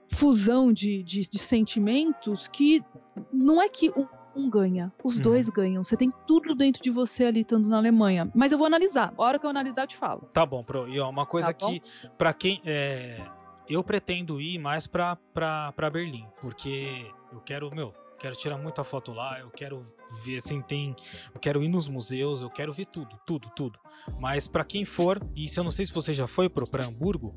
fusão 0.08 0.74
de, 0.74 1.04
de, 1.04 1.30
de 1.30 1.38
sentimentos 1.38 2.48
que 2.48 2.84
não 3.32 3.62
é 3.62 3.70
que 3.70 3.90
um, 3.92 4.08
um 4.36 4.50
ganha, 4.50 4.92
os 5.04 5.18
uhum. 5.18 5.22
dois 5.22 5.50
ganham. 5.50 5.84
Você 5.84 5.96
tem 5.96 6.12
tudo 6.28 6.56
dentro 6.56 6.82
de 6.82 6.90
você 6.90 7.26
ali 7.26 7.42
estando 7.42 7.68
na 7.68 7.78
Alemanha. 7.78 8.30
Mas 8.34 8.52
eu 8.52 8.58
vou 8.58 8.68
analisar. 8.68 9.14
A 9.18 9.24
hora 9.24 9.40
que 9.40 9.46
eu 9.46 9.50
analisar, 9.50 9.84
eu 9.84 9.88
te 9.88 9.96
falo. 9.96 10.28
Tá 10.34 10.46
bom, 10.46 10.64
Pro. 10.64 10.88
E 10.88 11.00
ó, 11.00 11.10
uma 11.10 11.26
coisa 11.26 11.54
tá 11.54 11.68
que, 11.68 11.82
para 12.18 12.34
quem. 12.34 12.62
É 12.66 13.22
Eu 13.68 13.84
pretendo 13.84 14.42
ir 14.42 14.58
mais 14.58 14.88
pra, 14.88 15.16
pra, 15.34 15.72
pra 15.74 15.90
Berlim, 15.90 16.26
porque 16.42 17.06
eu 17.32 17.40
quero, 17.40 17.74
meu, 17.74 17.94
quero 18.20 18.36
tirar 18.36 18.58
muita 18.58 18.84
foto 18.84 19.12
lá, 19.12 19.40
eu 19.40 19.50
quero 19.50 19.82
ver 20.24 20.38
assim, 20.38 20.62
tem. 20.62 20.96
Eu 21.34 21.40
quero 21.40 21.64
ir 21.64 21.70
nos 21.70 21.88
museus, 21.88 22.42
eu 22.42 22.50
quero 22.50 22.72
ver 22.72 22.86
tudo, 22.86 23.18
tudo, 23.26 23.50
tudo. 23.56 23.80
Mas 24.20 24.48
para 24.48 24.64
quem 24.64 24.86
for, 24.86 25.20
e 25.36 25.48
se 25.48 25.60
eu 25.60 25.64
não 25.64 25.72
sei 25.72 25.86
se 25.86 25.94
você 25.94 26.14
já 26.14 26.28
foi 26.28 26.50
pro, 26.50 26.70
pra 26.70 26.86
Hamburgo, 26.86 27.36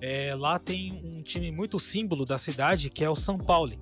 é, 0.00 0.34
lá 0.34 0.58
tem 0.58 1.00
um 1.04 1.22
time 1.22 1.52
muito 1.52 1.78
símbolo 1.78 2.24
da 2.24 2.38
cidade 2.38 2.90
que 2.90 3.04
é 3.04 3.10
o 3.10 3.16
São 3.16 3.38
Paulo. 3.38 3.72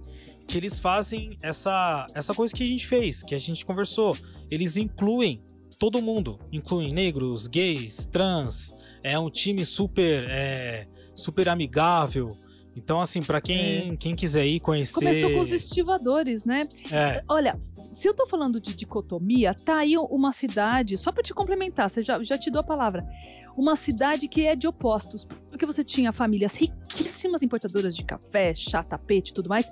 Que 0.47 0.59
eles 0.59 0.79
fazem 0.81 1.39
essa, 1.43 2.07
essa 2.15 2.35
coisa 2.35 2.53
que 2.53 2.65
a 2.65 2.67
gente 2.67 2.87
fez, 2.87 3.23
que 3.23 3.35
a 3.35 3.39
gente 3.39 3.65
conversou. 3.65 4.17
Eles 4.51 4.77
incluem 4.77 5.41
todo 5.79 6.03
mundo, 6.03 6.39
incluem 6.51 6.93
negros, 6.93 7.47
gays, 7.47 8.07
trans. 8.07 8.75
É 9.03 9.19
um 9.19 9.31
time 9.31 9.65
super, 9.65 10.27
é, 10.29 10.89
super 11.15 11.49
amigável. 11.49 12.29
Então, 12.77 13.01
assim, 13.01 13.23
para 13.23 13.41
quem, 13.41 13.93
é. 13.93 13.97
quem 13.97 14.15
quiser 14.15 14.47
ir 14.47 14.61
conhecer. 14.61 14.95
Começou 14.95 15.31
com 15.31 15.41
os 15.41 15.53
estivadores, 15.53 16.45
né? 16.45 16.67
É. 16.91 17.23
Olha, 17.29 17.61
se 17.77 18.09
eu 18.09 18.15
tô 18.15 18.27
falando 18.27 18.61
de 18.61 18.75
dicotomia, 18.75 19.55
tá 19.55 19.79
aí 19.79 19.97
uma 19.97 20.33
cidade, 20.33 20.97
só 20.97 21.13
para 21.13 21.23
te 21.23 21.35
complementar, 21.35 21.91
você 21.91 22.03
já, 22.03 22.23
já 22.23 22.39
te 22.39 22.51
dou 22.51 22.61
a 22.61 22.65
palavra. 22.65 23.07
Uma 23.57 23.77
cidade 23.77 24.29
que 24.29 24.47
é 24.47 24.55
de 24.55 24.67
opostos. 24.67 25.27
Porque 25.49 25.67
você 25.67 25.85
tinha 25.85 26.13
famílias 26.13 26.55
riquíssimas 26.55 27.43
importadoras 27.43 27.95
de 27.95 28.05
café, 28.05 28.55
chá, 28.55 28.83
tapete 28.83 29.31
e 29.31 29.35
tudo 29.35 29.49
mais. 29.49 29.71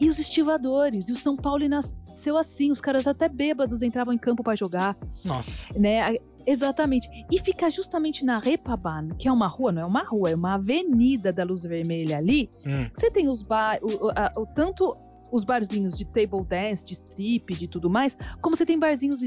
E 0.00 0.08
os 0.08 0.18
estivadores. 0.18 1.08
E 1.08 1.12
o 1.12 1.16
São 1.16 1.36
Paulo 1.36 1.68
nasceu 1.68 2.36
assim. 2.36 2.70
Os 2.70 2.80
caras 2.80 3.06
até 3.06 3.28
bêbados 3.28 3.82
entravam 3.82 4.12
em 4.12 4.18
campo 4.18 4.42
para 4.42 4.56
jogar. 4.56 4.96
Nossa. 5.24 5.68
Né? 5.78 6.16
Exatamente. 6.46 7.08
E 7.30 7.38
fica 7.38 7.70
justamente 7.70 8.24
na 8.24 8.38
Repaban, 8.38 9.10
que 9.18 9.28
é 9.28 9.32
uma 9.32 9.46
rua, 9.46 9.70
não 9.70 9.82
é 9.82 9.84
uma 9.84 10.02
rua, 10.02 10.30
é 10.30 10.34
uma 10.34 10.54
avenida 10.54 11.30
da 11.30 11.44
luz 11.44 11.62
vermelha 11.62 12.16
ali. 12.16 12.48
Hum. 12.66 12.88
Você 12.94 13.10
tem 13.10 13.28
os 13.28 13.42
bar, 13.42 13.78
o, 13.82 14.08
a, 14.08 14.32
o, 14.34 14.46
tanto 14.46 14.96
os 15.30 15.44
barzinhos 15.44 15.96
de 15.98 16.06
table 16.06 16.42
dance, 16.48 16.84
de 16.84 16.94
strip, 16.94 17.54
de 17.54 17.68
tudo 17.68 17.90
mais, 17.90 18.16
como 18.40 18.56
você 18.56 18.64
tem 18.64 18.78
barzinhos 18.78 19.22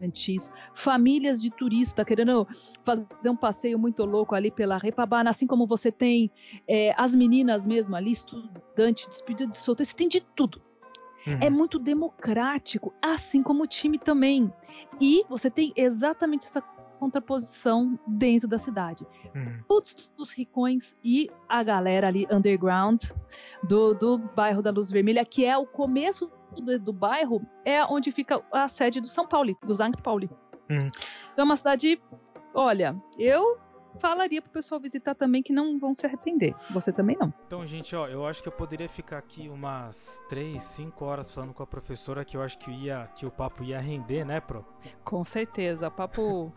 estudantis, 0.00 0.50
famílias 0.74 1.40
de 1.40 1.50
turista 1.50 2.04
querendo 2.04 2.46
fazer 2.84 3.28
um 3.28 3.36
passeio 3.36 3.78
muito 3.78 4.04
louco 4.04 4.34
ali 4.34 4.50
pela 4.50 4.78
Repabana, 4.78 5.30
assim 5.30 5.46
como 5.46 5.66
você 5.66 5.92
tem 5.92 6.30
é, 6.66 6.94
as 6.96 7.14
meninas 7.14 7.66
mesmo 7.66 7.94
ali, 7.94 8.12
estudante, 8.12 9.08
despedida 9.08 9.50
de 9.50 9.56
solteiro, 9.56 9.88
você 9.88 9.96
tem 9.96 10.08
de 10.08 10.20
tudo. 10.20 10.60
É 11.26 11.30
uhum. 11.30 11.38
É 11.42 11.50
muito 11.50 11.78
democrático, 11.78 12.94
assim 13.02 13.42
como 13.42 13.64
o 13.64 13.66
time 13.66 13.98
também. 13.98 14.50
E 14.98 15.22
você 15.28 15.50
tem 15.50 15.72
exatamente 15.76 16.46
essa 16.46 16.62
contraposição 16.98 17.98
dentro 18.06 18.48
da 18.48 18.58
cidade. 18.58 19.06
Uhum. 19.34 19.62
Todos 19.68 20.10
os 20.18 20.32
ricões 20.32 20.96
e 21.04 21.30
a 21.48 21.62
galera 21.62 22.08
ali 22.08 22.26
underground 22.30 23.02
do, 23.62 23.94
do 23.94 24.18
bairro 24.18 24.62
da 24.62 24.70
Luz 24.70 24.90
Vermelha, 24.90 25.24
que 25.24 25.44
é 25.44 25.56
o 25.56 25.66
começo 25.66 26.30
do, 26.54 26.78
do 26.78 26.92
bairro, 26.92 27.42
é 27.64 27.84
onde 27.84 28.12
fica 28.12 28.42
a 28.52 28.68
sede 28.68 29.00
do 29.00 29.06
São 29.06 29.26
Paulo, 29.26 29.56
do 29.64 29.74
Sankt 29.74 30.02
Pauli. 30.02 30.28
Uhum. 30.68 30.88
Então 31.32 31.42
é 31.42 31.44
uma 31.44 31.56
cidade, 31.56 32.00
olha, 32.54 32.96
eu 33.18 33.58
falaria 33.98 34.40
pro 34.40 34.50
pessoal 34.50 34.80
visitar 34.80 35.14
também 35.14 35.42
que 35.42 35.52
não 35.52 35.78
vão 35.78 35.92
se 35.92 36.06
arrepender. 36.06 36.54
Você 36.70 36.92
também 36.92 37.16
não. 37.18 37.32
Então, 37.46 37.66
gente, 37.66 37.94
ó, 37.96 38.06
eu 38.06 38.26
acho 38.26 38.42
que 38.42 38.48
eu 38.48 38.52
poderia 38.52 38.88
ficar 38.88 39.18
aqui 39.18 39.48
umas 39.48 40.22
3, 40.28 40.62
5 40.62 41.04
horas 41.04 41.30
falando 41.32 41.52
com 41.52 41.62
a 41.62 41.66
professora 41.66 42.24
que 42.24 42.36
eu 42.36 42.42
acho 42.42 42.58
que 42.58 42.70
ia 42.70 43.08
que 43.14 43.26
o 43.26 43.30
papo 43.30 43.64
ia 43.64 43.80
render, 43.80 44.24
né, 44.24 44.40
pro? 44.40 44.64
Com 45.04 45.24
certeza. 45.24 45.88
O 45.88 45.90
papo 45.90 46.52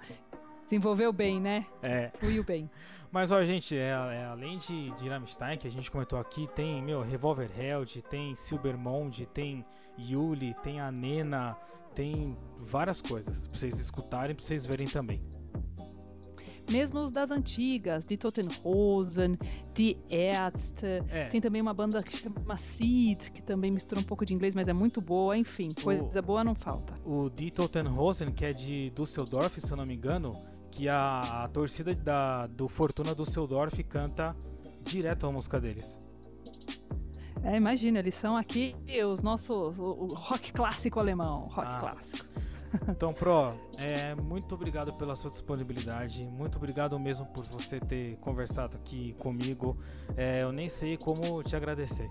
desenvolveu 0.64 1.11
bem, 1.14 1.39
né? 1.39 1.66
É. 1.82 2.11
Fluiu 2.20 2.43
bem. 2.43 2.70
Mas, 3.11 3.32
ó, 3.32 3.43
gente, 3.43 3.78
é, 3.78 3.89
é, 3.89 4.26
além 4.26 4.57
de, 4.57 4.91
de 4.91 5.07
Rammstein, 5.07 5.57
que 5.57 5.68
a 5.68 5.72
gente 5.72 5.89
comentou 5.91 6.20
aqui, 6.20 6.47
tem, 6.55 6.82
meu, 6.82 7.01
Revolver 7.01 7.49
Held, 7.57 8.01
tem 8.03 8.36
Silbermond, 8.36 9.26
tem 9.28 9.66
Yuli, 9.97 10.55
tem 10.64 10.80
a 10.80 10.91
Nena, 10.91 11.55
tem 11.93 12.34
várias 12.57 13.01
coisas 13.01 13.47
pra 13.47 13.57
vocês 13.57 13.78
escutarem, 13.78 14.36
pra 14.36 14.43
vocês 14.43 14.66
verem 14.66 14.88
também 14.88 15.22
mesmo 16.72 17.01
os 17.01 17.11
das 17.11 17.32
antigas, 17.32 18.03
de 18.03 18.18
Totenhosen, 18.18 19.38
de 19.74 19.97
Ärzte. 20.09 20.86
É. 21.09 21.26
Tem 21.26 21.41
também 21.41 21.61
uma 21.61 21.74
banda 21.74 22.01
que 22.01 22.18
chama 22.18 22.57
Seed, 22.57 23.30
que 23.30 23.41
também 23.41 23.72
mistura 23.72 23.99
um 23.99 24.03
pouco 24.03 24.26
de 24.26 24.34
inglês, 24.34 24.55
mas 24.55 24.68
é 24.68 24.74
muito 24.74 25.01
boa. 25.01 25.38
Enfim, 25.38 25.72
coisa 25.84 26.20
o, 26.20 26.24
boa 26.24 26.43
não 26.43 26.55
falta. 26.55 26.99
O 27.05 27.30
Die 27.30 27.51
Totenhosen, 27.51 28.32
que 28.32 28.45
é 28.45 28.53
de 28.53 28.89
Düsseldorf, 28.91 29.59
se 29.59 29.72
eu 29.72 29.78
não 29.78 29.86
me 29.86 29.95
engano, 29.95 30.32
que 30.76 30.89
a, 30.89 31.43
a 31.43 31.47
torcida 31.49 31.93
da, 31.93 32.47
do 32.47 32.67
Fortuna 32.67 33.13
Düsseldorf 33.13 33.84
canta 33.84 34.36
direto 34.82 35.28
a 35.28 35.32
música 35.32 35.59
deles. 35.59 35.99
É, 37.43 37.55
imagina, 37.57 37.99
eles 37.99 38.15
são 38.15 38.36
aqui 38.36 38.76
os 39.05 39.21
nossos 39.21 39.78
o, 39.78 39.84
o 39.84 40.13
rock 40.15 40.51
clássico 40.51 40.99
alemão, 40.99 41.41
rock 41.51 41.71
ah. 41.71 41.78
clássico. 41.78 42.26
Então, 42.89 43.13
Pro, 43.13 43.53
é, 43.78 44.15
muito 44.15 44.55
obrigado 44.55 44.91
pela 44.93 45.15
sua 45.15 45.30
disponibilidade. 45.30 46.28
Muito 46.28 46.57
obrigado 46.57 46.99
mesmo 46.99 47.24
por 47.28 47.45
você 47.45 47.80
ter 47.80 48.15
conversado 48.15 48.78
aqui 48.78 49.13
comigo. 49.19 49.78
É, 50.17 50.41
eu 50.41 50.51
nem 50.51 50.67
sei 50.67 50.97
como 50.97 51.43
te 51.43 51.55
agradecer. 51.55 52.09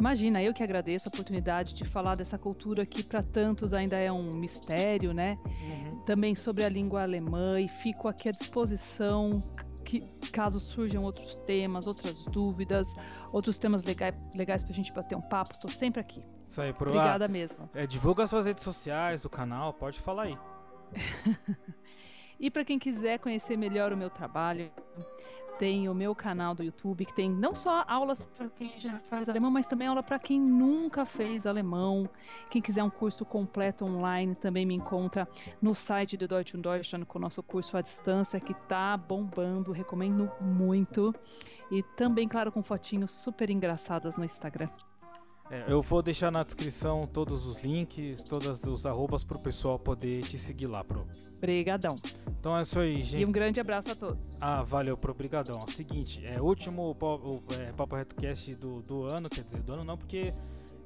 Imagina, 0.00 0.42
eu 0.42 0.54
que 0.54 0.62
agradeço 0.62 1.08
a 1.08 1.10
oportunidade 1.10 1.74
de 1.74 1.84
falar 1.84 2.14
dessa 2.14 2.38
cultura 2.38 2.86
que 2.86 3.02
para 3.02 3.22
tantos 3.22 3.74
ainda 3.74 3.98
é 3.98 4.10
um 4.10 4.30
mistério, 4.34 5.12
né? 5.12 5.38
Uhum. 5.44 6.00
Também 6.06 6.34
sobre 6.34 6.64
a 6.64 6.70
língua 6.70 7.02
alemã 7.02 7.60
e 7.60 7.68
fico 7.68 8.08
aqui 8.08 8.30
à 8.30 8.32
disposição 8.32 9.42
que, 9.84 10.00
caso 10.32 10.58
surjam 10.58 11.02
outros 11.02 11.36
temas, 11.46 11.86
outras 11.86 12.24
dúvidas, 12.24 12.94
outros 13.30 13.58
temas 13.58 13.84
legais, 13.84 14.14
legais 14.34 14.62
para 14.62 14.72
a 14.72 14.74
gente 14.74 14.90
bater 14.90 15.16
um 15.16 15.20
papo, 15.20 15.52
estou 15.52 15.70
sempre 15.70 16.00
aqui. 16.00 16.24
Isso 16.48 16.62
aí, 16.62 16.72
pro 16.72 16.88
Obrigada 16.88 17.28
mesmo. 17.28 17.68
É, 17.74 17.86
divulga 17.86 18.22
as 18.22 18.30
suas 18.30 18.46
redes 18.46 18.62
sociais, 18.62 19.20
do 19.20 19.28
canal, 19.28 19.74
pode 19.74 20.00
falar 20.00 20.22
aí. 20.22 20.38
e 22.40 22.50
para 22.50 22.64
quem 22.64 22.78
quiser 22.78 23.18
conhecer 23.18 23.56
melhor 23.56 23.92
o 23.92 23.96
meu 23.98 24.08
trabalho, 24.08 24.70
tem 25.60 25.90
o 25.90 25.94
meu 25.94 26.14
canal 26.14 26.54
do 26.54 26.62
YouTube 26.64 27.04
que 27.04 27.12
tem 27.12 27.30
não 27.30 27.54
só 27.54 27.84
aulas 27.86 28.26
para 28.34 28.48
quem 28.48 28.78
já 28.78 28.98
faz 29.10 29.28
alemão, 29.28 29.50
mas 29.50 29.66
também 29.66 29.86
aula 29.86 30.02
para 30.02 30.18
quem 30.18 30.40
nunca 30.40 31.04
fez 31.04 31.46
alemão. 31.46 32.08
Quem 32.50 32.62
quiser 32.62 32.82
um 32.82 32.88
curso 32.88 33.26
completo 33.26 33.84
online 33.84 34.34
também 34.34 34.64
me 34.64 34.74
encontra 34.74 35.28
no 35.60 35.74
site 35.74 36.16
do 36.16 36.26
Deutsch 36.26 36.54
und 36.54 36.62
Deutschland 36.62 37.04
com 37.04 37.18
o 37.18 37.20
nosso 37.20 37.42
curso 37.42 37.76
à 37.76 37.82
distância 37.82 38.40
que 38.40 38.54
tá 38.54 38.96
bombando, 38.96 39.70
recomendo 39.70 40.32
muito. 40.42 41.14
E 41.70 41.82
também, 41.94 42.26
claro, 42.26 42.50
com 42.50 42.62
fotinhos 42.62 43.10
super 43.10 43.50
engraçadas 43.50 44.16
no 44.16 44.24
Instagram. 44.24 44.70
É, 45.50 45.64
eu 45.66 45.82
vou 45.82 46.00
deixar 46.00 46.30
na 46.30 46.44
descrição 46.44 47.02
todos 47.04 47.44
os 47.44 47.64
links, 47.64 48.22
todos 48.22 48.62
os 48.64 48.86
arrobas 48.86 49.24
para 49.24 49.36
o 49.36 49.40
pessoal 49.40 49.76
poder 49.76 50.22
te 50.22 50.38
seguir 50.38 50.68
lá, 50.68 50.84
Pro. 50.84 51.06
Obrigadão. 51.36 51.96
Então 52.38 52.56
é 52.56 52.60
isso 52.60 52.78
aí, 52.78 53.02
gente. 53.02 53.22
E 53.22 53.26
um 53.26 53.32
grande 53.32 53.58
abraço 53.58 53.90
a 53.90 53.96
todos. 53.96 54.38
Ah, 54.40 54.62
valeu, 54.62 54.96
Pro. 54.96 55.10
Obrigadão. 55.10 55.66
Seguinte, 55.66 56.24
é 56.24 56.40
o 56.40 56.44
último 56.44 56.96
o, 57.00 57.42
é, 57.54 57.72
Papo 57.72 57.96
Reto 57.96 58.14
Cast 58.14 58.54
do, 58.54 58.80
do 58.82 59.02
ano, 59.04 59.28
quer 59.28 59.42
dizer, 59.42 59.60
do 59.60 59.72
ano 59.72 59.82
não, 59.82 59.98
porque 59.98 60.32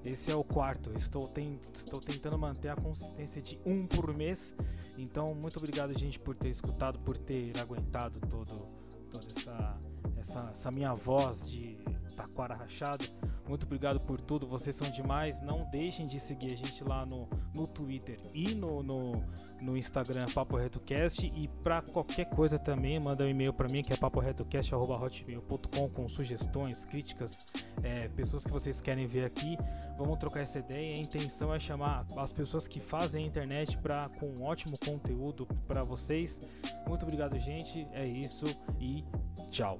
esse 0.02 0.30
é 0.30 0.34
o 0.34 0.42
quarto. 0.42 0.92
Estou, 0.96 1.28
tem, 1.28 1.60
estou 1.72 2.00
tentando 2.00 2.38
manter 2.38 2.68
a 2.68 2.76
consistência 2.76 3.42
de 3.42 3.58
um 3.66 3.86
por 3.86 4.16
mês. 4.16 4.56
Então, 4.96 5.34
muito 5.34 5.58
obrigado, 5.58 5.92
gente, 5.98 6.18
por 6.18 6.34
ter 6.34 6.48
escutado, 6.48 6.98
por 7.00 7.18
ter 7.18 7.52
aguentado 7.58 8.18
todo, 8.28 8.66
toda 9.10 9.26
essa, 9.36 9.78
essa, 10.18 10.50
essa 10.52 10.70
minha 10.70 10.94
voz 10.94 11.50
de 11.50 11.76
taquara 12.14 12.54
rachado. 12.54 13.04
Muito 13.46 13.66
obrigado 13.66 14.00
por 14.00 14.20
tudo, 14.20 14.46
vocês 14.46 14.74
são 14.74 14.90
demais. 14.90 15.40
Não 15.42 15.68
deixem 15.70 16.06
de 16.06 16.18
seguir 16.18 16.52
a 16.52 16.56
gente 16.56 16.82
lá 16.82 17.04
no, 17.04 17.28
no 17.54 17.66
Twitter 17.66 18.18
e 18.32 18.54
no, 18.54 18.82
no, 18.82 19.22
no 19.60 19.76
Instagram 19.76 20.26
Papo 20.32 20.56
RetoCast. 20.56 21.26
E 21.34 21.48
para 21.62 21.82
qualquer 21.82 22.24
coisa 22.26 22.58
também, 22.58 22.98
manda 22.98 23.24
um 23.24 23.28
e-mail 23.28 23.52
para 23.52 23.68
mim 23.68 23.82
que 23.82 23.92
é 23.92 23.96
paporetocast.hotmail.com 23.96 25.90
com 25.90 26.08
sugestões, 26.08 26.86
críticas, 26.86 27.44
é, 27.82 28.08
pessoas 28.08 28.44
que 28.44 28.50
vocês 28.50 28.80
querem 28.80 29.06
ver 29.06 29.26
aqui. 29.26 29.58
Vamos 29.98 30.18
trocar 30.18 30.40
essa 30.40 30.58
ideia. 30.58 30.96
A 30.96 30.98
intenção 30.98 31.54
é 31.54 31.60
chamar 31.60 32.06
as 32.16 32.32
pessoas 32.32 32.66
que 32.66 32.80
fazem 32.80 33.24
a 33.24 33.26
internet 33.26 33.76
pra, 33.78 34.08
com 34.18 34.34
um 34.40 34.44
ótimo 34.44 34.78
conteúdo 34.78 35.46
para 35.66 35.84
vocês. 35.84 36.40
Muito 36.86 37.02
obrigado, 37.02 37.38
gente. 37.38 37.86
É 37.92 38.06
isso 38.06 38.46
e 38.80 39.04
tchau. 39.50 39.78